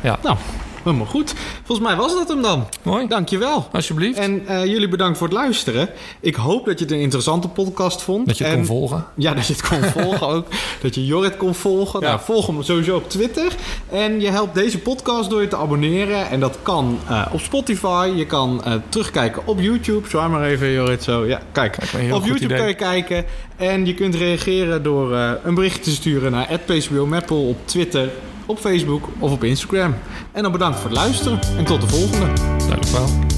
eh, 0.00 0.12
Nou, 0.22 0.36
helemaal 0.85 1.07
goed. 1.07 1.35
Volgens 1.64 1.87
mij 1.88 1.97
was 1.97 2.12
dat 2.14 2.29
hem 2.29 2.42
dan. 2.42 2.66
mooi, 2.83 3.07
Dankjewel. 3.09 3.68
alsjeblieft. 3.73 4.18
En 4.18 4.47
eh, 4.47 4.64
jullie 4.64 4.88
bedankt 4.88 5.18
voor 5.18 5.27
het 5.27 5.37
luisteren. 5.37 5.88
Ik 6.20 6.35
hoop 6.35 6.66
dat 6.66 6.79
je 6.79 6.85
het 6.85 6.94
een 6.94 7.01
interessante 7.01 7.49
podcast 7.49 8.03
vond. 8.03 8.27
dat 8.27 8.38
je 8.38 8.44
het 8.44 8.53
En- 8.53 8.59
kon 8.59 8.66
volgen. 8.68 9.05
Ja, 9.16 9.35
dat 9.35 9.47
je 9.47 9.53
het 9.53 9.68
kon 9.68 9.83
volgen 10.03 10.27
ook. 10.29 10.47
Dat 10.83 10.94
je 10.94 11.07
Jorrit 11.07 11.37
kon 11.37 11.55
volgen. 11.55 12.01
Ja. 12.01 12.07
Nou, 12.09 12.20
volg 12.20 12.47
hem 12.47 12.62
sowieso 12.62 12.97
op 12.97 13.09
Twitter. 13.11 13.53
En 13.90 14.20
je 14.20 14.29
helpt 14.31 14.55
deze 14.55 14.79
podcast 14.79 15.31
door 15.31 15.40
je 15.40 15.49
te 15.49 15.57
abonneren. 15.57 16.29
En 16.31 16.40
dat 16.40 16.59
kan 16.62 16.99
eh, 17.09 17.27
op 17.33 17.40
Spotify. 17.40 18.12
Je 18.16 18.27
kan 18.27 18.64
eh, 18.64 18.73
terugkijken 18.88 19.42
op 19.47 19.61
YouTube. 19.61 20.09
Zwaar 20.09 20.31
maar 20.31 20.42
even, 20.44 20.70
Jorrit. 20.70 21.03
Zo, 21.03 21.27
ja, 21.27 21.40
kijk. 21.53 21.77
Op 22.12 22.25
YouTube 22.25 22.44
idee. 22.44 22.57
kan 22.59 22.66
je 22.68 22.75
kijken. 22.75 23.25
En 23.57 23.87
je 23.87 23.94
kunt 23.94 24.14
reageren 24.14 24.83
door 24.83 25.12
een 25.44 25.55
bericht 25.55 25.83
te 25.83 25.90
sturen 25.90 26.31
naar 26.33 26.61
@pcbomappel 26.66 27.49
op 27.49 27.57
Twitter, 27.66 28.09
op 28.46 28.59
Facebook 28.59 29.09
of 29.18 29.33
op 29.33 29.44
Instagram. 29.44 29.94
En 30.33 30.42
dan 30.42 30.52
bedankt 30.52 30.78
voor 30.78 30.90
het 30.90 30.98
luisteren. 30.98 31.40
En 31.59 31.64
tot 31.64 31.80
de 31.80 31.88
volgende. 31.88 32.26
Dank 32.68 32.85
wel. 32.85 33.34